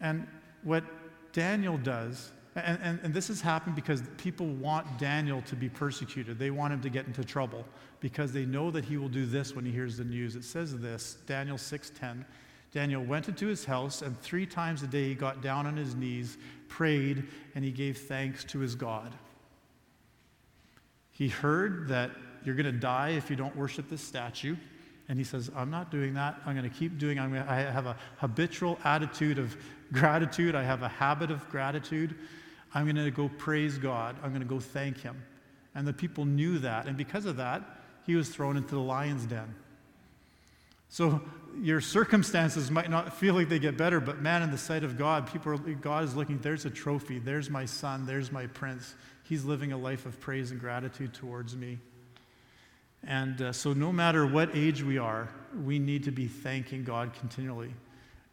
And 0.00 0.26
what 0.62 0.84
Daniel 1.32 1.78
does, 1.78 2.32
and, 2.54 2.78
and, 2.82 3.00
and, 3.02 3.14
this 3.14 3.28
has 3.28 3.40
happened 3.40 3.76
because 3.76 4.02
people 4.16 4.46
want 4.46 4.98
Daniel 4.98 5.42
to 5.42 5.54
be 5.54 5.68
persecuted. 5.68 6.38
They 6.38 6.50
want 6.50 6.72
him 6.72 6.80
to 6.80 6.88
get 6.88 7.06
into 7.06 7.24
trouble 7.24 7.64
because 8.00 8.32
they 8.32 8.44
know 8.44 8.70
that 8.70 8.84
he 8.84 8.96
will 8.96 9.08
do 9.08 9.26
this 9.26 9.54
when 9.54 9.64
he 9.64 9.70
hears 9.70 9.98
the 9.98 10.04
news. 10.04 10.34
It 10.34 10.44
says 10.44 10.76
this, 10.78 11.18
Daniel 11.26 11.56
6:10. 11.56 12.24
Daniel 12.72 13.02
went 13.02 13.28
into 13.28 13.46
his 13.46 13.64
house, 13.64 14.02
and 14.02 14.18
three 14.20 14.44
times 14.44 14.82
a 14.82 14.86
day 14.86 15.08
he 15.08 15.14
got 15.14 15.40
down 15.40 15.66
on 15.66 15.76
his 15.76 15.94
knees, 15.94 16.36
prayed, 16.68 17.24
and 17.54 17.64
he 17.64 17.70
gave 17.70 17.96
thanks 17.98 18.44
to 18.44 18.58
his 18.58 18.74
God. 18.74 19.14
He 21.10 21.28
heard 21.28 21.88
that 21.88 22.10
you're 22.44 22.54
going 22.54 22.66
to 22.66 22.72
die 22.72 23.10
if 23.10 23.30
you 23.30 23.36
don't 23.36 23.56
worship 23.56 23.88
this 23.88 24.00
statue. 24.00 24.56
And 25.08 25.18
he 25.18 25.24
says, 25.24 25.50
I'm 25.56 25.70
not 25.70 25.90
doing 25.90 26.14
that. 26.14 26.40
I'm 26.44 26.54
going 26.54 26.68
to 26.68 26.76
keep 26.76 26.98
doing 26.98 27.18
I'm 27.18 27.32
I 27.34 27.60
have 27.60 27.86
a 27.86 27.96
habitual 28.18 28.78
attitude 28.84 29.38
of 29.38 29.56
gratitude. 29.92 30.54
I 30.54 30.62
have 30.62 30.82
a 30.82 30.88
habit 30.88 31.30
of 31.30 31.48
gratitude. 31.48 32.14
I'm 32.74 32.84
going 32.84 32.96
to 32.96 33.10
go 33.10 33.30
praise 33.38 33.78
God. 33.78 34.16
I'm 34.22 34.30
going 34.30 34.42
to 34.42 34.48
go 34.48 34.60
thank 34.60 35.00
him. 35.00 35.22
And 35.74 35.86
the 35.86 35.92
people 35.92 36.24
knew 36.24 36.58
that. 36.58 36.86
And 36.86 36.96
because 36.96 37.24
of 37.24 37.36
that, 37.38 37.62
he 38.06 38.16
was 38.16 38.28
thrown 38.28 38.56
into 38.56 38.74
the 38.74 38.80
lion's 38.80 39.24
den. 39.24 39.54
So 40.90 41.22
your 41.60 41.80
circumstances 41.80 42.70
might 42.70 42.90
not 42.90 43.16
feel 43.16 43.34
like 43.34 43.48
they 43.48 43.58
get 43.58 43.76
better, 43.76 44.00
but 44.00 44.20
man, 44.20 44.42
in 44.42 44.50
the 44.50 44.58
sight 44.58 44.84
of 44.84 44.96
God, 44.96 45.30
people 45.30 45.52
are, 45.52 45.56
God 45.56 46.04
is 46.04 46.14
looking, 46.14 46.38
there's 46.38 46.64
a 46.64 46.70
trophy. 46.70 47.18
There's 47.18 47.50
my 47.50 47.64
son. 47.64 48.06
There's 48.06 48.30
my 48.30 48.46
prince. 48.46 48.94
He's 49.24 49.44
living 49.44 49.72
a 49.72 49.78
life 49.78 50.06
of 50.06 50.18
praise 50.20 50.50
and 50.50 50.60
gratitude 50.60 51.14
towards 51.14 51.56
me. 51.56 51.78
And 53.06 53.40
uh, 53.40 53.52
so, 53.52 53.72
no 53.72 53.92
matter 53.92 54.26
what 54.26 54.50
age 54.54 54.82
we 54.82 54.98
are, 54.98 55.28
we 55.64 55.78
need 55.78 56.04
to 56.04 56.10
be 56.10 56.26
thanking 56.26 56.84
God 56.84 57.12
continually. 57.14 57.72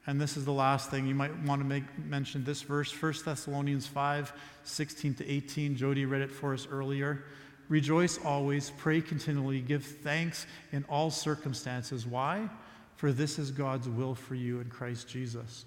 And 0.07 0.21
this 0.21 0.37
is 0.37 0.45
the 0.45 0.51
last 0.51 0.91
thing 0.91 1.07
you 1.07 1.15
might 1.15 1.35
want 1.43 1.61
to 1.61 1.67
make 1.67 1.83
mention 1.97 2.43
this 2.43 2.61
verse, 2.61 2.91
1 2.91 3.13
Thessalonians 3.25 3.87
5 3.87 4.33
16 4.63 5.15
to 5.15 5.29
18. 5.29 5.75
Jody 5.75 6.05
read 6.05 6.21
it 6.21 6.31
for 6.31 6.53
us 6.53 6.67
earlier. 6.69 7.25
Rejoice 7.67 8.19
always, 8.23 8.71
pray 8.77 9.01
continually, 9.01 9.59
give 9.59 9.83
thanks 9.83 10.45
in 10.71 10.85
all 10.87 11.09
circumstances. 11.09 12.05
Why? 12.05 12.47
For 12.95 13.11
this 13.11 13.39
is 13.39 13.49
God's 13.49 13.89
will 13.89 14.13
for 14.13 14.35
you 14.35 14.59
in 14.59 14.69
Christ 14.69 15.07
Jesus. 15.07 15.65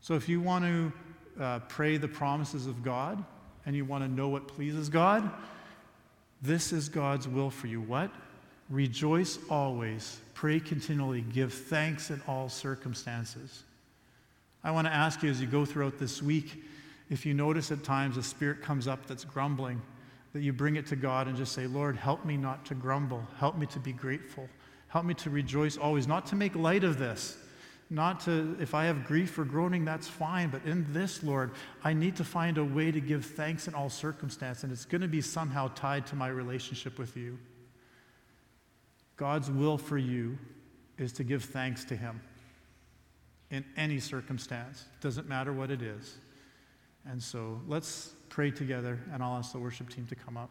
So, 0.00 0.14
if 0.14 0.28
you 0.28 0.40
want 0.40 0.64
to 0.64 0.92
uh, 1.42 1.58
pray 1.60 1.98
the 1.98 2.08
promises 2.08 2.66
of 2.66 2.82
God 2.82 3.22
and 3.66 3.76
you 3.76 3.84
want 3.84 4.04
to 4.04 4.08
know 4.08 4.28
what 4.28 4.48
pleases 4.48 4.88
God, 4.88 5.30
this 6.42 6.72
is 6.72 6.88
God's 6.88 7.26
will 7.26 7.50
for 7.50 7.66
you. 7.66 7.80
What? 7.80 8.10
Rejoice 8.70 9.38
always, 9.48 10.20
pray 10.34 10.60
continually, 10.60 11.22
give 11.22 11.52
thanks 11.52 12.10
in 12.10 12.20
all 12.28 12.48
circumstances. 12.48 13.62
I 14.62 14.70
want 14.70 14.86
to 14.86 14.92
ask 14.92 15.22
you 15.22 15.30
as 15.30 15.40
you 15.40 15.46
go 15.46 15.64
throughout 15.64 15.98
this 15.98 16.22
week, 16.22 16.62
if 17.08 17.24
you 17.24 17.32
notice 17.32 17.72
at 17.72 17.82
times 17.82 18.18
a 18.18 18.22
spirit 18.22 18.60
comes 18.60 18.86
up 18.86 19.06
that's 19.06 19.24
grumbling, 19.24 19.80
that 20.34 20.42
you 20.42 20.52
bring 20.52 20.76
it 20.76 20.86
to 20.88 20.96
God 20.96 21.26
and 21.26 21.36
just 21.36 21.52
say, 21.52 21.66
Lord, 21.66 21.96
help 21.96 22.24
me 22.24 22.36
not 22.36 22.66
to 22.66 22.74
grumble. 22.74 23.26
Help 23.38 23.56
me 23.56 23.66
to 23.66 23.78
be 23.78 23.92
grateful. 23.92 24.48
Help 24.88 25.06
me 25.06 25.14
to 25.14 25.30
rejoice 25.30 25.78
always, 25.78 26.06
not 26.06 26.26
to 26.26 26.36
make 26.36 26.54
light 26.54 26.84
of 26.84 26.98
this, 26.98 27.38
not 27.90 28.20
to, 28.20 28.56
if 28.60 28.74
I 28.74 28.84
have 28.84 29.06
grief 29.06 29.38
or 29.38 29.44
groaning, 29.44 29.84
that's 29.84 30.06
fine. 30.06 30.50
But 30.50 30.64
in 30.64 30.86
this, 30.92 31.22
Lord, 31.22 31.52
I 31.82 31.94
need 31.94 32.16
to 32.16 32.24
find 32.24 32.58
a 32.58 32.64
way 32.64 32.90
to 32.90 33.00
give 33.00 33.24
thanks 33.24 33.66
in 33.66 33.74
all 33.74 33.88
circumstances, 33.88 34.64
and 34.64 34.72
it's 34.72 34.84
going 34.84 35.00
to 35.00 35.08
be 35.08 35.22
somehow 35.22 35.68
tied 35.74 36.06
to 36.08 36.16
my 36.16 36.28
relationship 36.28 36.98
with 36.98 37.16
you. 37.16 37.38
God's 39.16 39.50
will 39.50 39.78
for 39.78 39.96
you 39.96 40.38
is 40.98 41.12
to 41.14 41.24
give 41.24 41.44
thanks 41.44 41.84
to 41.86 41.96
Him 41.96 42.20
in 43.50 43.64
any 43.76 43.98
circumstance. 43.98 44.84
Doesn't 45.00 45.28
matter 45.28 45.52
what 45.52 45.70
it 45.70 45.80
is. 45.80 46.18
And 47.06 47.22
so 47.22 47.60
let's 47.66 48.12
pray 48.28 48.50
together, 48.50 48.98
and 49.12 49.22
I'll 49.22 49.38
ask 49.38 49.52
the 49.52 49.58
worship 49.58 49.88
team 49.88 50.06
to 50.06 50.14
come 50.14 50.36
up. 50.36 50.50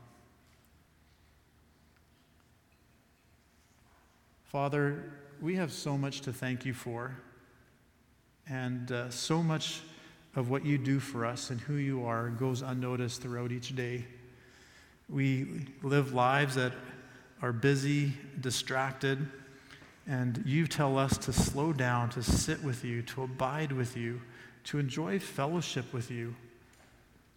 Father, 4.46 5.14
we 5.40 5.56
have 5.56 5.72
so 5.72 5.98
much 5.98 6.22
to 6.22 6.34
thank 6.34 6.66
you 6.66 6.74
for. 6.74 7.16
And 8.50 8.92
uh, 8.92 9.10
so 9.10 9.44
much 9.44 9.82
of 10.36 10.50
what 10.50 10.64
you 10.64 10.78
do 10.78 11.00
for 11.00 11.26
us 11.26 11.50
and 11.50 11.60
who 11.60 11.76
you 11.76 12.06
are 12.06 12.30
goes 12.30 12.62
unnoticed 12.62 13.22
throughout 13.22 13.52
each 13.52 13.76
day. 13.76 14.06
We 15.10 15.68
live 15.82 16.14
lives 16.14 16.56
that 16.56 16.74
are 17.42 17.52
busy, 17.52 18.14
distracted, 18.40 19.28
and 20.08 20.42
you 20.46 20.68
tell 20.68 20.98
us 20.98 21.18
to 21.18 21.34
slow 21.34 21.74
down, 21.74 22.10
to 22.12 22.24
sit 22.24 22.64
with 22.64 22.86
you, 22.86 23.02
to 23.02 23.24
abide 23.24 23.72
with 23.72 23.98
you, 23.98 24.22
to 24.66 24.80
enjoy 24.80 25.20
fellowship 25.20 25.92
with 25.92 26.12
you, 26.12 26.36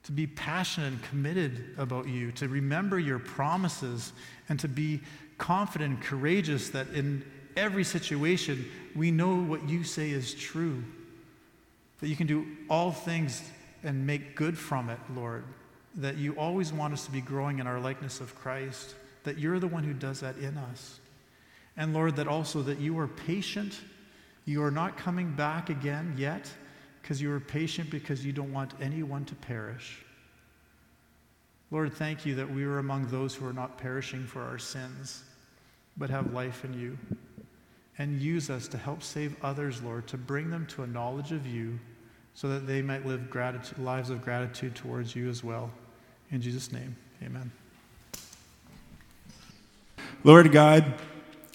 to 0.04 0.12
be 0.12 0.26
passionate 0.26 0.88
and 0.88 1.02
committed 1.02 1.74
about 1.78 2.06
you, 2.06 2.30
to 2.32 2.48
remember 2.48 2.98
your 2.98 3.18
promises, 3.18 4.12
and 4.48 4.60
to 4.60 4.68
be 4.68 5.00
confident 5.38 5.94
and 5.94 6.02
courageous 6.02 6.68
that 6.68 6.88
in 6.90 7.24
every 7.56 7.84
situation 7.84 8.64
we 8.94 9.10
know 9.10 9.36
what 9.36 9.68
you 9.68 9.82
say 9.84 10.10
is 10.10 10.34
true 10.34 10.84
that 12.00 12.08
you 12.08 12.16
can 12.16 12.26
do 12.26 12.46
all 12.68 12.92
things 12.92 13.42
and 13.82 14.06
make 14.06 14.36
good 14.36 14.58
from 14.58 14.90
it, 14.90 14.98
Lord. 15.14 15.44
That 15.96 16.16
you 16.16 16.34
always 16.34 16.72
want 16.72 16.92
us 16.92 17.04
to 17.06 17.10
be 17.10 17.20
growing 17.20 17.58
in 17.58 17.66
our 17.66 17.80
likeness 17.80 18.20
of 18.20 18.34
Christ, 18.34 18.94
that 19.24 19.38
you're 19.38 19.58
the 19.58 19.68
one 19.68 19.84
who 19.84 19.92
does 19.92 20.20
that 20.20 20.36
in 20.38 20.56
us. 20.56 21.00
And 21.76 21.94
Lord, 21.94 22.16
that 22.16 22.28
also 22.28 22.62
that 22.62 22.78
you 22.78 22.98
are 22.98 23.08
patient. 23.08 23.80
You 24.44 24.62
are 24.62 24.70
not 24.70 24.96
coming 24.96 25.32
back 25.32 25.70
again 25.70 26.14
yet 26.16 26.50
because 27.00 27.20
you 27.20 27.32
are 27.32 27.40
patient 27.40 27.90
because 27.90 28.24
you 28.24 28.32
don't 28.32 28.52
want 28.52 28.72
anyone 28.80 29.24
to 29.26 29.34
perish. 29.34 30.04
Lord, 31.70 31.92
thank 31.92 32.26
you 32.26 32.34
that 32.34 32.50
we 32.50 32.64
are 32.64 32.78
among 32.78 33.06
those 33.06 33.34
who 33.34 33.46
are 33.46 33.52
not 33.52 33.78
perishing 33.78 34.26
for 34.26 34.42
our 34.42 34.58
sins, 34.58 35.22
but 35.96 36.10
have 36.10 36.32
life 36.32 36.64
in 36.64 36.74
you. 36.74 36.98
And 37.98 38.20
use 38.20 38.50
us 38.50 38.66
to 38.68 38.78
help 38.78 39.02
save 39.02 39.36
others, 39.42 39.82
Lord, 39.82 40.06
to 40.08 40.16
bring 40.16 40.50
them 40.50 40.66
to 40.68 40.82
a 40.82 40.86
knowledge 40.86 41.32
of 41.32 41.46
you 41.46 41.78
so 42.34 42.48
that 42.48 42.66
they 42.66 42.82
might 42.82 43.06
live 43.06 43.30
gratitude, 43.30 43.78
lives 43.78 44.10
of 44.10 44.22
gratitude 44.22 44.74
towards 44.74 45.14
you 45.14 45.28
as 45.28 45.44
well. 45.44 45.70
In 46.30 46.40
Jesus' 46.40 46.72
name, 46.72 46.96
amen. 47.22 47.50
Lord 50.22 50.52
God, 50.52 50.94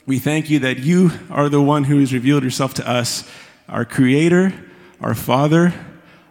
we 0.06 0.20
thank 0.20 0.50
you 0.50 0.60
that 0.60 0.80
you 0.80 1.12
are 1.30 1.50
the 1.50 1.62
one 1.62 1.86
who 1.86 2.00
has 2.00 2.14
revealed 2.14 2.44
yourself 2.44 2.74
to 2.76 2.88
us, 2.88 3.30
our 3.68 3.86
Creator, 3.86 4.54
our 5.02 5.16
Father, 5.16 5.74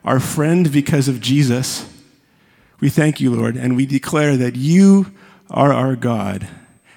our 0.05 0.21
friend 0.21 0.71
because 0.71 1.09
of 1.09 1.21
Jesus. 1.21 1.91
We 2.81 2.91
thank 2.91 3.21
you, 3.21 3.35
Lord, 3.35 3.57
and 3.57 3.77
we 3.77 3.87
declare 3.87 4.37
that 4.37 4.57
you 4.57 5.13
are 5.51 5.73
our 5.73 5.97
God. 5.97 6.47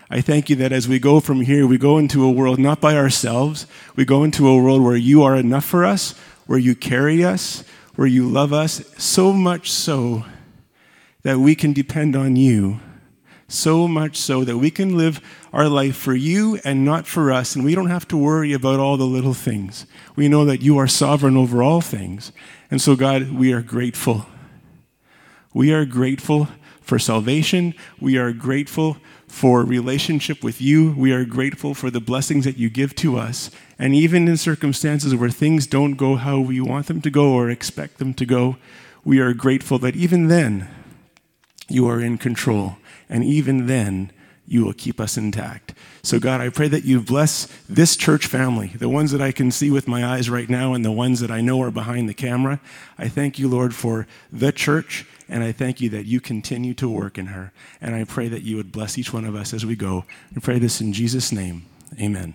I 0.10 0.22
thank 0.22 0.50
you 0.50 0.56
that 0.58 0.72
as 0.72 0.88
we 0.88 1.00
go 1.00 1.20
from 1.20 1.42
here, 1.42 1.68
we 1.68 1.78
go 1.78 1.98
into 1.98 2.24
a 2.24 2.32
world 2.32 2.60
not 2.60 2.80
by 2.80 2.96
ourselves. 2.96 3.68
We 3.96 4.06
go 4.06 4.24
into 4.24 4.48
a 4.48 4.58
world 4.58 4.82
where 4.82 4.96
you 4.96 5.24
are 5.24 5.36
enough 5.36 5.66
for 5.66 5.86
us, 5.86 6.16
where 6.48 6.60
you 6.60 6.76
carry 6.76 7.24
us, 7.24 7.64
where 7.96 8.08
you 8.08 8.28
love 8.28 8.52
us, 8.52 8.84
so 8.98 9.32
much 9.32 9.72
so 9.72 10.26
that 11.24 11.40
we 11.40 11.56
can 11.56 11.74
depend 11.74 12.16
on 12.16 12.36
you. 12.36 12.80
So 13.50 13.88
much 13.88 14.18
so 14.18 14.44
that 14.44 14.58
we 14.58 14.70
can 14.70 14.98
live 14.98 15.22
our 15.54 15.70
life 15.70 15.96
for 15.96 16.14
you 16.14 16.60
and 16.66 16.84
not 16.84 17.08
for 17.08 17.32
us, 17.32 17.56
and 17.56 17.64
we 17.64 17.76
don't 17.76 17.90
have 17.90 18.08
to 18.10 18.18
worry 18.18 18.52
about 18.52 18.80
all 18.80 18.98
the 18.98 19.06
little 19.06 19.34
things. 19.34 19.86
We 20.18 20.28
know 20.28 20.44
that 20.46 20.62
you 20.62 20.78
are 20.78 20.88
sovereign 20.88 21.38
over 21.38 21.64
all 21.64 21.80
things. 21.80 22.34
And 22.70 22.82
so, 22.82 22.98
God, 22.98 23.32
we 23.32 23.54
are 23.54 23.62
grateful. 23.62 24.26
We 25.54 25.74
are 25.74 25.86
grateful 25.86 26.50
for 26.82 27.00
salvation. 27.00 27.74
We 28.02 28.18
are 28.18 28.34
grateful 28.34 28.98
for 29.28 29.64
relationship 29.64 30.44
with 30.44 30.62
you. 30.62 30.94
We 30.98 31.14
are 31.14 31.26
grateful 31.26 31.74
for 31.74 31.90
the 31.90 32.02
blessings 32.02 32.46
that 32.46 32.58
you 32.58 32.70
give 32.70 32.96
to 32.96 33.18
us. 33.18 33.50
And 33.80 33.94
even 33.94 34.28
in 34.28 34.38
circumstances 34.38 35.16
where 35.16 35.30
things 35.30 35.68
don't 35.68 35.96
go 35.96 36.16
how 36.16 36.40
we 36.40 36.60
want 36.60 36.88
them 36.88 37.02
to 37.02 37.10
go 37.10 37.34
or 37.34 37.50
expect 37.50 38.00
them 38.00 38.14
to 38.16 38.26
go, 38.26 38.58
we 39.06 39.20
are 39.20 39.34
grateful 39.34 39.80
that 39.80 39.96
even 39.96 40.28
then 40.28 40.68
you 41.70 41.88
are 41.88 42.02
in 42.02 42.18
control. 42.18 42.78
And 43.10 43.24
even 43.24 43.68
then, 43.68 44.12
you 44.48 44.64
will 44.64 44.74
keep 44.74 45.00
us 45.00 45.18
intact. 45.18 45.74
So, 46.02 46.20
God, 46.20 46.40
I 46.40 46.50
pray 46.50 46.70
that 46.70 46.86
you 46.86 47.02
bless 47.02 47.48
this 47.68 47.98
church 47.98 48.28
family, 48.28 48.68
the 48.68 48.88
ones 48.88 49.12
that 49.12 49.22
I 49.22 49.34
can 49.34 49.52
see 49.52 49.70
with 49.70 49.88
my 49.88 50.06
eyes 50.06 50.30
right 50.30 50.50
now 50.50 50.74
and 50.74 50.86
the 50.86 50.92
ones 50.92 51.20
that 51.20 51.30
I 51.30 51.42
know 51.42 51.62
are 51.62 51.72
behind 51.72 52.08
the 52.08 52.14
camera. 52.14 52.62
I 52.98 53.10
thank 53.10 53.38
you, 53.38 53.50
Lord, 53.50 53.76
for 53.76 54.08
the 54.32 54.54
church, 54.54 55.06
and 55.28 55.44
I 55.44 55.52
thank 55.52 55.82
you 55.82 55.90
that 55.90 56.06
you 56.06 56.22
continue 56.22 56.74
to 56.76 56.88
work 56.88 57.18
in 57.18 57.28
her. 57.28 57.52
And 57.82 57.94
I 57.94 58.06
pray 58.06 58.30
that 58.30 58.44
you 58.44 58.56
would 58.56 58.72
bless 58.72 58.98
each 58.98 59.12
one 59.12 59.26
of 59.26 59.36
us 59.36 59.54
as 59.54 59.66
we 59.66 59.76
go. 59.76 60.06
I 60.36 60.40
pray 60.40 60.60
this 60.60 60.80
in 60.80 60.94
Jesus' 60.94 61.34
name. 61.34 61.66
Amen. 62.00 62.34